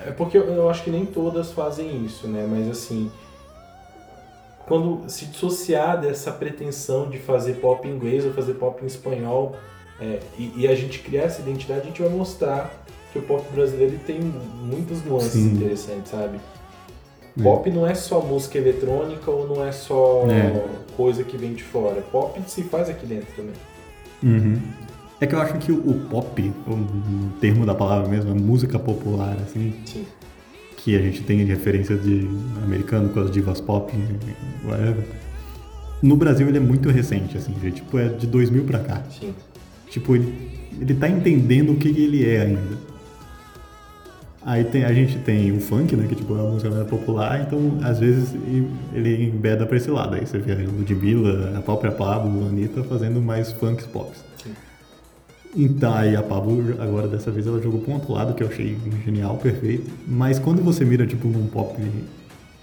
é 0.08 0.10
porque 0.16 0.36
eu, 0.38 0.44
eu 0.44 0.68
acho 0.70 0.82
que 0.82 0.90
nem 0.90 1.04
todas 1.06 1.52
fazem 1.52 2.04
isso, 2.04 2.26
né? 2.26 2.46
Mas 2.50 2.68
assim, 2.68 3.10
quando 4.72 5.02
se 5.06 5.26
dissociar 5.26 6.00
dessa 6.00 6.32
pretensão 6.32 7.10
de 7.10 7.18
fazer 7.18 7.56
pop 7.56 7.86
em 7.86 7.90
inglês 7.90 8.24
ou 8.24 8.32
fazer 8.32 8.54
pop 8.54 8.82
em 8.82 8.86
espanhol 8.86 9.54
é, 10.00 10.18
e, 10.38 10.62
e 10.62 10.66
a 10.66 10.74
gente 10.74 11.00
criar 11.00 11.24
essa 11.24 11.42
identidade, 11.42 11.82
a 11.82 11.84
gente 11.84 12.00
vai 12.00 12.10
mostrar 12.10 12.82
que 13.12 13.18
o 13.18 13.22
pop 13.22 13.44
brasileiro 13.52 14.00
tem 14.06 14.18
muitas 14.18 15.04
nuances 15.04 15.32
Sim. 15.32 15.56
interessantes, 15.56 16.10
sabe? 16.10 16.40
É. 17.38 17.42
Pop 17.42 17.70
não 17.70 17.86
é 17.86 17.94
só 17.94 18.22
música 18.22 18.56
eletrônica 18.56 19.30
ou 19.30 19.46
não 19.46 19.62
é 19.62 19.72
só 19.72 20.24
É. 20.30 20.64
coisa 20.96 21.22
que 21.22 21.36
vem 21.36 21.52
de 21.52 21.62
fora. 21.62 22.00
Pop 22.10 22.40
se 22.46 22.62
faz 22.62 22.88
aqui 22.88 23.04
dentro 23.04 23.28
também. 23.36 23.54
Uhum. 24.22 24.58
É 25.20 25.26
que 25.26 25.34
eu 25.34 25.38
acho 25.38 25.52
que 25.58 25.70
o, 25.70 25.86
o 25.86 26.00
pop, 26.08 26.50
o, 26.66 26.70
o 26.70 27.30
termo 27.42 27.66
da 27.66 27.74
palavra 27.74 28.08
mesmo, 28.08 28.32
a 28.32 28.34
música 28.34 28.78
popular, 28.78 29.36
assim, 29.42 29.74
Sim. 29.84 30.06
Que 30.82 30.96
a 30.96 31.00
gente 31.00 31.22
tem 31.22 31.38
de 31.38 31.44
referência 31.44 31.96
de 31.96 32.28
americano 32.64 33.08
com 33.10 33.20
as 33.20 33.30
divas 33.30 33.60
pop, 33.60 33.92
whatever. 34.64 35.04
No 36.02 36.16
Brasil 36.16 36.48
ele 36.48 36.56
é 36.56 36.60
muito 36.60 36.88
recente, 36.88 37.36
assim, 37.38 37.54
já, 37.62 37.70
tipo, 37.70 37.98
é 37.98 38.08
de 38.08 38.26
2000 38.26 38.64
pra 38.64 38.80
cá. 38.80 39.02
Sim. 39.08 39.32
Tipo, 39.88 40.16
ele, 40.16 40.50
ele 40.80 40.94
tá 40.94 41.08
entendendo 41.08 41.72
o 41.72 41.76
que 41.76 41.88
ele 41.88 42.28
é 42.28 42.42
ainda. 42.42 42.92
Aí 44.44 44.64
tem, 44.64 44.84
a 44.84 44.92
gente 44.92 45.18
tem 45.20 45.52
o 45.52 45.60
funk, 45.60 45.94
né, 45.94 46.08
que 46.08 46.16
tipo, 46.16 46.34
é 46.36 46.42
uma 46.42 46.50
música 46.50 46.68
mais 46.68 46.88
popular, 46.88 47.42
então 47.46 47.78
às 47.84 48.00
vezes 48.00 48.34
ele 48.92 49.26
embeda 49.26 49.64
pra 49.64 49.76
esse 49.76 49.88
lado. 49.88 50.16
Aí 50.16 50.26
você 50.26 50.38
vê 50.38 50.52
a 50.52 50.68
Ludmilla, 50.68 51.56
a 51.56 51.62
própria 51.62 51.92
Pablo, 51.92 52.44
a 52.44 52.48
Anitta 52.48 52.82
fazendo 52.82 53.22
mais 53.22 53.52
funks 53.52 53.86
pops. 53.86 54.24
Sim. 54.42 54.50
Então, 55.54 55.92
aí 55.92 56.16
a 56.16 56.22
Pablo, 56.22 56.80
agora 56.80 57.06
dessa 57.06 57.30
vez, 57.30 57.46
ela 57.46 57.60
jogou 57.60 57.80
pro 57.80 57.92
outro 57.92 58.12
lado, 58.12 58.34
que 58.34 58.42
eu 58.42 58.48
achei 58.48 58.76
genial, 59.04 59.36
perfeito. 59.36 59.90
Mas 60.06 60.38
quando 60.38 60.62
você 60.62 60.84
mira, 60.84 61.06
tipo, 61.06 61.28
num 61.28 61.46
pop 61.46 61.76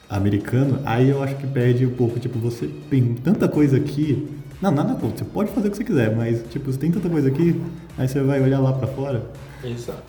americano, 0.09 0.79
aí 0.83 1.09
eu 1.09 1.21
acho 1.21 1.35
que 1.35 1.45
perde 1.45 1.85
um 1.85 1.93
pouco. 1.93 2.19
Tipo, 2.19 2.39
você 2.39 2.67
tem 2.89 3.13
tanta 3.13 3.47
coisa 3.47 3.77
aqui. 3.77 4.27
Não, 4.59 4.71
nada 4.71 4.95
contra, 4.95 5.19
você 5.19 5.25
pode 5.25 5.51
fazer 5.51 5.67
o 5.67 5.71
que 5.71 5.77
você 5.77 5.83
quiser, 5.83 6.15
mas, 6.15 6.43
tipo, 6.49 6.71
você 6.71 6.79
tem 6.79 6.91
tanta 6.91 7.07
coisa 7.07 7.29
aqui, 7.29 7.61
aí 7.97 8.07
você 8.07 8.21
vai 8.21 8.41
olhar 8.41 8.59
lá 8.59 8.73
pra 8.73 8.87
fora. 8.87 9.23
Exato. 9.63 10.03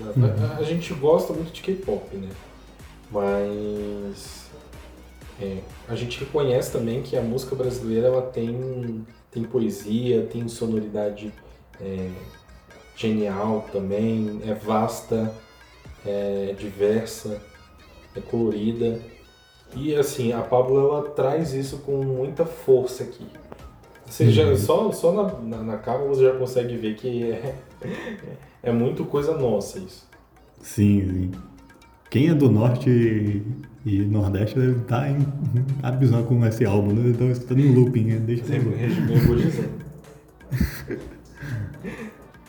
Exato. 0.00 0.42
A, 0.42 0.58
a 0.58 0.62
gente 0.62 0.94
gosta 0.94 1.32
muito 1.32 1.52
de 1.52 1.60
K-pop, 1.60 2.16
né? 2.16 2.28
Mas 3.10 4.48
é, 5.40 5.58
a 5.88 5.94
gente 5.94 6.20
reconhece 6.20 6.72
também 6.72 7.02
que 7.02 7.16
a 7.16 7.22
música 7.22 7.56
brasileira 7.56 8.06
ela 8.06 8.22
tem, 8.22 9.04
tem 9.30 9.42
poesia, 9.42 10.22
tem 10.32 10.46
sonoridade 10.48 11.32
é, 11.80 12.10
genial 12.96 13.66
também, 13.72 14.40
é 14.44 14.54
vasta, 14.54 15.32
é 16.04 16.54
diversa, 16.58 17.40
é 18.14 18.20
colorida. 18.20 19.00
E 19.76 19.94
assim, 19.94 20.32
a 20.32 20.40
Pablo 20.40 20.78
ela 20.78 21.02
traz 21.10 21.52
isso 21.52 21.78
com 21.78 22.02
muita 22.02 22.44
força 22.44 23.04
aqui. 23.04 23.26
Você 24.06 24.30
já, 24.30 24.56
só 24.56 24.90
só 24.90 25.12
na, 25.12 25.40
na, 25.40 25.62
na 25.62 25.76
capa 25.76 26.04
você 26.04 26.22
já 26.22 26.32
consegue 26.32 26.76
ver 26.76 26.96
que 26.96 27.30
é, 27.30 27.54
é 28.62 28.72
muito 28.72 29.04
coisa 29.04 29.36
nossa 29.36 29.78
isso. 29.78 30.08
Sim, 30.62 31.00
sim. 31.12 31.30
Quem 32.10 32.30
é 32.30 32.34
do 32.34 32.50
norte 32.50 32.88
e, 32.88 33.42
e 33.84 33.98
nordeste 34.00 34.58
deve 34.58 34.80
estar 34.80 35.10
em 35.10 35.18
abismal 35.82 36.24
com 36.24 36.44
esse 36.46 36.64
álbum, 36.64 36.94
né? 36.94 37.10
Então 37.10 37.30
escutando 37.30 37.60
em 37.60 37.74
looping, 37.74 38.04
né? 38.04 38.16
Deixa 38.16 38.54
eu 38.54 38.76
Rebobinizando. 38.76 39.88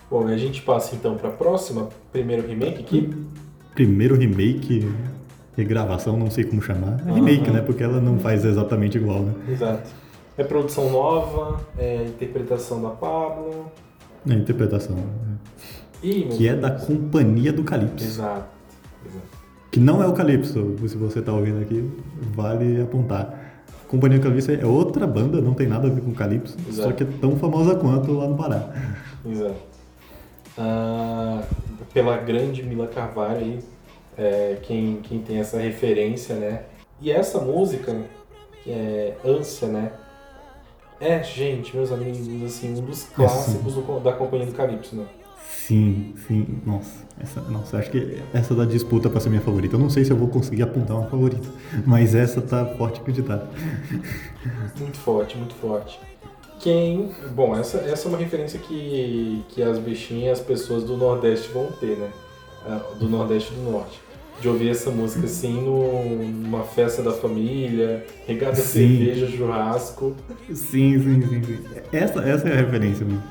Bom, 0.10 0.28
a 0.28 0.38
gente 0.38 0.62
passa 0.62 0.96
então 0.96 1.16
para 1.16 1.30
a 1.30 1.32
próxima, 1.32 1.90
primeiro 2.12 2.48
remake 2.48 2.82
aqui. 2.82 3.14
Primeiro 3.76 4.16
remake, 4.16 4.92
regravação, 5.56 6.18
não 6.18 6.32
sei 6.32 6.44
como 6.44 6.62
chamar. 6.62 7.00
É 7.08 7.14
remake, 7.14 7.44
Aham. 7.46 7.54
né? 7.54 7.62
Porque 7.62 7.84
ela 7.84 8.02
não 8.02 8.18
faz 8.20 8.44
exatamente 8.44 8.98
igual, 8.98 9.22
né? 9.22 9.34
Exato. 9.50 9.90
É 10.38 10.44
produção 10.44 10.90
nova, 10.90 11.60
é 11.78 12.06
interpretação 12.06 12.82
da 12.82 12.90
Pablo. 12.90 13.72
É 14.28 14.34
interpretação. 14.34 14.96
né? 14.96 15.04
E, 16.02 16.24
Que 16.24 16.48
é 16.48 16.56
da 16.56 16.72
Companhia 16.72 17.52
do 17.54 17.64
Calypso. 17.64 18.06
Exato. 18.06 18.46
exato. 19.06 19.40
Que 19.72 19.80
não 19.80 20.02
é 20.02 20.08
o 20.08 20.14
Calypso, 20.14 20.76
se 20.88 20.98
você 20.98 21.22
tá 21.22 21.32
ouvindo 21.32 21.62
aqui, 21.62 21.88
vale 22.34 22.82
apontar. 22.82 23.38
Companhia 23.88 24.18
do 24.18 24.24
Calypso 24.24 24.52
é 24.52 24.66
outra 24.66 25.06
banda, 25.06 25.40
não 25.42 25.54
tem 25.54 25.68
nada 25.68 25.88
a 25.88 25.92
ver 25.92 26.02
com 26.02 26.12
Calypso, 26.14 26.58
Exato. 26.68 26.90
só 26.90 26.96
que 26.96 27.04
é 27.04 27.08
tão 27.22 27.36
famosa 27.38 27.76
quanto 27.76 28.12
lá 28.14 28.28
no 28.28 28.36
Pará. 28.36 28.70
Exato. 29.26 29.69
Ah, 30.58 31.42
pela 31.94 32.18
grande 32.18 32.64
Mila 32.64 32.88
Carvalho 32.88 33.38
aí, 33.38 33.60
é, 34.18 34.58
quem, 34.62 34.98
quem 35.02 35.20
tem 35.22 35.38
essa 35.38 35.58
referência, 35.58 36.36
né? 36.36 36.64
E 37.02 37.12
essa 37.12 37.40
música, 37.40 37.96
que 38.64 38.72
é 38.72 39.18
Ânsia, 39.26 39.68
né? 39.70 39.92
É, 41.00 41.24
gente, 41.24 41.76
meus 41.76 41.92
amigos, 41.92 42.20
assim, 42.44 42.72
um 42.78 42.82
dos 42.86 43.04
clássicos 43.04 43.74
do- 43.76 44.00
da 44.02 44.12
Companhia 44.12 44.46
do 44.48 44.52
Calypso, 44.52 44.96
né? 44.98 45.06
Sim, 45.48 46.14
sim, 46.28 46.60
nossa, 46.66 47.06
essa, 47.20 47.42
nossa, 47.42 47.78
acho 47.78 47.90
que 47.90 48.22
essa 48.34 48.54
da 48.54 48.66
disputa 48.66 49.10
pra 49.10 49.20
ser 49.20 49.30
minha 49.30 49.42
favorita. 49.42 49.76
Eu 49.76 49.80
não 49.80 49.90
sei 49.90 50.04
se 50.04 50.12
eu 50.12 50.18
vou 50.18 50.28
conseguir 50.28 50.64
apontar 50.64 50.98
uma 50.98 51.08
favorita, 51.10 51.48
mas 51.86 52.14
essa 52.14 52.42
tá 52.42 52.66
forte 52.76 53.00
acreditar. 53.00 53.48
Muito 54.78 54.98
forte, 54.98 55.38
muito 55.38 55.56
forte. 55.56 56.00
Quem. 56.60 57.10
Bom, 57.34 57.56
essa, 57.56 57.78
essa 57.80 58.08
é 58.08 58.10
uma 58.10 58.18
referência 58.18 58.60
que, 58.60 59.44
que 59.50 59.62
as 59.64 59.78
bichinhas, 59.80 60.40
as 60.40 60.46
pessoas 60.46 60.84
do 60.84 60.98
Nordeste 60.98 61.50
vão 61.54 61.68
ter, 61.80 61.98
né? 61.98 62.10
Ah, 62.66 62.82
Do 63.00 63.08
Nordeste 63.08 63.54
e 63.54 63.56
do 63.56 63.72
Norte. 63.72 64.00
De 64.42 64.48
ouvir 64.48 64.70
essa 64.70 64.90
música 64.90 65.26
assim 65.26 65.62
no- 65.62 66.24
numa 66.30 66.64
festa 66.64 67.02
da 67.02 67.12
família, 67.12 68.06
regada 68.26 68.54
a 68.54 68.56
Sim. 68.56 68.98
cerveja, 68.98 69.28
churrasco. 69.28 70.16
Sim, 70.54 70.98
sim, 71.02 71.22
sim, 71.28 71.44
sim. 71.44 71.60
Essa, 71.92 72.22
essa 72.22 72.48
é 72.48 72.54
a 72.54 72.56
referência 72.58 73.06
mesmo. 73.06 73.24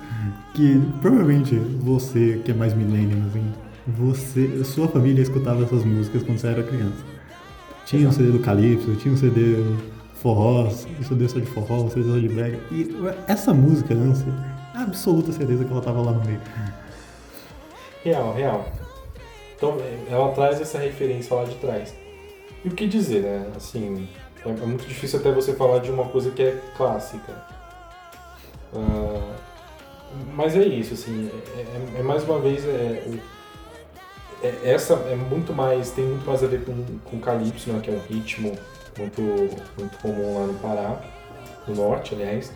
Que 0.55 0.81
provavelmente 1.01 1.55
você, 1.55 2.41
que 2.45 2.51
é 2.51 2.55
mais 2.55 2.75
millennial, 2.75 3.21
assim, 3.29 3.45
você, 3.87 4.65
sua 4.65 4.89
família 4.89 5.23
escutava 5.23 5.63
essas 5.65 5.83
músicas 5.85 6.23
quando 6.23 6.39
você 6.39 6.49
era 6.49 6.63
criança. 6.63 7.05
Tinha 7.87 8.07
um 8.09 8.13
CD 8.13 8.31
do 8.31 8.41
Calypso, 8.41 8.95
tinha 8.97 9.15
um 9.15 9.17
CD 9.17 9.57
forró, 10.23 10.69
CD 10.71 11.29
só 11.29 11.39
de 11.39 11.47
forró, 11.47 11.89
CD 11.89 12.11
só 12.11 12.19
de 12.19 12.29
brega. 12.29 12.59
E 12.71 12.89
essa 13.27 13.53
música, 13.55 13.95
Ânsia, 13.95 14.33
é 14.75 14.79
absoluta 14.79 15.33
certeza 15.33 15.65
que 15.65 15.73
ela 15.73 15.81
tava 15.81 16.01
lá 16.03 16.13
no 16.13 16.25
meio. 16.25 16.41
Real, 18.05 18.33
real. 18.35 18.69
Então 19.57 19.77
é, 19.81 20.13
ela 20.13 20.31
traz 20.33 20.61
essa 20.61 20.79
referência 20.79 21.35
lá 21.35 21.45
de 21.45 21.55
trás. 21.57 21.95
E 22.65 22.69
o 22.69 22.73
que 22.73 22.87
dizer, 22.87 23.23
né? 23.23 23.47
Assim, 23.57 24.09
é, 24.45 24.49
é 24.51 24.67
muito 24.67 24.87
difícil 24.87 25.19
até 25.21 25.33
você 25.33 25.53
falar 25.55 25.79
de 25.81 25.91
uma 25.91 26.05
coisa 26.07 26.31
que 26.31 26.43
é 26.43 26.61
clássica. 26.77 27.33
Ah, 28.75 29.35
mas 30.35 30.57
é 30.57 30.65
isso, 30.65 30.95
assim, 30.95 31.31
é, 31.57 31.61
é- 31.61 32.01
é 32.01 32.03
mais 32.03 32.23
uma 32.25 32.39
vez 32.39 32.65
é, 32.67 33.03
é- 34.43 34.59
essa 34.65 34.95
é 34.95 35.15
muito 35.17 35.53
mais 35.53 35.91
tem 35.91 36.05
muito 36.05 36.27
mais 36.27 36.43
a 36.43 36.47
ver 36.47 36.65
com 36.65 36.85
com 37.05 37.19
calypso, 37.21 37.71
né? 37.73 37.81
Que 37.83 37.91
é 37.91 37.95
um 37.95 38.01
ritmo 38.01 38.57
muito 38.99 39.23
muito 39.79 39.99
comum 40.03 40.39
lá 40.39 40.47
no 40.47 40.55
Pará, 40.55 41.01
no 41.67 41.75
norte, 41.75 42.15
aliás. 42.15 42.53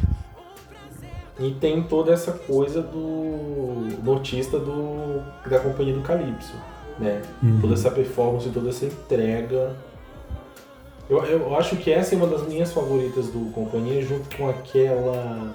E 1.38 1.50
tem 1.52 1.82
toda 1.82 2.12
essa 2.12 2.32
coisa 2.32 2.82
do 2.82 3.88
nortista 4.04 4.58
do, 4.58 5.22
da 5.48 5.58
companhia 5.58 5.94
do 5.94 6.02
Calypso, 6.02 6.54
né? 6.98 7.22
Uhum. 7.42 7.58
Toda 7.60 7.74
essa 7.74 7.90
performance, 7.90 8.48
toda 8.50 8.68
essa 8.68 8.84
entrega. 8.84 9.74
Eu, 11.08 11.24
eu 11.24 11.56
acho 11.56 11.76
que 11.76 11.90
essa 11.90 12.14
é 12.14 12.18
uma 12.18 12.26
das 12.26 12.46
minhas 12.46 12.72
favoritas 12.72 13.26
do 13.26 13.50
Companhia, 13.52 14.02
junto 14.02 14.36
com 14.36 14.48
aquela. 14.48 15.52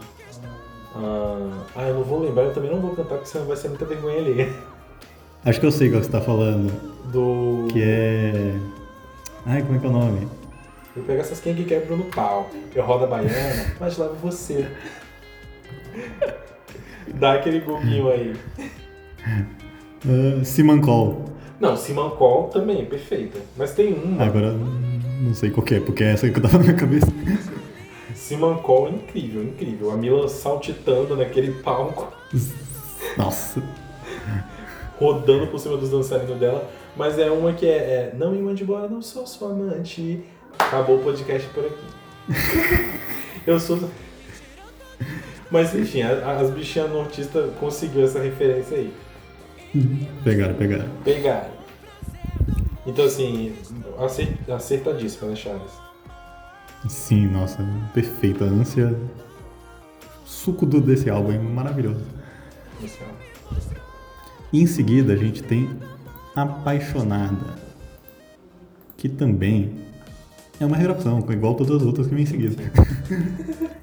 Ah, 0.95 1.88
eu 1.88 1.95
não 1.95 2.03
vou 2.03 2.19
lembrar, 2.19 2.43
eu 2.43 2.53
também 2.53 2.71
não 2.71 2.79
vou 2.79 2.95
cantar 2.95 3.15
porque 3.15 3.27
senão 3.27 3.45
vai 3.45 3.55
ser 3.55 3.69
muita 3.69 3.85
vergonha 3.85 4.17
ali. 4.17 4.53
Acho 5.45 5.59
que 5.59 5.65
eu 5.65 5.71
sei 5.71 5.89
qual 5.89 6.01
que 6.01 6.07
você 6.07 6.11
tá 6.11 6.21
falando. 6.21 6.71
Do. 7.11 7.67
Que 7.71 7.81
é. 7.81 8.55
Ai, 9.45 9.61
como 9.61 9.77
é 9.77 9.79
que 9.79 9.85
é 9.85 9.89
o 9.89 9.93
nome? 9.93 10.27
Eu 10.98 11.04
pego 11.04 11.22
essas 11.22 11.39
quem 11.39 11.54
que 11.54 11.64
quebram 11.64 11.95
no 11.95 12.06
pau. 12.06 12.50
Eu 12.74 12.84
rodo 12.84 13.04
a 13.04 13.08
baiana, 13.08 13.76
mas 13.80 13.98
lavo 13.98 14.16
você. 14.16 14.68
Dá 17.14 17.34
aquele 17.34 17.60
guguinho 17.60 18.10
aí. 18.10 18.36
Uh, 20.04 20.43
Simancol. 20.43 21.26
Não, 21.60 21.78
Simancol 21.78 22.50
também, 22.50 22.84
perfeita. 22.86 23.39
Mas 23.56 23.74
tem 23.76 23.93
uma. 23.93 24.24
Agora 24.24 24.54
não 25.22 25.34
sei 25.36 25.52
qual 25.52 25.66
é, 25.72 25.80
porque 25.80 26.04
é 26.04 26.14
essa 26.14 26.30
que 26.30 26.41
tava 26.41 26.58
na 26.58 26.64
minha 26.64 26.76
cabeça. 26.76 27.08
Simancol 28.16 28.88
é 28.88 28.91
incrível, 28.91 29.43
incrível. 29.43 29.91
A 29.91 29.98
Mila 29.98 30.28
saltitando 30.28 31.16
naquele 31.16 31.52
palco. 31.62 32.12
Nossa. 33.16 33.62
Rodando 35.00 35.45
por 35.48 35.60
cima 35.60 35.78
dos 35.78 35.91
dançarinos 35.91 36.39
dela. 36.39 36.68
Mas 36.95 37.20
é 37.20 37.30
uma 37.30 37.54
que 37.54 37.68
é, 37.68 37.78
é 37.78 38.14
Não 38.18 38.32
me 38.32 38.41
mande 38.41 38.64
embora, 38.64 38.89
não 38.89 39.02
sou 39.04 39.28
sua 39.28 39.52
amante. 39.52 40.24
Acabou 40.60 40.99
o 40.99 41.03
podcast 41.03 41.47
por 41.49 41.66
aqui. 41.66 41.88
Eu 43.45 43.60
sou. 43.60 43.89
Mas 45.49 45.74
enfim, 45.74 46.01
a- 46.01 46.39
as 46.39 46.49
bichinhas 46.49 46.89
nortistas 46.91 47.53
conseguiu 47.60 48.03
essa 48.03 48.20
referência 48.20 48.78
aí. 48.78 48.93
Pegaram, 50.24 50.55
pegaram. 50.55 50.89
Pegaram. 51.03 51.49
Então 52.86 53.05
assim, 53.05 53.55
acer- 53.99 54.38
acertadíssima, 54.49 55.30
né, 55.30 55.36
Charles? 55.36 55.72
Sim, 56.89 57.28
nossa, 57.28 57.58
perfeita. 57.93 58.45
A 58.45 58.47
ânsia. 58.47 58.95
Suco 60.26 60.66
do, 60.66 60.82
desse 60.82 61.10
álbum 61.10 61.32
é 61.32 61.38
maravilhoso. 61.38 62.03
Esse 62.84 62.99
é 63.01 63.05
um- 63.05 63.58
E 64.51 64.62
em 64.62 64.68
seguida 64.68 65.14
a 65.14 65.16
gente 65.18 65.41
tem 65.43 65.70
Apaixonada, 66.36 67.55
que 68.95 69.10
também 69.10 69.86
é 70.60 70.66
uma 70.66 70.76
regravação, 70.78 71.24
igual 71.30 71.55
todas 71.55 71.76
as 71.78 71.84
outras 71.84 72.08
que 72.08 72.14
vem 72.16 72.24
em 72.24 72.28
seguida. 72.28 72.55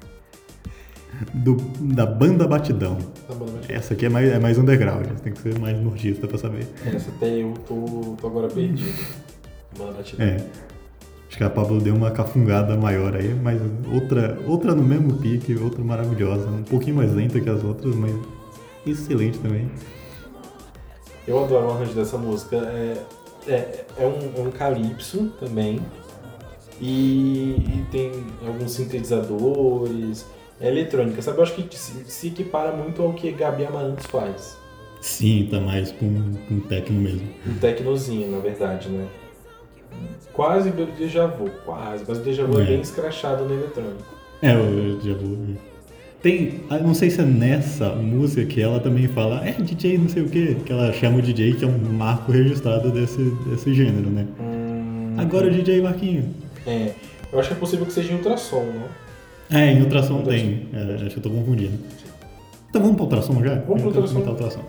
Do, 1.33 1.55
da 1.79 2.05
banda 2.05 2.45
Batidão. 2.45 2.97
Tá 3.25 3.33
bom, 3.33 3.45
mas- 3.55 3.69
Essa 3.69 3.93
aqui 3.93 4.05
é 4.05 4.09
mais, 4.09 4.29
é 4.29 4.37
mais 4.37 4.57
underground, 4.57 5.07
tem 5.23 5.31
que 5.31 5.39
ser 5.39 5.57
mais 5.59 5.79
nortista 5.79 6.27
pra 6.27 6.37
saber. 6.37 6.67
Essa 6.85 7.09
até 7.09 7.41
eu 7.41 7.53
tô, 7.65 8.15
tô 8.19 8.27
agora 8.27 8.49
perdido. 8.49 8.91
Mano, 9.79 9.93
batida. 9.93 10.21
É. 10.23 10.35
Acho 11.29 11.37
que 11.37 11.43
a 11.43 11.49
Pablo 11.49 11.79
deu 11.79 11.95
uma 11.95 12.11
cafungada 12.11 12.75
maior 12.75 13.15
aí, 13.15 13.33
mas 13.33 13.61
outra, 13.93 14.37
outra 14.45 14.75
no 14.75 14.83
mesmo 14.83 15.13
pique, 15.17 15.55
outra 15.57 15.81
maravilhosa. 15.83 16.47
Um 16.49 16.63
pouquinho 16.63 16.97
mais 16.97 17.13
lenta 17.13 17.39
que 17.39 17.49
as 17.49 17.63
outras, 17.63 17.95
mas 17.95 18.13
excelente 18.85 19.37
também. 19.39 19.69
Eu 21.25 21.43
adoro 21.43 21.67
o 21.67 21.71
arranjo 21.71 21.93
dessa 21.93 22.17
música. 22.17 22.57
É, 22.57 23.01
é, 23.47 23.85
é, 23.97 24.05
um, 24.05 24.43
é 24.43 24.47
um 24.47 24.51
calypso 24.51 25.31
também. 25.39 25.79
E, 26.81 27.55
e 27.57 27.85
tem 27.91 28.11
alguns 28.45 28.71
sintetizadores. 28.71 30.25
É 30.59 30.69
eletrônica, 30.69 31.21
sabe? 31.21 31.37
Eu 31.39 31.43
acho 31.43 31.53
que 31.55 31.77
se, 31.77 31.91
se 32.05 32.27
equipara 32.27 32.71
muito 32.71 33.01
ao 33.01 33.13
que 33.13 33.31
Gabi 33.31 33.65
Amarantos 33.65 34.05
faz. 34.05 34.57
Sim, 35.01 35.47
tá 35.51 35.59
mais 35.59 35.91
com, 35.91 36.31
com 36.47 36.59
techno 36.61 36.99
mesmo. 37.01 37.27
Um 37.45 37.55
tecnozinho, 37.55 38.31
na 38.31 38.39
verdade, 38.39 38.89
né? 38.89 39.05
Quase 40.33 40.69
o 40.69 40.85
déjà 40.97 41.27
vu, 41.27 41.49
quase. 41.65 42.03
Mas 42.07 42.17
o 42.19 42.21
déjà 42.21 42.43
vu 42.45 42.59
é, 42.59 42.63
É. 42.63 42.65
bem 42.67 42.81
escrachado 42.81 43.45
no 43.45 43.53
eletrônico. 43.53 44.03
É, 44.41 44.53
eu 44.53 44.99
já 45.01 45.13
vou. 45.13 45.37
Tem. 46.21 46.61
ah, 46.69 46.79
Não 46.79 46.93
sei 46.93 47.09
se 47.09 47.21
é 47.21 47.23
nessa 47.25 47.89
música 47.89 48.45
que 48.45 48.59
ela 48.61 48.79
também 48.79 49.07
fala, 49.09 49.45
é 49.45 49.51
DJ 49.51 49.97
não 49.97 50.09
sei 50.09 50.23
o 50.23 50.29
que, 50.29 50.55
que 50.55 50.71
ela 50.71 50.91
chama 50.93 51.19
o 51.19 51.21
DJ, 51.21 51.53
que 51.53 51.63
é 51.65 51.67
um 51.67 51.77
marco 51.77 52.31
registrado 52.31 52.89
desse, 52.91 53.21
desse 53.47 53.73
gênero, 53.73 54.09
né? 54.09 54.25
Hum, 54.39 55.15
Agora 55.17 55.47
o 55.47 55.51
DJ 55.51 55.81
Marquinho. 55.81 56.25
É. 56.67 56.91
Eu 57.31 57.39
acho 57.39 57.49
que 57.49 57.55
é 57.55 57.57
possível 57.57 57.85
que 57.85 57.93
seja 57.93 58.11
em 58.11 58.15
ultrassom, 58.15 58.63
né? 58.63 58.87
É, 59.51 59.71
em 59.73 59.81
ultrassom 59.81 60.21
tem. 60.23 60.67
É, 60.73 60.95
acho 60.95 61.09
que 61.11 61.17
eu 61.17 61.23
tô 61.23 61.29
confundindo. 61.29 61.77
Então 62.69 62.81
vamos 62.81 62.95
pro 62.95 63.05
ultrassom 63.05 63.43
já? 63.43 63.55
Vamos 63.61 63.81
pro 63.81 63.91
ultrassom. 63.91 64.19
Ultrassom. 64.19 64.63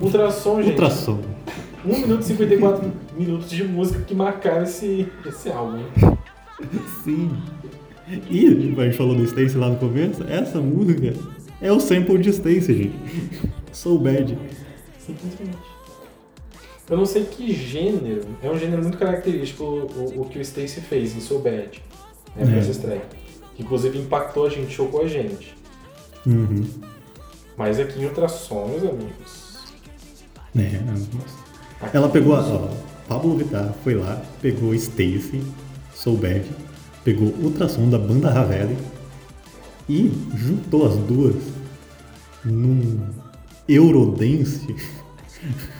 Ultrassom, 0.00 0.56
gente. 0.62 0.70
Ultrassom. 0.70 1.20
1 1.84 2.00
minuto 2.00 2.20
e 2.20 2.24
54 2.24 2.92
minutos 3.18 3.50
de 3.50 3.64
música 3.64 4.02
que 4.04 4.14
marcaram 4.14 4.62
esse, 4.62 5.08
esse 5.26 5.50
álbum. 5.50 5.82
Sim. 7.02 7.30
E 8.30 8.74
a 8.78 8.84
gente 8.84 8.96
falou 8.96 9.14
do 9.14 9.24
Stacy 9.24 9.56
lá 9.56 9.68
no 9.68 9.76
começo, 9.76 10.22
essa 10.28 10.60
música 10.60 11.14
é 11.60 11.72
o 11.72 11.80
sample 11.80 12.18
de 12.18 12.30
Stacy, 12.30 12.74
gente. 12.74 12.94
So 13.72 13.98
bad. 13.98 14.36
Simplesmente. 14.98 15.71
Eu 16.92 16.98
não 16.98 17.06
sei 17.06 17.24
que 17.24 17.50
gênero, 17.54 18.20
é 18.42 18.50
um 18.50 18.58
gênero 18.58 18.82
muito 18.82 18.98
característico 18.98 19.64
o, 19.64 20.20
o 20.20 20.24
que 20.26 20.38
o 20.38 20.42
Stacy 20.42 20.82
fez 20.82 21.16
em 21.16 21.20
So 21.20 21.38
Bad, 21.38 21.82
né, 22.36 22.44
pra 22.44 22.54
É. 22.54 22.58
essa 22.58 22.70
estreia. 22.70 23.02
Que 23.56 23.62
inclusive 23.62 23.98
impactou 23.98 24.44
a 24.46 24.50
gente, 24.50 24.70
chocou 24.74 25.02
a 25.02 25.08
gente. 25.08 25.54
Uhum. 26.26 26.66
Mas 27.56 27.80
aqui 27.80 27.98
em 28.00 28.04
ultrassom, 28.04 28.68
meus 28.68 28.82
amigos. 28.82 29.58
É, 30.54 30.80
nossa. 30.80 31.08
aqui- 31.80 31.96
Ela 31.96 32.08
pegou 32.10 32.34
a. 32.36 32.40
Ó, 32.40 32.68
Pablo 33.08 33.38
Vittar 33.38 33.72
foi 33.82 33.94
lá, 33.94 34.22
pegou 34.42 34.74
Stacy, 34.74 35.42
So 35.94 36.12
Bad, 36.12 36.44
pegou 37.04 37.28
ultrassom 37.42 37.88
da 37.88 37.98
banda 37.98 38.28
Ravelli 38.30 38.76
e 39.88 40.12
juntou 40.36 40.86
as 40.86 40.96
duas 40.98 41.36
num 42.44 43.00
Eurodance 43.66 44.66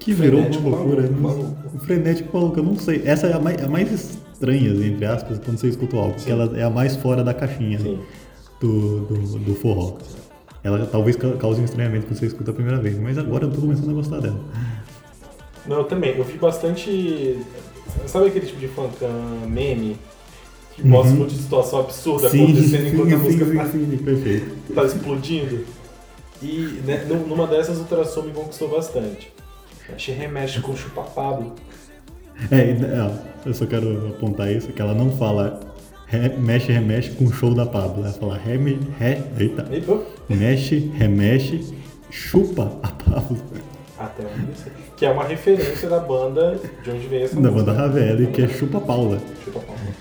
que 0.00 0.12
virou 0.12 0.40
Frenético 0.40 0.68
uma 0.68 0.76
loucura. 0.76 1.02
maluco, 1.02 1.20
Não- 1.20 1.30
maluco. 1.30 1.78
Frenético 1.86 2.36
maluco, 2.36 2.58
eu 2.58 2.64
não 2.64 2.76
sei. 2.76 3.02
Essa 3.04 3.28
é 3.28 3.32
a 3.34 3.38
mais, 3.38 3.62
a 3.62 3.68
mais 3.68 3.92
estranha, 4.32 4.70
entre 4.86 5.04
aspas, 5.06 5.38
quando 5.44 5.58
você 5.58 5.68
escuta 5.68 5.94
o 5.96 5.98
álbum, 6.00 6.14
porque 6.14 6.30
ela 6.32 6.58
é 6.58 6.62
a 6.64 6.70
mais 6.70 6.96
fora 6.96 7.22
da 7.22 7.32
caixinha 7.32 7.78
Sim. 7.78 8.00
do, 8.60 9.00
do, 9.06 9.38
do 9.38 9.54
forró. 9.54 9.98
Ela 10.64 10.84
talvez 10.86 11.16
ca- 11.16 11.32
cause 11.36 11.60
um 11.60 11.64
estranhamento 11.64 12.06
quando 12.06 12.18
você 12.18 12.26
escuta 12.26 12.50
a 12.50 12.54
primeira 12.54 12.78
vez, 12.80 12.98
mas 12.98 13.16
agora 13.16 13.44
eu 13.44 13.50
tô 13.50 13.60
começando 13.60 13.90
a 13.90 13.94
gostar 13.94 14.20
dela. 14.20 14.40
Não, 15.66 15.76
eu 15.78 15.84
também. 15.84 16.16
Eu 16.16 16.24
vi 16.24 16.36
bastante. 16.38 17.38
Sabe 18.06 18.26
aquele 18.28 18.46
tipo 18.46 18.58
de 18.60 18.68
funk 18.68 18.94
ah, 19.02 19.46
meme? 19.46 19.96
Que 20.74 20.86
mostra 20.86 21.14
um 21.14 21.18
monte 21.20 21.34
de 21.34 21.42
situação 21.42 21.80
absurda 21.80 22.28
acontecendo 22.28 22.86
enquanto 22.88 23.14
a 23.14 23.18
música 23.18 23.44
sim, 23.44 23.56
tá, 23.56 23.66
sim, 23.66 23.86
sim, 23.90 23.96
perfeito. 23.98 24.74
tá 24.74 24.84
explodindo. 24.84 25.64
E 26.42 26.80
né, 26.86 27.04
num- 27.08 27.26
numa 27.26 27.46
dessas 27.46 27.76
o 27.78 27.80
ultrassom 27.80 28.22
me 28.22 28.32
conquistou 28.32 28.68
bastante. 28.68 29.30
Achei 29.94 30.14
remexe 30.14 30.60
com 30.60 30.72
o 30.72 30.76
chupa 30.76 31.02
Pablo. 31.02 31.54
É, 32.50 32.74
eu 33.44 33.52
só 33.54 33.66
quero 33.66 34.08
apontar 34.08 34.50
isso, 34.50 34.68
que 34.68 34.80
ela 34.80 34.94
não 34.94 35.10
fala 35.12 35.60
mexe, 36.38 36.72
remexe 36.72 37.10
com 37.10 37.24
o 37.24 37.32
show 37.32 37.54
da 37.54 37.66
Pablo. 37.66 38.02
Ela 38.02 38.12
fala 38.12 38.36
reme, 38.38 38.78
re, 38.98 39.18
eita, 39.38 39.66
mexe, 40.28 40.90
remexe, 40.94 41.74
chupa 42.10 42.78
a 42.82 42.88
Pablo. 42.88 43.38
até 43.98 44.22
onde 44.24 44.58
sei. 44.58 44.72
Que 44.96 45.06
é 45.06 45.10
uma 45.10 45.24
referência 45.24 45.88
da 45.88 46.00
banda 46.00 46.58
de 46.82 46.90
onde 46.90 47.06
veio 47.06 47.24
essa 47.24 47.34
Da 47.36 47.50
música. 47.50 47.72
banda 47.72 47.72
Ravelli, 47.72 48.26
que 48.28 48.42
é 48.42 48.48
chupa 48.48 48.80
Paula, 48.80 49.18
Chupa 49.44 49.60
Pablo. 49.60 49.94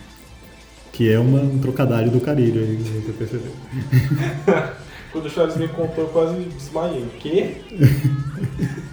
que 0.93 1.11
é 1.11 1.19
uma, 1.19 1.39
um 1.41 1.59
trocadilho 1.59 2.11
do 2.11 2.21
carilho 2.21 2.61
aí, 2.61 2.75
você 2.77 3.11
percebeu. 3.13 3.51
Quando 5.11 5.25
o 5.25 5.29
Charles 5.29 5.57
me 5.57 5.67
contou, 5.67 6.03
eu 6.05 6.09
quase 6.09 6.35
desmaiei. 6.39 7.01
O 7.01 7.09
quê? 7.19 7.55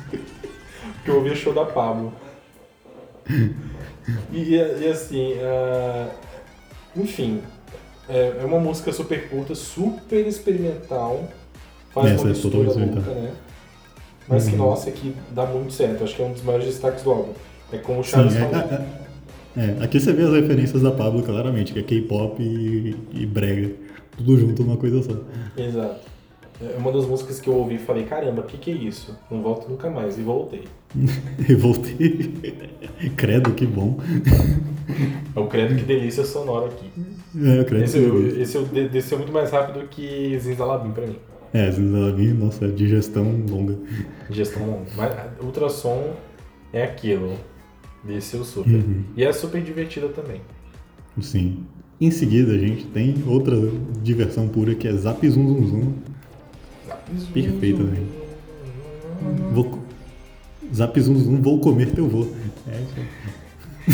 Porque 1.07 1.11
eu 1.13 1.17
ouvi 1.19 1.31
o 1.31 1.37
show 1.37 1.55
da 1.55 1.65
Pablo. 1.65 2.13
E, 4.33 4.55
e 4.57 4.89
assim, 4.91 5.35
ah, 5.41 6.09
enfim, 6.97 7.41
é, 8.09 8.39
é 8.41 8.45
uma 8.45 8.59
música 8.59 8.93
super 8.93 9.29
curta, 9.29 9.55
super 9.55 10.27
experimental. 10.27 11.29
Faz 11.93 12.11
Essa 12.11 12.23
uma 12.23 12.27
é 12.27 12.33
mistura 12.33 12.65
totalmente 12.65 12.95
louca, 12.97 13.11
né? 13.13 13.33
Mas 14.27 14.49
que, 14.49 14.57
Uhum. 14.57 14.59
nossa, 14.59 14.91
que 14.91 15.15
dá 15.31 15.47
muito 15.47 15.73
certo. 15.73 16.03
Acho 16.03 16.17
que 16.17 16.23
é 16.23 16.25
um 16.25 16.33
dos 16.33 16.43
maiores 16.43 16.67
destaques 16.67 17.05
do 17.05 17.11
álbum. 17.13 17.33
É 17.73 17.79
como 17.79 18.01
o 18.01 18.05
Sim, 18.05 18.11
Charles 18.11 18.35
é, 18.35 18.41
falou. 18.41 18.57
é, 18.57 18.85
é, 19.57 19.85
aqui 19.85 20.01
você 20.01 20.13
vê 20.13 20.25
as 20.25 20.33
referências 20.33 20.83
da 20.83 20.91
Pablo 20.91 21.23
claramente, 21.23 21.73
que 21.73 21.79
é 21.79 21.83
K-pop 21.85 22.43
e, 22.43 22.97
e 23.13 23.25
brega, 23.27 23.71
tudo 24.17 24.37
junto 24.37 24.65
numa 24.65 24.77
coisa 24.77 25.01
só. 25.05 25.13
Exato. 25.57 26.01
É 26.61 26.77
uma 26.79 26.91
das 26.91 27.05
músicas 27.07 27.39
que 27.39 27.49
eu 27.49 27.55
ouvi 27.55 27.75
e 27.77 27.79
falei, 27.79 28.05
caramba, 28.05 28.41
o 28.43 28.45
que, 28.45 28.57
que 28.59 28.71
é 28.73 28.75
isso? 28.75 29.17
Não 29.31 29.41
volto 29.43 29.69
nunca 29.69 29.89
mais. 29.91 30.19
E 30.19 30.23
voltei. 30.23 30.65
E 31.49 31.55
voltei. 31.55 32.33
Credo, 33.17 33.53
que 33.53 33.67
bom. 33.67 33.99
É 35.35 35.39
o 35.41 35.47
credo 35.47 35.75
que 35.77 35.83
delícia 35.85 36.25
sonora 36.25 36.67
aqui. 36.67 36.91
É, 37.39 37.61
eu 37.61 37.65
credo 37.65 37.85
Esse, 37.85 37.99
que 37.99 38.05
eu- 38.05 38.41
esse 38.43 38.57
eu 38.57 38.65
de- 38.65 38.89
desceu 38.89 39.19
muito 39.19 39.33
mais 39.33 39.51
rápido 39.51 39.87
que 39.89 40.39
Zinzalabim 40.39 40.93
pra 40.93 41.07
mim. 41.07 41.17
É, 41.53 41.71
Zinzalabim, 41.71 42.33
nossa, 42.33 42.67
digestão 42.69 43.45
longa. 43.49 43.77
Digestão 44.31 44.65
longa. 44.67 44.87
Mas 44.97 45.15
ultrassom 45.43 46.15
é 46.73 46.83
aquilo. 46.85 47.35
Desceu 48.05 48.45
super. 48.45 48.73
Uhum. 48.73 49.03
E 49.17 49.25
é 49.25 49.33
super 49.33 49.61
divertida 49.63 50.09
também. 50.09 50.41
Sim. 51.21 51.65
Em 52.01 52.11
seguida, 52.11 52.53
a 52.53 52.59
gente 52.59 52.87
tem 52.87 53.15
outra 53.27 53.57
diversão 54.03 54.49
pura 54.49 54.75
que 54.75 54.87
é 54.87 54.93
Zap 54.93 55.29
Zum 55.29 55.47
Zum 55.49 55.67
Zum, 55.67 55.93
Perfeito, 57.33 57.85
velho. 57.85 58.07
Vou... 59.53 59.76
Zap 60.75 61.01
zum 61.01 61.19
zum, 61.19 61.41
vou 61.43 61.61
comer 61.61 61.91
teu 61.93 62.09
vô. 62.09 62.27
É. 62.69 62.81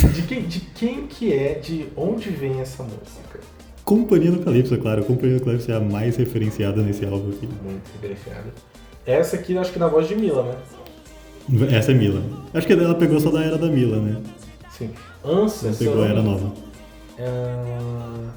De 0.08 0.22
quem, 0.22 0.42
de 0.42 0.60
quem 0.60 1.06
que 1.06 1.32
é, 1.32 1.54
de 1.54 1.86
onde 1.96 2.30
vem 2.30 2.60
essa 2.60 2.82
música? 2.82 3.40
Companhia 3.84 4.30
do 4.30 4.38
Calypso, 4.42 4.76
claro. 4.78 5.04
Companhia 5.04 5.38
do 5.38 5.44
Calypso 5.44 5.70
é 5.70 5.74
a 5.76 5.80
mais 5.80 6.16
referenciada 6.16 6.80
nesse 6.82 7.04
álbum 7.04 7.28
aqui. 7.30 7.46
Muito 7.62 7.82
diferenciada. 7.94 8.46
Essa 9.04 9.36
aqui, 9.36 9.56
acho 9.58 9.72
que 9.72 9.78
na 9.78 9.88
voz 9.88 10.08
de 10.08 10.14
Mila, 10.16 10.42
né? 10.44 10.56
Essa 11.76 11.90
é 11.90 11.94
Mila. 11.94 12.22
Acho 12.54 12.66
que 12.66 12.72
ela 12.72 12.94
pegou 12.94 13.18
só 13.20 13.30
da 13.30 13.42
era 13.44 13.58
da 13.58 13.66
Mila, 13.66 13.98
né? 14.00 14.22
Sim. 14.70 14.90
Ansa, 15.24 15.68
eu 15.68 15.74
pegou 15.74 16.02
a 16.04 16.06
era 16.08 16.22
nova. 16.22 16.52
Ah, 17.18 18.30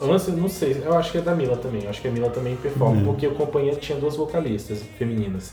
Ansa, 0.00 0.30
não 0.32 0.48
sei. 0.48 0.80
Eu 0.84 0.96
acho 0.96 1.12
que 1.12 1.18
é 1.18 1.20
da 1.20 1.34
Mila 1.34 1.56
também. 1.56 1.82
Eu 1.84 1.90
acho 1.90 2.00
que 2.00 2.08
a 2.08 2.10
Mila 2.10 2.30
também 2.30 2.56
performa, 2.56 3.00
É. 3.00 3.04
porque 3.04 3.26
a 3.26 3.30
companhia 3.30 3.74
tinha 3.74 3.98
duas 3.98 4.16
vocalistas 4.16 4.82
femininas. 4.98 5.52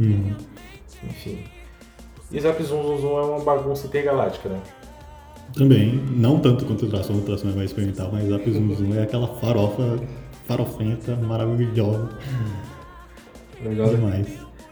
Hum. 0.00 0.34
Enfim. 1.04 1.44
E 2.30 2.40
Zap 2.40 2.62
Zum 2.62 2.82
Zum 2.82 2.98
Zum 3.00 3.18
é 3.18 3.22
uma 3.22 3.40
bagunça 3.40 3.86
intergaláctica, 3.86 4.48
né? 4.48 4.60
Também, 5.54 5.94
não 6.10 6.38
tanto 6.40 6.66
quanto 6.66 6.84
o 6.84 6.88
Tração, 6.90 7.16
o 7.16 7.22
Tração 7.22 7.50
é 7.50 7.54
mais 7.54 7.70
experimental, 7.70 8.10
mas 8.12 8.28
Zap 8.28 8.50
Zum 8.50 8.74
Zum 8.74 8.94
é 8.94 9.02
aquela 9.02 9.26
farofa, 9.36 9.98
farofenta, 10.46 11.16
maravilhosa 11.16 12.08
Legal, 13.62 13.88
demais. 13.88 14.26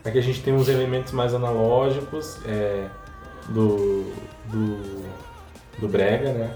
Aqui 0.05 0.19
a 0.19 0.23
gente 0.23 0.43
tem 0.43 0.55
uns 0.55 0.69
elementos 0.69 1.13
mais 1.13 1.35
analógicos 1.35 2.39
é, 2.47 2.87
do, 3.49 4.05
do, 4.53 4.79
do 5.81 5.89
Brega, 5.89 6.33
né? 6.33 6.55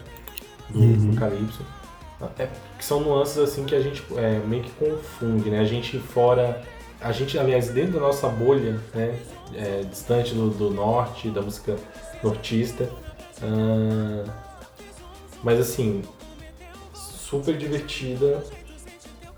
Do, 0.69 0.79
Uhum. 0.79 1.11
do 1.11 1.17
Calypso. 1.17 1.65
É, 2.39 2.47
que 2.79 2.85
são 2.85 3.01
nuances 3.01 3.39
assim 3.39 3.65
que 3.65 3.75
a 3.75 3.81
gente 3.81 4.05
é, 4.17 4.39
meio 4.47 4.63
que 4.63 4.71
confunde, 4.73 5.51
né? 5.51 5.59
A 5.61 5.65
gente 5.65 5.99
fora. 5.99 6.63
A 7.01 7.13
gente, 7.13 7.39
aliás, 7.39 7.71
dentro 7.71 7.93
da 7.93 8.01
nossa 8.01 8.29
bolha, 8.29 8.79
né? 8.95 9.19
é, 9.55 9.83
distante 9.89 10.35
do, 10.35 10.51
do 10.51 10.71
norte, 10.71 11.29
da 11.31 11.43
música 11.43 11.77
nortista. 12.23 12.89
ah, 13.43 14.25
mas 15.43 15.59
assim, 15.59 16.03
super 16.95 17.57
divertida. 17.57 18.45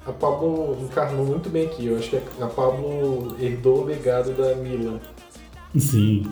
A 0.04 0.10
Pablo 0.12 0.76
encarnou 0.82 1.24
muito 1.24 1.48
bem 1.48 1.66
aqui. 1.66 1.86
Eu 1.86 1.96
acho 1.96 2.10
que 2.10 2.16
a 2.16 2.46
Pablo 2.46 3.36
herdou 3.40 3.82
o 3.82 3.84
legado 3.84 4.32
da 4.32 4.56
Mila. 4.56 5.00
Sim. 5.78 6.26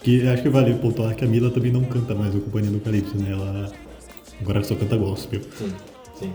Que 0.00 0.28
acho 0.28 0.44
que 0.44 0.48
vale 0.48 0.74
pontuar 0.74 1.16
que 1.16 1.24
a 1.24 1.28
Mila 1.28 1.50
também 1.50 1.72
não 1.72 1.82
canta 1.84 2.14
mais 2.14 2.32
o 2.36 2.40
Companhia 2.40 2.70
do 2.70 2.78
Calypso, 2.78 3.18
né? 3.18 3.32
Ela 3.32 3.72
agora 4.40 4.62
só 4.62 4.76
canta 4.76 4.96
gospel. 4.96 5.40
Sim, 5.58 5.72
sim. 6.14 6.32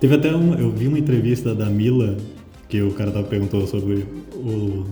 Teve 0.00 0.14
até 0.14 0.34
um. 0.34 0.54
Eu 0.54 0.70
vi 0.70 0.88
uma 0.88 0.98
entrevista 0.98 1.54
da 1.54 1.66
Mila, 1.66 2.16
que 2.68 2.82
o 2.82 2.92
cara 2.92 3.10
tava 3.10 3.26
perguntando 3.26 3.66
sobre 3.66 4.06
o, 4.34 4.86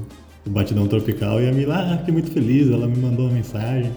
o 0.46 0.50
Batidão 0.50 0.86
Tropical, 0.86 1.40
e 1.40 1.48
a 1.48 1.52
Mila, 1.52 1.76
ah, 1.76 1.98
fiquei 1.98 2.12
muito 2.12 2.30
feliz, 2.30 2.70
ela 2.70 2.86
me 2.86 2.96
mandou 2.96 3.26
uma 3.26 3.34
mensagem. 3.34 3.92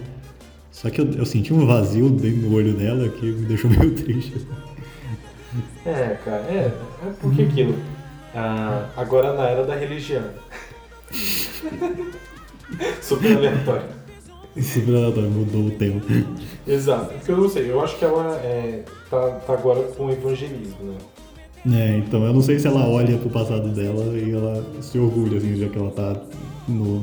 Só 0.70 0.90
que 0.90 1.00
eu, 1.00 1.10
eu 1.12 1.26
senti 1.26 1.52
um 1.52 1.66
vazio 1.66 2.08
dentro 2.10 2.42
do 2.42 2.54
olho 2.54 2.72
dela 2.74 3.08
que 3.08 3.26
me 3.26 3.46
deixou 3.46 3.70
meio 3.76 3.94
triste. 3.94 4.46
É, 5.84 6.16
cara, 6.24 6.42
é, 6.48 6.72
é 7.06 7.12
porque 7.20 7.42
aquilo. 7.42 7.74
Ah, 8.34 8.88
agora 8.96 9.32
na 9.32 9.48
era 9.48 9.64
da 9.64 9.74
religião. 9.74 10.24
Super 13.00 13.36
aleatório. 13.36 13.88
Super 14.60 14.96
aleatório, 14.96 15.30
mudou 15.30 15.66
o 15.66 15.70
tema. 15.70 16.00
Exato. 16.66 17.14
Porque 17.14 17.32
eu 17.32 17.38
não 17.38 17.48
sei, 17.48 17.70
eu 17.70 17.80
acho 17.80 17.96
que 17.98 18.04
ela 18.04 18.36
é, 18.36 18.84
tá, 19.10 19.30
tá 19.46 19.52
agora 19.54 19.82
com 19.92 20.10
evangelismo, 20.10 20.76
né? 20.82 20.98
É, 21.66 21.98
então 21.98 22.24
eu 22.24 22.32
não 22.32 22.40
sei 22.42 22.58
se 22.58 22.66
ela 22.66 22.86
olha 22.88 23.16
pro 23.18 23.28
passado 23.30 23.68
dela 23.68 24.16
e 24.16 24.32
ela 24.32 24.64
se 24.80 24.98
orgulha, 24.98 25.38
assim, 25.38 25.56
já 25.56 25.68
que 25.68 25.78
ela 25.78 25.90
tá 25.90 26.16
no, 26.66 27.00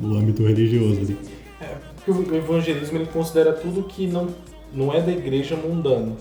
no 0.00 0.16
âmbito 0.16 0.44
religioso 0.46 1.00
ali. 1.00 1.16
É, 1.60 1.74
porque 2.04 2.10
o 2.10 2.36
evangelismo 2.36 2.98
ele 2.98 3.06
considera 3.06 3.52
tudo 3.52 3.82
que 3.84 4.06
não, 4.06 4.28
não 4.72 4.92
é 4.92 5.00
da 5.00 5.10
igreja 5.10 5.56
mundano. 5.56 6.16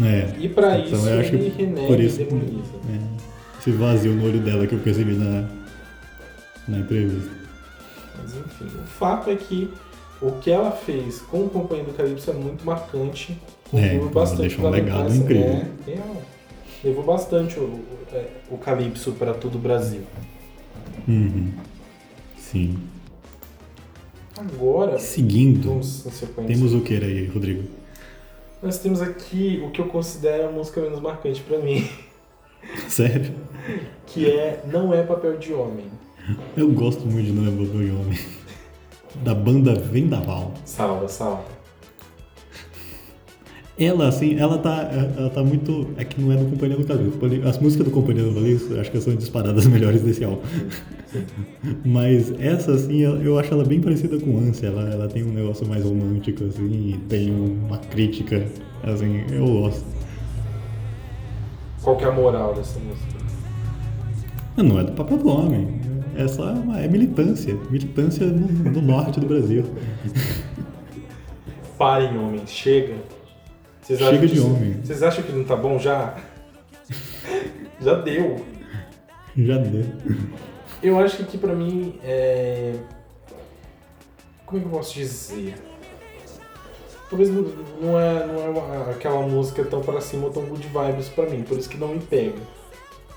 É, 0.00 0.34
E 0.38 0.48
pra 0.48 0.78
Então, 0.78 0.98
isso 0.98 1.08
eu 1.08 1.20
acho 1.20 1.34
ele 1.34 1.50
que 1.50 1.62
renega 1.62 1.86
por 1.88 1.98
e 2.00 2.06
isso- 2.06 2.18
demoniza. 2.18 2.74
é, 2.90 3.58
esse 3.58 3.70
vazio 3.72 4.12
no 4.12 4.24
olho 4.26 4.38
dela 4.40 4.66
que 4.66 4.74
eu 4.74 4.78
percebi 4.78 5.14
na, 5.14 5.48
na 6.68 6.78
entrevista. 6.78 7.30
Mas 8.16 8.36
enfim, 8.36 8.66
o 8.66 8.86
fato 8.86 9.30
é 9.30 9.34
que 9.36 9.68
o 10.20 10.32
que 10.32 10.50
ela 10.50 10.70
fez 10.70 11.20
com 11.22 11.44
o 11.44 11.48
Companhia 11.48 11.84
do 11.84 11.92
Calypso 11.94 12.30
é 12.30 12.34
muito 12.34 12.64
marcante. 12.64 13.32
É, 13.32 13.70
Contribuiu 13.70 14.00
então, 14.00 14.10
bastante 14.12 14.40
deixou 14.40 14.66
um 14.66 14.70
legado 14.70 15.14
incrível. 15.14 15.64
É, 15.86 15.90
é, 15.90 16.02
levou 16.82 17.04
bastante 17.04 17.58
o, 17.58 17.62
o, 17.64 17.82
é, 18.12 18.28
o 18.50 18.58
Calypso 18.58 19.12
para 19.12 19.34
todo 19.34 19.56
o 19.56 19.58
Brasil. 19.58 20.02
Uhum. 21.06 21.52
Sim. 22.36 22.78
Agora, 24.36 24.98
Seguindo, 24.98 25.80
temos 26.46 26.72
o 26.72 26.80
que 26.80 26.94
aí, 26.94 27.26
Rodrigo? 27.26 27.64
Nós 28.62 28.78
temos 28.78 29.00
aqui 29.02 29.62
o 29.64 29.70
que 29.70 29.80
eu 29.80 29.86
considero 29.86 30.48
a 30.48 30.52
música 30.52 30.80
menos 30.80 31.00
marcante 31.00 31.40
pra 31.42 31.58
mim, 31.58 31.88
Sério? 32.88 33.34
que 34.06 34.30
é 34.30 34.62
Não 34.66 34.92
é 34.94 35.02
Papel 35.02 35.38
de 35.38 35.52
Homem. 35.52 35.86
Eu 36.56 36.70
gosto 36.72 37.06
muito 37.06 37.26
de 37.26 37.32
Não 37.32 37.46
é 37.46 37.50
Bobo 37.50 37.82
e 37.82 37.90
Homem. 37.90 38.18
Da 39.24 39.34
banda 39.34 39.74
Vendaval. 39.74 40.52
Salva, 40.64 41.08
salva. 41.08 41.44
Ela, 43.78 44.08
assim, 44.08 44.36
ela 44.36 44.58
tá, 44.58 44.90
ela 45.16 45.30
tá 45.30 45.44
muito. 45.44 45.88
É 45.96 46.04
que 46.04 46.20
não 46.20 46.32
é 46.32 46.36
do 46.36 46.46
Companhia 46.46 46.76
do 46.76 46.84
Calypso. 46.84 47.48
As 47.48 47.58
músicas 47.58 47.86
do 47.86 47.92
Companhia 47.92 48.24
do 48.24 48.34
Calypso, 48.34 48.78
acho 48.80 48.90
que 48.90 49.00
são 49.00 49.14
disparadas 49.14 49.66
as 49.66 49.66
melhores 49.72 50.02
desse 50.02 50.24
álbum. 50.24 50.42
Mas 51.84 52.32
essa, 52.40 52.72
assim, 52.72 53.02
eu, 53.02 53.38
acho 53.38 53.54
ela 53.54 53.64
bem 53.64 53.80
parecida 53.80 54.18
com 54.18 54.36
Ânsia. 54.36 54.66
Ela, 54.66 54.90
ela 54.90 55.08
tem 55.08 55.22
um 55.22 55.32
negócio 55.32 55.64
mais 55.66 55.84
romântico, 55.84 56.44
assim, 56.44 56.94
e 56.94 56.98
tem 57.08 57.30
uma 57.30 57.78
crítica, 57.78 58.44
assim, 58.82 59.22
eu 59.30 59.46
gosto. 59.46 59.84
Qual 61.80 61.96
que 61.96 62.04
é 62.04 62.08
a 62.08 62.12
moral 62.12 62.54
dessa 62.54 62.80
música? 62.80 63.16
Não 64.56 64.80
é 64.80 64.84
do 64.84 64.92
papel 64.92 65.18
do 65.18 65.28
homem. 65.28 65.80
É 66.16 66.26
só 66.26 66.52
uma, 66.52 66.80
é 66.80 66.88
militância. 66.88 67.56
Militância 67.70 68.26
no, 68.26 68.72
no 68.72 68.82
norte 68.82 69.20
do 69.20 69.26
Brasil. 69.26 69.64
Parem, 71.78 72.18
homens, 72.18 72.50
chega. 72.50 72.96
Vocês 73.88 74.00
Chega 74.00 74.26
de 74.26 74.34
que- 74.34 74.40
homem. 74.40 74.72
Vocês 74.84 75.02
acham 75.02 75.24
que 75.24 75.32
não 75.32 75.44
tá 75.44 75.56
bom 75.56 75.78
já? 75.78 76.14
já 77.80 77.94
deu. 77.94 78.44
Já 79.34 79.56
deu. 79.56 79.84
Eu 80.82 80.98
acho 80.98 81.16
que 81.16 81.22
aqui 81.22 81.38
pra 81.38 81.54
mim 81.54 81.94
é. 82.04 82.74
Como 84.44 84.58
é 84.58 84.60
que 84.60 84.66
eu 84.68 84.78
posso 84.78 84.92
dizer? 84.94 85.54
Talvez 87.08 87.30
não, 87.30 87.98
é, 87.98 88.26
não 88.26 88.42
é 88.44 88.48
uma- 88.50 88.90
aquela 88.90 89.22
música 89.26 89.64
tão 89.64 89.80
pra 89.80 90.00
cima 90.02 90.26
ou 90.26 90.30
tão 90.32 90.42
good 90.44 90.66
vibes 90.68 91.08
pra 91.08 91.24
mim, 91.26 91.42
por 91.42 91.56
isso 91.56 91.68
que 91.70 91.78
não 91.78 91.88
me 91.94 92.00
pega. 92.00 92.34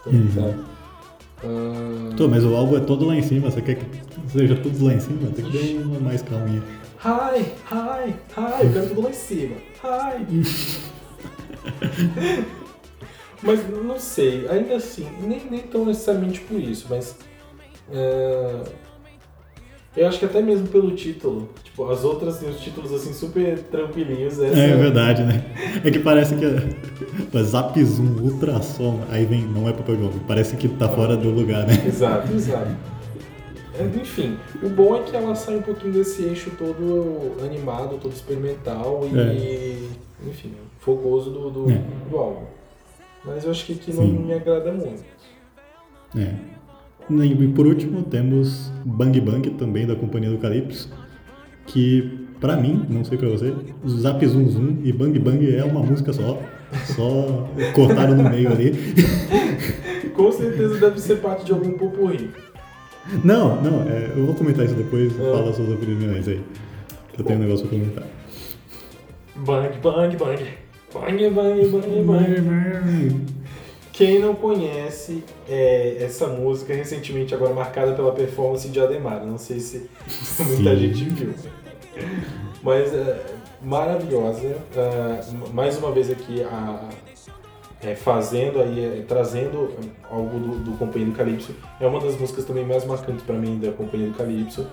Uhum. 0.05 0.31
Sabe? 0.33 0.55
Ah, 1.43 2.15
Tô, 2.15 2.29
mas 2.29 2.45
o 2.45 2.55
álbum 2.55 2.77
é 2.77 2.79
todo 2.79 3.05
lá 3.05 3.15
em 3.15 3.21
cima. 3.21 3.51
Você 3.51 3.61
quer 3.61 3.75
que 3.75 3.85
seja 4.31 4.55
tudo 4.55 4.85
lá 4.85 4.93
em 4.93 4.99
cima? 5.01 5.29
Tem 5.31 5.43
que 5.43 5.51
dar 5.77 5.83
uma 5.85 5.99
mais 5.99 6.21
calminha. 6.21 6.63
Hi, 7.03 7.41
hi, 7.71 8.13
hi, 8.37 8.63
eu 8.63 8.73
quero 8.73 8.87
tudo 8.89 9.01
lá 9.01 9.09
em 9.09 9.13
cima. 9.13 9.55
Hi. 9.83 10.21
mas 13.41 13.67
não 13.67 13.99
sei, 13.99 14.47
ainda 14.47 14.75
assim, 14.75 15.07
nem, 15.19 15.41
nem 15.49 15.61
tão 15.61 15.83
necessariamente 15.83 16.41
por 16.41 16.59
isso, 16.59 16.85
mas. 16.89 17.15
é, 17.91 18.63
eu 19.97 20.07
acho 20.07 20.19
que 20.19 20.25
até 20.25 20.43
mesmo 20.43 20.67
pelo 20.67 20.91
título. 20.91 21.49
Tipo, 21.63 21.89
as 21.89 22.03
outras 22.03 22.37
têm 22.37 22.49
os 22.49 22.59
títulos 22.59 22.93
assim 22.93 23.13
super 23.13 23.57
tranquilinhos. 23.63 24.39
Essa 24.39 24.59
É, 24.59 24.75
verdade, 24.75 25.23
né? 25.23 25.43
É 25.83 25.89
que 25.89 25.99
parece 25.99 26.35
que 26.35 26.45
é 26.45 26.69
é 27.33 27.43
Zap 27.43 27.83
Zoom, 27.83 28.21
ultrassom, 28.21 28.99
aí 29.09 29.25
vem, 29.25 29.41
não 29.41 29.67
é 29.67 29.73
papel 29.73 29.95
de 29.95 30.03
homem. 30.03 30.21
Parece 30.27 30.55
que 30.55 30.69
tá 30.69 30.87
fora 30.87 31.17
do 31.17 31.31
lugar, 31.31 31.65
né? 31.65 31.83
Exato, 31.85 32.31
exato. 32.31 32.90
É, 33.81 34.01
Enfim, 34.01 34.37
o 34.61 34.69
bom 34.69 34.95
é 34.95 35.03
que 35.03 35.15
ela 35.15 35.33
sai 35.35 35.57
um 35.57 35.61
pouquinho 35.61 35.93
desse 35.93 36.23
eixo 36.23 36.51
todo 36.57 37.33
animado, 37.43 37.97
todo 38.01 38.13
experimental 38.13 39.07
e, 39.11 39.89
enfim, 40.27 40.53
fogoso 40.79 41.29
do, 41.29 41.49
do, 41.49 41.71
É. 41.71 41.81
do 42.09 42.17
álbum. 42.17 42.45
Mas 43.25 43.43
eu 43.43 43.51
acho 43.51 43.65
que 43.65 43.73
aqui 43.73 43.93
não 43.93 44.05
me 44.05 44.33
agrada 44.33 44.71
muito. 44.71 45.03
É. 46.17 46.33
E 47.09 47.47
por 47.49 47.67
último 47.67 48.03
temos 48.03 48.71
Bang 48.85 49.19
Bang, 49.19 49.49
também 49.51 49.85
da 49.85 49.95
Companhia 49.95 50.29
do 50.29 50.37
Calypso, 50.37 50.91
que 51.67 52.27
pra 52.39 52.55
mim, 52.55 52.85
não 52.89 53.03
sei 53.03 53.17
pra 53.17 53.29
você, 53.29 53.53
Zap 53.87 54.25
Zoom 54.25 54.49
Zoom 54.49 54.77
e 54.83 54.91
Bang 54.91 55.17
Bang 55.19 55.55
é 55.55 55.63
uma 55.63 55.81
música 55.81 56.13
só. 56.13 56.39
Só 56.95 57.49
cortaram 57.73 58.15
no 58.15 58.29
meio 58.29 58.49
ali. 58.51 58.71
Com 60.15 60.31
certeza 60.31 60.77
deve 60.77 60.99
ser 60.99 61.17
parte 61.17 61.45
de 61.45 61.51
algum 61.51 61.71
popurrí. 61.77 62.29
Não, 63.23 63.61
não, 63.61 63.81
é, 63.89 64.11
eu 64.15 64.25
vou 64.25 64.35
comentar 64.35 64.65
isso 64.65 64.75
depois, 64.75 65.11
É. 65.19 65.23
fala 65.23 65.53
suas 65.53 65.69
opiniões 65.69 66.27
aí. 66.27 66.41
Que 67.13 67.21
eu 67.21 67.25
tenho 67.25 67.39
um 67.39 67.41
negócio 67.43 67.67
pra 67.67 67.77
comentar. 67.77 68.03
Bang, 69.35 69.77
bang, 69.79 70.17
bang. 70.17 70.47
Bang, 70.93 71.29
bang, 71.29 71.67
bang, 71.67 72.41
bang. 72.41 73.25
Quem 73.91 74.19
não 74.19 74.33
conhece 74.33 75.23
é, 75.49 75.97
essa 76.01 76.27
música, 76.27 76.73
recentemente 76.73 77.33
agora 77.35 77.53
marcada 77.53 77.93
pela 77.93 78.11
performance 78.13 78.67
de 78.67 78.79
Ademar, 78.79 79.25
não 79.25 79.37
sei 79.37 79.59
se 79.59 79.89
muita 80.39 80.75
gente 80.75 81.03
viu. 81.05 81.33
Mas 82.63 82.93
é, 82.93 83.25
maravilhosa. 83.61 84.47
Uh, 84.47 85.53
mais 85.53 85.77
uma 85.77 85.91
vez 85.91 86.09
aqui 86.09 86.41
a, 86.43 86.89
é, 87.83 87.95
fazendo 87.95 88.61
aí, 88.61 88.99
é, 88.99 89.03
trazendo 89.07 89.73
algo 90.09 90.39
do, 90.39 90.59
do 90.59 90.77
Companhia 90.77 91.07
do 91.07 91.13
Calypso. 91.13 91.55
É 91.79 91.87
uma 91.87 91.99
das 91.99 92.17
músicas 92.19 92.45
também 92.45 92.65
mais 92.65 92.85
marcantes 92.85 93.23
para 93.23 93.35
mim 93.35 93.59
da 93.59 93.71
Companhia 93.71 94.07
do 94.07 94.13
Calypso. 94.13 94.67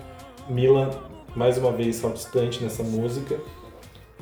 Milan, 0.49 0.89
mais 1.35 1.57
uma 1.57 1.71
vez, 1.71 1.97
saltistante 1.97 2.63
nessa 2.63 2.83
música. 2.83 3.37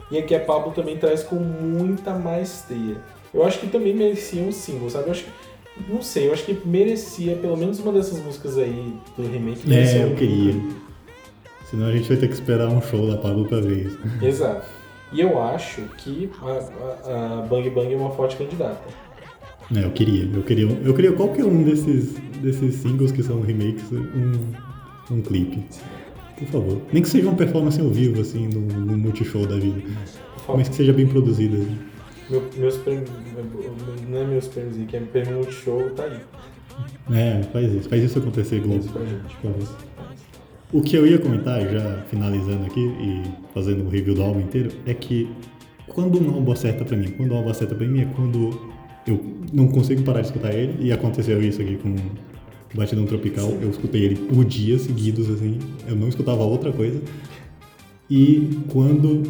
E 0.10 0.18
aqui 0.18 0.34
a 0.34 0.40
Pablo 0.40 0.72
também 0.72 0.98
traz 0.98 1.24
com 1.24 1.36
muita 1.36 2.14
maestria. 2.14 2.98
Eu 3.34 3.46
acho 3.46 3.60
que 3.60 3.68
também 3.68 3.94
merecia 3.94 4.42
um 4.42 4.52
single, 4.52 4.90
sabe? 4.90 5.08
Eu 5.08 5.12
acho 5.12 5.26
que, 5.26 5.92
não 5.92 6.02
sei, 6.02 6.28
eu 6.28 6.34
acho 6.34 6.46
que 6.46 6.58
merecia 6.66 7.36
pelo 7.36 7.58
menos 7.58 7.80
uma 7.80 7.92
dessas 7.92 8.20
músicas 8.20 8.58
aí 8.58 8.94
do 9.18 9.28
remake. 9.28 9.74
É, 9.74 10.04
eu 10.04 10.16
queria. 10.16 10.56
Senão 11.70 11.88
a 11.88 11.92
gente 11.92 12.08
vai 12.08 12.16
ter 12.16 12.28
que 12.28 12.34
esperar 12.34 12.70
um 12.70 12.82
show 12.82 13.12
da 13.12 13.18
Pablo 13.18 13.46
pra 13.46 13.60
ver 13.60 13.88
isso. 13.88 14.00
Exato. 14.22 14.77
E 15.12 15.22
eu 15.22 15.42
acho 15.42 15.82
que 15.98 16.30
a, 16.42 17.10
a, 17.10 17.40
a 17.40 17.42
Bang 17.44 17.70
Bang 17.70 17.94
é 17.94 17.98
uma 17.98 18.12
forte 18.12 18.36
candidata. 18.36 18.82
É, 19.76 19.84
eu 19.84 19.92
queria. 19.92 20.30
Eu 20.34 20.44
queria, 20.44 20.66
eu 20.66 20.94
queria 20.94 21.12
qualquer 21.14 21.46
um 21.46 21.64
desses, 21.64 22.14
desses 22.42 22.76
singles 22.76 23.12
que 23.12 23.24
são 23.24 23.42
remakes, 23.42 23.92
um, 23.92 25.14
um 25.16 25.22
clipe. 25.22 25.64
Por 26.38 26.48
favor. 26.48 26.82
Nem 26.94 27.02
que 27.02 27.10
seja 27.10 27.28
uma 27.28 27.36
performance 27.36 27.80
ao 27.80 27.90
vivo, 27.90 28.22
assim, 28.22 28.48
no, 28.48 28.62
no 28.62 28.98
multishow 28.98 29.46
da 29.46 29.56
vida. 29.56 29.82
Mas 30.48 30.70
que 30.70 30.76
seja 30.76 30.94
bem 30.94 31.08
produzida. 31.08 31.58
Meu, 32.30 32.44
meus 32.56 32.78
prêmios. 32.78 33.10
Não 34.08 34.20
é 34.20 34.26
meus 34.26 34.48
prêmios, 34.48 34.78
que 34.88 34.96
é 34.96 35.00
prêmio 35.00 35.36
multishow, 35.36 35.90
tá 35.92 36.04
aí. 36.04 36.20
É, 37.12 37.44
faz 37.44 37.74
isso. 37.74 37.90
Faz 37.90 38.04
isso 38.04 38.20
acontecer, 38.20 38.60
Globo. 38.60 38.80
Isso 38.80 38.90
pra 38.90 39.04
gente. 39.04 39.87
O 40.72 40.82
que 40.82 40.98
eu 40.98 41.08
ia 41.08 41.18
comentar, 41.18 41.62
já 41.62 42.04
finalizando 42.10 42.66
aqui 42.66 42.82
e 42.82 43.24
fazendo 43.54 43.86
o 43.86 43.90
review 43.90 44.14
do 44.14 44.22
álbum 44.22 44.42
inteiro, 44.42 44.70
é 44.86 44.94
que 44.94 45.30
quando 45.88 46.22
um 46.22 46.34
álbum 46.34 46.52
acerta 46.52 46.84
pra 46.84 46.98
mim, 46.98 47.08
quando 47.12 47.32
um 47.32 47.38
álbum 47.38 47.50
acerta 47.50 47.74
pra 47.74 47.88
mim 47.88 48.02
é 48.02 48.06
quando 48.06 48.60
eu 49.08 49.24
não 49.54 49.70
consigo 49.70 50.04
parar 50.04 50.20
de 50.20 50.28
escutar 50.28 50.54
ele, 50.54 50.86
e 50.86 50.92
aconteceu 50.92 51.42
isso 51.42 51.62
aqui 51.62 51.78
com 51.78 51.96
Batidão 52.74 53.06
Tropical, 53.06 53.50
eu 53.62 53.70
escutei 53.70 54.04
ele 54.04 54.16
por 54.18 54.44
dias 54.44 54.82
seguidos, 54.82 55.30
assim, 55.30 55.58
eu 55.88 55.96
não 55.96 56.10
escutava 56.10 56.44
outra 56.44 56.74
coisa. 56.74 57.02
E 58.10 58.60
quando 58.68 59.24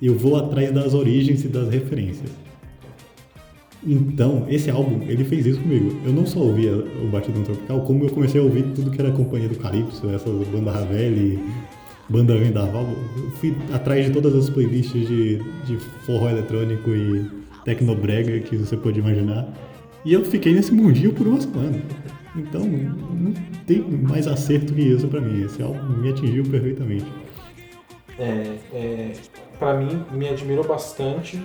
eu 0.00 0.14
vou 0.14 0.36
atrás 0.36 0.72
das 0.72 0.94
origens 0.94 1.44
e 1.44 1.48
das 1.48 1.68
referências. 1.68 2.30
Então, 3.90 4.44
esse 4.50 4.70
álbum, 4.70 5.00
ele 5.08 5.24
fez 5.24 5.46
isso 5.46 5.60
comigo. 5.60 5.98
Eu 6.04 6.12
não 6.12 6.26
só 6.26 6.40
ouvia 6.40 6.74
o 6.76 7.08
Batidão 7.08 7.42
Tropical, 7.42 7.80
como 7.80 8.04
eu 8.04 8.10
comecei 8.10 8.38
a 8.38 8.44
ouvir 8.44 8.64
tudo 8.74 8.90
que 8.90 9.00
era 9.00 9.10
Companhia 9.10 9.48
do 9.48 9.56
Calypso, 9.56 10.10
essa 10.10 10.28
banda 10.28 10.70
Ravel, 10.70 11.38
banda 12.06 12.36
Vendaval. 12.36 12.86
Eu 13.16 13.30
fui 13.32 13.56
atrás 13.72 14.04
de 14.04 14.12
todas 14.12 14.34
as 14.34 14.50
playlists 14.50 15.08
de, 15.08 15.38
de 15.64 15.78
forró 16.04 16.28
eletrônico 16.28 16.90
e 16.90 17.30
tecnobrega 17.64 18.38
que 18.40 18.58
você 18.58 18.76
pode 18.76 19.00
imaginar. 19.00 19.48
E 20.04 20.12
eu 20.12 20.22
fiquei 20.22 20.52
nesse 20.52 20.72
mundinho 20.72 21.14
por 21.14 21.26
uma 21.26 21.40
semana. 21.40 21.82
Então, 22.36 22.60
não 22.66 23.32
tem 23.66 23.80
mais 23.80 24.28
acerto 24.28 24.74
que 24.74 24.82
isso 24.82 25.08
pra 25.08 25.18
mim. 25.18 25.44
Esse 25.44 25.62
álbum 25.62 25.96
me 25.96 26.10
atingiu 26.10 26.44
perfeitamente. 26.44 27.06
É, 28.18 28.58
é, 28.74 29.12
pra 29.58 29.78
mim, 29.78 30.04
me 30.12 30.28
admirou 30.28 30.66
bastante 30.66 31.42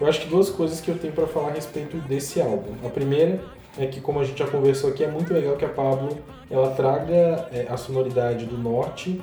eu 0.00 0.06
acho 0.06 0.22
que 0.22 0.28
duas 0.28 0.48
coisas 0.48 0.80
que 0.80 0.90
eu 0.90 0.98
tenho 0.98 1.12
para 1.12 1.26
falar 1.26 1.48
a 1.48 1.52
respeito 1.52 1.96
desse 1.98 2.40
álbum. 2.40 2.74
A 2.84 2.88
primeira 2.88 3.40
é 3.78 3.86
que, 3.86 4.00
como 4.00 4.18
a 4.20 4.24
gente 4.24 4.38
já 4.38 4.46
conversou 4.46 4.90
aqui, 4.90 5.04
é 5.04 5.10
muito 5.10 5.32
legal 5.32 5.56
que 5.56 5.64
a 5.64 5.68
Pablo 5.68 6.18
ela 6.50 6.70
traga 6.70 7.48
é, 7.52 7.66
a 7.68 7.76
sonoridade 7.76 8.46
do 8.46 8.56
norte, 8.56 9.20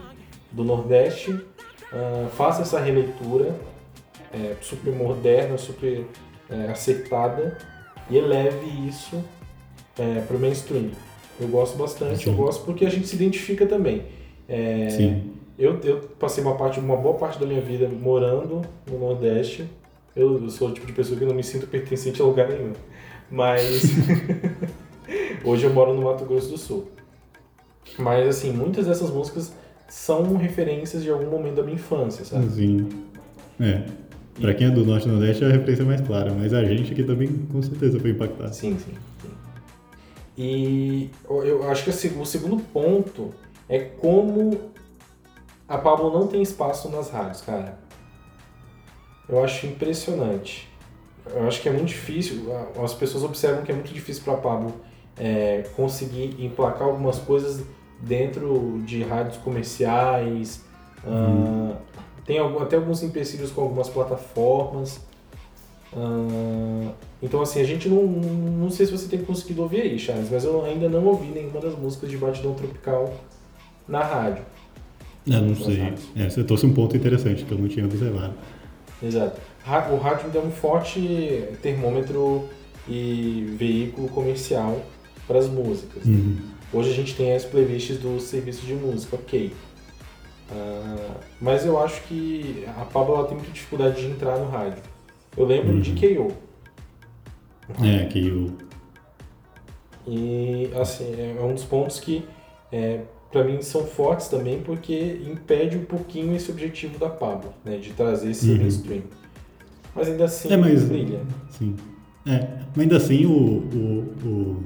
do 0.51 0.63
nordeste, 0.63 1.31
uh, 1.31 2.29
faça 2.35 2.61
essa 2.61 2.79
releitura 2.79 3.53
é, 4.33 4.55
super 4.61 4.93
moderna, 4.93 5.57
super 5.57 6.05
é, 6.49 6.71
acertada 6.71 7.57
e 8.09 8.17
eleve 8.17 8.87
isso 8.87 9.21
é, 9.97 10.21
para 10.21 10.37
o 10.37 10.39
mainstream. 10.39 10.91
Eu 11.39 11.47
gosto 11.47 11.77
bastante, 11.77 12.23
Sim. 12.23 12.31
eu 12.31 12.35
gosto 12.35 12.63
porque 12.65 12.85
a 12.85 12.89
gente 12.89 13.07
se 13.07 13.15
identifica 13.15 13.65
também. 13.65 14.03
É, 14.47 14.89
Sim. 14.89 15.33
Eu, 15.57 15.79
eu 15.83 15.97
passei 16.19 16.43
uma, 16.43 16.55
parte, 16.55 16.79
uma 16.79 16.95
boa 16.95 17.15
parte 17.15 17.39
da 17.39 17.45
minha 17.45 17.61
vida 17.61 17.87
morando 17.87 18.61
no 18.89 18.99
Nordeste 18.99 19.67
eu, 20.17 20.49
sou 20.49 20.69
o 20.69 20.73
tipo 20.73 20.87
de 20.87 20.93
pessoa 20.93 21.17
que 21.17 21.23
não 21.23 21.35
me 21.35 21.43
sinto 21.43 21.67
pertencente 21.67 22.21
a 22.21 22.25
lugar 22.25 22.49
nenhum. 22.49 22.73
Mas 23.29 23.83
hoje 25.45 25.65
eu 25.65 25.73
moro 25.73 25.93
no 25.93 26.01
Mato 26.01 26.25
Grosso 26.25 26.49
do 26.49 26.57
Sul. 26.57 26.87
Mas 27.99 28.27
assim, 28.27 28.51
muitas 28.51 28.87
dessas 28.87 29.11
músicas 29.11 29.53
são 29.87 30.35
referências 30.35 31.03
de 31.03 31.09
algum 31.09 31.29
momento 31.29 31.55
da 31.55 31.63
minha 31.63 31.75
infância, 31.75 32.25
sabe? 32.25 32.49
Sim. 32.49 32.89
É. 33.59 33.83
Pra 34.41 34.53
quem 34.53 34.67
é 34.67 34.69
do 34.71 34.85
Norte 34.85 35.07
e 35.07 35.11
Nordeste 35.11 35.43
é 35.43 35.47
a 35.47 35.51
referência 35.51 35.85
mais 35.85 36.01
clara, 36.01 36.33
mas 36.33 36.53
a 36.53 36.63
gente 36.63 36.91
aqui 36.91 37.03
também 37.03 37.27
com 37.51 37.61
certeza 37.61 37.99
foi 37.99 38.11
impactado. 38.11 38.53
Sim, 38.53 38.77
sim. 38.77 38.93
sim. 39.21 39.29
E 40.37 41.09
eu 41.27 41.67
acho 41.69 41.83
que 41.83 41.89
o 41.89 42.25
segundo 42.25 42.61
ponto 42.71 43.33
é 43.69 43.79
como 43.79 44.71
a 45.67 45.77
Pablo 45.77 46.11
não 46.11 46.27
tem 46.27 46.41
espaço 46.41 46.89
nas 46.89 47.09
rádios, 47.09 47.41
cara 47.41 47.86
eu 49.29 49.43
acho 49.43 49.65
impressionante. 49.67 50.69
Eu 51.33 51.47
acho 51.47 51.61
que 51.61 51.67
é 51.67 51.71
muito 51.71 51.87
difícil, 51.87 52.45
as 52.81 52.93
pessoas 52.93 53.23
observam 53.23 53.63
que 53.63 53.71
é 53.71 53.75
muito 53.75 53.93
difícil 53.93 54.23
para 54.23 54.35
Pablo 54.35 54.73
é, 55.19 55.63
conseguir 55.75 56.35
emplacar 56.39 56.87
algumas 56.87 57.19
coisas 57.19 57.63
dentro 57.99 58.81
de 58.85 59.03
rádios 59.03 59.37
comerciais. 59.37 60.63
Hum. 61.05 61.71
Uh, 61.71 61.75
tem 62.25 62.39
até 62.39 62.75
alguns 62.75 63.01
empecilhos 63.03 63.51
com 63.51 63.61
algumas 63.61 63.89
plataformas. 63.89 64.99
Uh, 65.93 66.91
então, 67.21 67.41
assim, 67.41 67.61
a 67.61 67.63
gente 67.63 67.87
não, 67.89 68.03
não 68.03 68.69
sei 68.69 68.85
se 68.85 68.91
você 68.91 69.07
tem 69.07 69.23
conseguido 69.23 69.63
ouvir 69.63 69.81
aí, 69.81 69.97
Charles, 69.97 70.29
mas 70.29 70.43
eu 70.43 70.63
ainda 70.63 70.87
não 70.89 71.05
ouvi 71.05 71.27
nenhuma 71.27 71.59
das 71.59 71.77
músicas 71.77 72.09
de 72.09 72.17
Batidão 72.17 72.53
Tropical 72.53 73.13
na 73.87 74.03
rádio. 74.03 74.43
Eu 75.25 75.41
não 75.41 75.55
sei. 75.55 75.93
É, 76.15 76.29
você 76.29 76.43
trouxe 76.43 76.65
um 76.65 76.73
ponto 76.73 76.95
interessante 76.95 77.43
que 77.43 77.51
eu 77.51 77.57
não 77.57 77.67
tinha 77.67 77.85
observado. 77.85 78.33
Exato. 79.01 79.39
O 79.91 79.97
rádio 79.97 80.31
é 80.33 80.39
um 80.39 80.51
forte 80.51 81.49
termômetro 81.61 82.47
e 82.87 83.53
veículo 83.57 84.07
comercial 84.09 84.81
para 85.27 85.39
as 85.39 85.47
músicas. 85.47 86.05
Uhum. 86.05 86.37
Hoje 86.71 86.91
a 86.91 86.93
gente 86.93 87.15
tem 87.15 87.33
as 87.33 87.43
playlists 87.43 87.97
dos 87.97 88.23
serviços 88.23 88.65
de 88.65 88.73
música, 88.73 89.15
ok. 89.15 89.53
Uh, 90.49 91.17
mas 91.41 91.65
eu 91.65 91.77
acho 91.81 92.01
que 92.03 92.65
a 92.77 92.85
Pablo 92.85 93.21
tem 93.25 93.35
muita 93.35 93.51
dificuldade 93.51 94.01
de 94.01 94.07
entrar 94.07 94.37
no 94.37 94.49
rádio. 94.49 94.81
Eu 95.35 95.45
lembro 95.45 95.73
uhum. 95.73 95.81
de 95.81 95.91
KO. 95.91 96.31
É, 97.83 98.05
KO. 98.05 98.53
E 100.07 100.71
assim, 100.79 101.13
é 101.17 101.41
um 101.41 101.53
dos 101.53 101.65
pontos 101.65 101.99
que 101.99 102.23
é, 102.71 103.01
para 103.37 103.43
mim 103.43 103.61
são 103.61 103.85
fortes 103.85 104.27
também 104.29 104.59
porque 104.61 105.21
impede 105.29 105.77
um 105.77 105.85
pouquinho 105.85 106.35
esse 106.35 106.49
objetivo 106.49 106.97
da 106.97 107.07
Pablo, 107.07 107.53
né, 107.63 107.77
de 107.77 107.91
trazer 107.91 108.31
esse 108.31 108.49
uhum. 108.49 108.57
mainstream. 108.57 109.03
Mas 109.95 110.07
ainda 110.07 110.25
assim 110.25 110.51
é, 110.51 110.57
mas, 110.57 110.83
brilha. 110.83 111.19
Sim. 111.51 111.75
É, 112.25 112.47
mas 112.75 112.83
ainda 112.83 112.97
assim 112.97 113.25
o, 113.27 113.31
o, 113.31 114.27
o, 114.27 114.63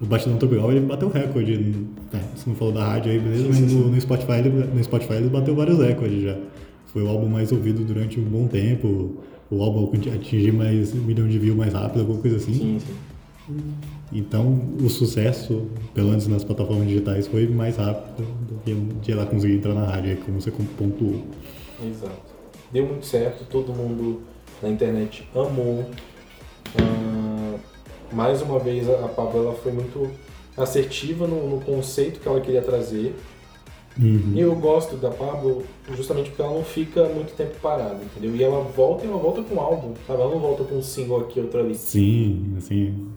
o 0.00 0.06
Batidão 0.06 0.38
Tropical 0.38 0.70
ele 0.70 0.80
bateu 0.80 1.10
recorde. 1.10 1.58
Né? 1.58 2.22
Você 2.34 2.48
não 2.48 2.56
falou 2.56 2.72
da 2.72 2.86
rádio 2.86 3.12
aí, 3.12 3.18
beleza? 3.18 3.48
Mas 3.48 3.60
no, 3.60 3.90
no, 3.90 4.00
Spotify, 4.00 4.32
ele, 4.32 4.48
no 4.48 4.82
Spotify 4.82 5.14
ele 5.14 5.28
bateu 5.28 5.54
vários 5.54 5.78
recordes 5.78 6.22
já. 6.22 6.38
Foi 6.86 7.02
o 7.02 7.08
álbum 7.08 7.28
mais 7.28 7.52
ouvido 7.52 7.84
durante 7.84 8.18
um 8.18 8.24
bom 8.24 8.46
tempo. 8.46 9.18
O 9.50 9.62
álbum 9.62 9.90
atingiu 10.14 10.54
mais 10.54 10.94
um 10.94 11.02
milhão 11.02 11.28
de 11.28 11.38
views 11.38 11.56
mais 11.56 11.72
rápido, 11.74 12.00
alguma 12.00 12.20
coisa 12.20 12.36
assim. 12.36 12.54
Sim, 12.54 12.78
sim. 12.80 13.56
Então, 14.12 14.60
o 14.82 14.88
sucesso, 14.88 15.68
pelo 15.94 16.08
menos 16.08 16.26
nas 16.26 16.42
plataformas 16.42 16.88
digitais, 16.88 17.28
foi 17.28 17.46
mais 17.46 17.76
rápido 17.76 18.26
do 18.48 18.58
que 18.64 18.74
de 18.74 19.12
ela 19.12 19.24
conseguir 19.24 19.54
entrar 19.54 19.74
na 19.74 19.84
rádio, 19.84 20.16
como 20.24 20.40
você 20.40 20.50
pontuou. 20.50 21.24
Exato. 21.84 22.30
Deu 22.72 22.86
muito 22.86 23.06
certo, 23.06 23.44
todo 23.48 23.72
mundo 23.72 24.22
na 24.62 24.68
internet 24.68 25.26
amou. 25.34 25.86
Ah, 26.78 27.56
mais 28.12 28.42
uma 28.42 28.58
vez, 28.58 28.88
a 28.88 29.08
Pablo 29.08 29.44
ela 29.44 29.54
foi 29.54 29.72
muito 29.72 30.10
assertiva 30.56 31.26
no, 31.26 31.48
no 31.48 31.60
conceito 31.60 32.20
que 32.20 32.28
ela 32.28 32.40
queria 32.40 32.62
trazer. 32.62 33.14
Uhum. 33.98 34.32
E 34.34 34.40
eu 34.40 34.54
gosto 34.54 34.96
da 34.96 35.10
Pablo 35.10 35.64
justamente 35.94 36.30
porque 36.30 36.42
ela 36.42 36.54
não 36.54 36.64
fica 36.64 37.04
muito 37.08 37.34
tempo 37.34 37.56
parada, 37.60 38.00
entendeu? 38.02 38.34
E 38.34 38.42
ela 38.42 38.60
volta 38.62 39.04
e 39.04 39.08
ela 39.08 39.18
volta 39.18 39.42
com 39.42 39.56
um 39.56 39.60
álbum, 39.60 39.94
sabe? 40.06 40.20
Ela 40.20 40.30
não 40.30 40.40
volta 40.40 40.64
com 40.64 40.76
um 40.76 40.82
single 40.82 41.20
aqui, 41.20 41.40
outro 41.40 41.60
ali. 41.60 41.74
Sim, 41.74 42.54
assim, 42.56 43.08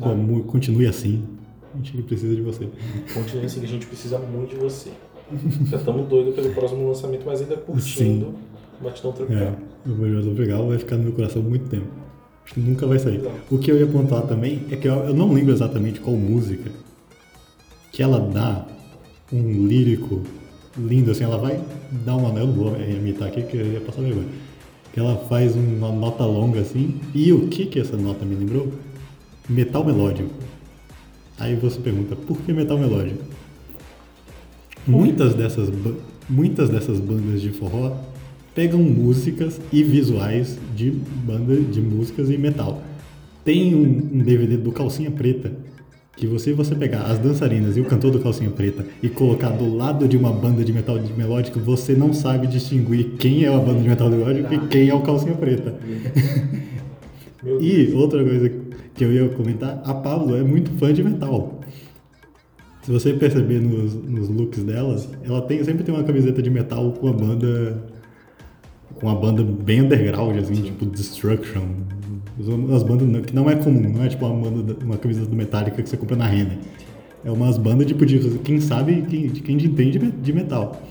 Tá. 0.00 0.42
continue 0.46 0.86
assim. 0.86 1.24
A 1.74 1.76
gente 1.76 2.02
precisa 2.02 2.34
de 2.34 2.42
você. 2.42 2.68
Continue 3.14 3.44
assim, 3.46 3.62
a 3.62 3.66
gente 3.66 3.86
precisa 3.86 4.18
muito 4.18 4.50
de 4.50 4.56
você. 4.56 4.90
Já 5.66 5.76
estamos 5.76 6.08
doidos 6.08 6.34
pelo 6.34 6.50
próximo 6.50 6.88
lançamento, 6.88 7.22
mas 7.24 7.40
ainda 7.40 7.56
curtindo 7.56 8.26
Sim. 8.26 8.34
Batidão 8.82 9.12
Tropical. 9.12 9.42
É, 9.42 9.54
o 9.86 9.94
Batidão 9.94 10.34
Tropical 10.34 10.68
vai 10.68 10.78
ficar 10.78 10.96
no 10.96 11.04
meu 11.04 11.12
coração 11.12 11.42
muito 11.42 11.68
tempo. 11.68 11.86
Acho 12.44 12.54
que 12.54 12.60
nunca 12.60 12.86
vai 12.86 12.98
sair. 12.98 13.22
Não. 13.22 13.30
O 13.50 13.58
que 13.58 13.70
eu 13.70 13.78
ia 13.78 13.86
pontuar 13.86 14.26
também 14.26 14.62
é 14.70 14.76
que 14.76 14.88
eu, 14.88 14.94
eu 14.94 15.14
não 15.14 15.32
lembro 15.32 15.52
exatamente 15.52 16.00
qual 16.00 16.16
música 16.16 16.70
que 17.92 18.02
ela 18.02 18.18
dá 18.18 18.66
um 19.32 19.66
lírico 19.66 20.22
lindo, 20.76 21.10
assim, 21.10 21.24
ela 21.24 21.38
vai 21.38 21.60
dar 22.04 22.16
uma. 22.16 22.38
Eu 22.38 22.46
não 22.46 22.52
vou 22.52 22.76
imitar 22.80 23.28
aqui 23.28 23.42
que 23.42 23.56
eu 23.56 23.66
ia 23.66 23.80
passar 23.80 24.02
vergonha. 24.02 24.28
Que 24.92 24.98
ela 24.98 25.16
faz 25.28 25.54
uma 25.54 25.92
nota 25.92 26.24
longa 26.24 26.60
assim. 26.60 27.00
E 27.14 27.32
o 27.32 27.46
que 27.48 27.66
que 27.66 27.78
essa 27.78 27.96
nota 27.96 28.24
me 28.24 28.34
lembrou? 28.34 28.72
Metal 29.50 29.84
melódico. 29.84 30.30
Aí 31.36 31.56
você 31.56 31.80
pergunta, 31.80 32.14
por 32.14 32.38
que 32.38 32.52
metal 32.52 32.78
melódico? 32.78 33.24
Muitas 34.86 35.34
dessas, 35.34 35.68
muitas 36.28 36.70
dessas 36.70 37.00
bandas 37.00 37.42
de 37.42 37.50
forró 37.50 37.96
pegam 38.54 38.80
músicas 38.80 39.60
e 39.72 39.82
visuais 39.82 40.56
de 40.76 40.92
banda 40.92 41.56
de 41.56 41.80
músicas 41.80 42.30
e 42.30 42.38
metal. 42.38 42.80
Tem 43.44 43.74
um, 43.74 44.10
um 44.12 44.18
DVD 44.18 44.56
do 44.56 44.70
Calcinha 44.70 45.10
Preta 45.10 45.52
que 46.16 46.28
você 46.28 46.52
você 46.52 46.76
pegar 46.76 47.02
as 47.02 47.18
dançarinas 47.18 47.76
e 47.76 47.80
o 47.80 47.84
cantor 47.86 48.12
do 48.12 48.20
Calcinha 48.20 48.50
Preta 48.50 48.86
e 49.02 49.08
colocar 49.08 49.48
do 49.48 49.74
lado 49.74 50.06
de 50.06 50.16
uma 50.16 50.30
banda 50.30 50.62
de 50.62 50.72
metal 50.72 50.96
de 50.96 51.12
melódico, 51.12 51.58
você 51.58 51.94
não 51.94 52.12
sabe 52.12 52.46
distinguir 52.46 53.16
quem 53.18 53.44
é 53.44 53.48
a 53.48 53.58
banda 53.58 53.80
de 53.80 53.88
metal 53.88 54.08
melódico 54.08 54.54
e 54.54 54.58
quem 54.68 54.90
é 54.90 54.94
o 54.94 55.00
Calcinha 55.00 55.34
Preta. 55.34 55.74
E 57.42 57.90
outra 57.94 58.22
coisa 58.22 58.52
que 59.00 59.04
eu 59.04 59.12
ia 59.14 59.28
comentar, 59.30 59.80
a 59.82 59.94
Pablo 59.94 60.36
é 60.36 60.42
muito 60.42 60.70
fã 60.72 60.92
de 60.92 61.02
metal. 61.02 61.58
Se 62.82 62.90
você 62.90 63.14
perceber 63.14 63.58
nos, 63.58 63.94
nos 63.94 64.28
looks 64.28 64.62
dela, 64.62 64.94
ela 65.24 65.40
tem, 65.40 65.64
sempre 65.64 65.82
tem 65.82 65.94
uma 65.94 66.04
camiseta 66.04 66.42
de 66.42 66.50
metal 66.50 66.92
com 66.92 67.08
a 67.08 67.12
banda. 67.14 67.82
com 68.96 69.06
uma 69.06 69.14
banda 69.14 69.42
bem 69.42 69.80
underground, 69.80 70.36
assim, 70.36 70.54
tipo 70.54 70.84
Destruction. 70.84 71.62
Umas 72.38 72.82
bandas 72.82 73.24
que 73.24 73.34
não 73.34 73.48
é 73.48 73.56
comum, 73.56 73.90
não 73.90 74.04
é 74.04 74.08
tipo 74.08 74.26
uma, 74.26 74.50
banda, 74.50 74.76
uma 74.84 74.98
camiseta 74.98 75.26
do 75.26 75.36
Metallica 75.36 75.82
que 75.82 75.88
você 75.88 75.96
compra 75.96 76.16
na 76.16 76.26
Renner. 76.26 76.58
É 77.24 77.30
umas 77.30 77.56
bandas 77.56 77.86
tipo 77.86 78.04
de 78.04 78.38
quem 78.40 78.60
sabe, 78.60 79.00
quem, 79.08 79.28
de 79.28 79.40
quem 79.40 79.56
entende 79.56 79.98
de 79.98 80.32
metal. 80.32 80.82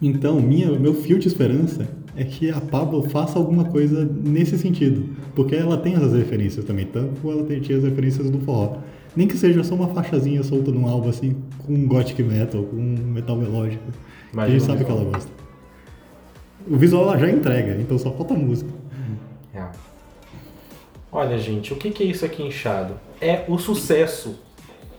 Então, 0.00 0.40
minha, 0.40 0.70
meu 0.78 0.94
fio 0.94 1.18
de 1.18 1.28
esperança 1.28 1.86
é 2.16 2.24
que 2.24 2.50
a 2.50 2.60
Pablo 2.60 3.02
faça 3.10 3.38
alguma 3.38 3.64
coisa 3.64 4.04
nesse 4.24 4.58
sentido. 4.58 5.08
Porque 5.34 5.54
ela 5.54 5.76
tem 5.78 5.94
essas 5.94 6.12
referências 6.12 6.64
também, 6.64 6.86
tanto 6.86 7.20
como 7.20 7.32
ela 7.32 7.44
tem- 7.44 7.60
tinha 7.60 7.78
as 7.78 7.84
referências 7.84 8.28
do 8.30 8.38
forró. 8.40 8.76
Nem 9.16 9.26
que 9.26 9.36
seja 9.36 9.62
só 9.64 9.74
uma 9.74 9.88
faixazinha 9.88 10.42
solta 10.42 10.70
num 10.70 10.86
álbum 10.88 11.08
assim, 11.08 11.36
com 11.66 11.72
um 11.74 11.86
gothic 11.86 12.22
metal, 12.22 12.62
com 12.64 12.76
metal 12.76 13.36
melódico. 13.36 13.82
que 14.32 14.38
a 14.40 14.48
gente 14.48 14.62
sabe 14.62 14.78
que 14.78 14.84
visual. 14.84 15.00
ela 15.02 15.10
gosta. 15.12 15.30
O 16.70 16.76
visual 16.76 17.02
ela 17.04 17.18
já 17.18 17.28
entrega, 17.30 17.76
então 17.80 17.98
só 17.98 18.12
falta 18.12 18.34
música. 18.34 18.70
Real. 19.52 19.72
Olha, 21.10 21.36
gente, 21.38 21.72
o 21.72 21.76
que 21.76 21.90
que 21.90 22.04
é 22.04 22.06
isso 22.06 22.24
aqui 22.24 22.42
inchado? 22.42 22.94
É 23.20 23.44
o 23.48 23.58
sucesso. 23.58 24.38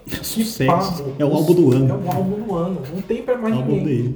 Que 0.03 0.25
Sucesso. 0.25 0.65
papo. 0.67 1.11
É 1.19 1.23
o 1.23 1.31
álbum 1.33 1.53
do 1.53 1.73
É 1.73 1.75
ano. 1.77 2.01
o 2.05 2.11
álbum 2.11 2.43
do 2.43 2.55
ano. 2.55 2.81
Não 2.93 3.01
tem 3.03 3.21
pra 3.21 3.37
mais 3.37 3.55
álbum 3.55 3.71
ninguém. 3.75 3.85
dele. 3.85 4.15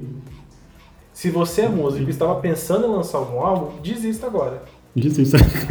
Se 1.15 1.29
você 1.29 1.61
é 1.61 1.69
músico 1.69 2.07
e 2.07 2.09
estava 2.09 2.35
pensando 2.41 2.87
em 2.87 2.89
lançar 2.89 3.19
algum 3.19 3.39
álbum, 3.39 3.79
desista 3.81 4.27
agora. 4.27 4.61
Isso. 4.93 5.21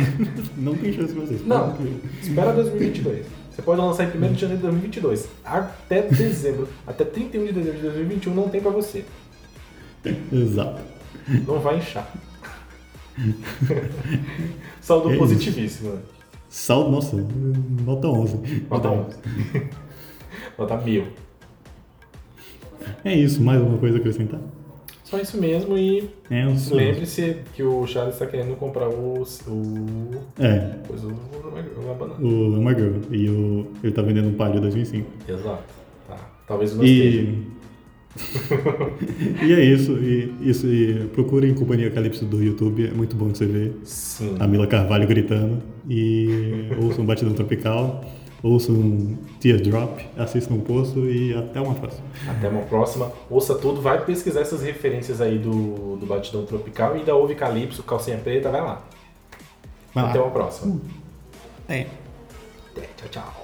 Não 0.56 0.74
tem 0.74 0.90
chance 0.90 1.12
pra 1.12 1.22
vocês. 1.22 1.46
Não, 1.46 1.76
espera 2.22 2.50
2022. 2.54 3.26
Você 3.50 3.60
pode 3.60 3.78
lançar 3.78 4.04
em 4.04 4.18
1 4.18 4.32
de 4.32 4.40
janeiro 4.40 4.62
de 4.62 4.68
2022. 4.68 5.28
Até 5.44 6.00
dezembro, 6.00 6.66
até 6.86 7.04
31 7.04 7.44
de 7.44 7.52
dezembro 7.52 7.76
de 7.76 7.82
2021 7.82 8.34
não 8.34 8.48
tem 8.48 8.60
pra 8.62 8.70
você. 8.70 9.04
Exato. 10.32 10.80
Não 11.46 11.60
vai 11.60 11.76
inchar. 11.76 12.10
Saúde 14.80 15.08
É 15.08 15.10
isso. 15.10 15.18
positivíssima. 15.18 15.92
Saldo, 16.48 16.90
nossa, 16.90 17.16
nota 17.84 18.08
11. 18.08 18.66
Nota 18.70 18.88
11. 18.88 19.16
Nota 20.58 20.76
mil. 20.78 21.06
É 23.04 23.14
isso, 23.14 23.42
mais 23.42 23.60
alguma 23.60 23.78
coisa 23.78 23.98
a 23.98 24.00
acrescentar? 24.00 24.40
Só 25.04 25.18
isso 25.18 25.36
mesmo 25.38 25.76
e 25.76 26.08
É, 26.30 26.46
um 26.46 26.56
lembre-se 26.74 27.36
que 27.54 27.62
o 27.62 27.86
Charles 27.86 28.14
está 28.14 28.26
querendo 28.26 28.56
comprar 28.56 28.88
o. 28.88 29.22
o. 29.22 30.14
É, 30.42 30.76
coisa 30.88 31.06
o- 31.06 31.94
banana. 31.98 32.16
o 32.20 32.54
Ama 32.56 32.74
Girl. 32.74 32.94
E 33.12 33.28
o, 33.28 33.66
ele 33.82 33.92
tá 33.92 34.00
vendendo 34.02 34.28
um 34.28 34.32
Palio 34.34 34.60
2005. 34.62 35.06
Exato. 35.28 35.62
Tá. 36.08 36.16
Talvez 36.48 36.74
não 36.74 36.82
esteja. 36.82 37.20
E. 37.20 37.54
e 39.46 39.52
é 39.52 39.64
isso. 39.64 39.92
E, 39.92 40.32
isso 40.40 40.66
e 40.66 41.06
procurem 41.12 41.52
Companhia 41.54 41.90
Calypso 41.90 42.24
do 42.24 42.42
YouTube. 42.42 42.86
É 42.86 42.90
muito 42.90 43.14
bom 43.14 43.28
de 43.28 43.38
você 43.38 43.46
ver 43.46 43.76
Sim. 43.84 44.36
a 44.40 44.46
Mila 44.46 44.66
Carvalho 44.66 45.06
gritando. 45.06 45.62
E 45.88 46.68
ouçam 46.82 47.04
Batidão 47.04 47.34
Tropical. 47.34 48.04
Ouçam 48.44 49.16
Teardrop. 49.40 50.00
Assistam 50.18 50.56
o 50.56 50.60
Poço. 50.60 51.08
E 51.08 51.34
até 51.34 51.58
uma 51.58 51.74
próxima. 51.74 52.04
Até 52.28 52.48
uma 52.48 52.60
próxima. 52.60 53.10
Ouça 53.30 53.54
tudo, 53.54 53.80
vai 53.80 54.04
pesquisar 54.04 54.42
essas 54.42 54.60
referências 54.60 55.22
aí 55.22 55.38
do, 55.38 55.96
do 55.96 56.04
Batidão 56.04 56.44
Tropical 56.44 56.94
e 56.94 56.98
ainda 56.98 57.14
ouve 57.14 57.34
Calypso, 57.34 57.82
Calcinha 57.82 58.18
Preta, 58.18 58.50
vai 58.50 58.60
lá. 58.60 58.82
Vai 59.94 60.04
lá. 60.04 60.10
Até 60.10 60.20
uma 60.20 60.30
próxima. 60.30 60.78
É. 61.70 61.86
Até, 62.70 62.82
Tchau, 62.96 63.08
tchau. 63.10 63.43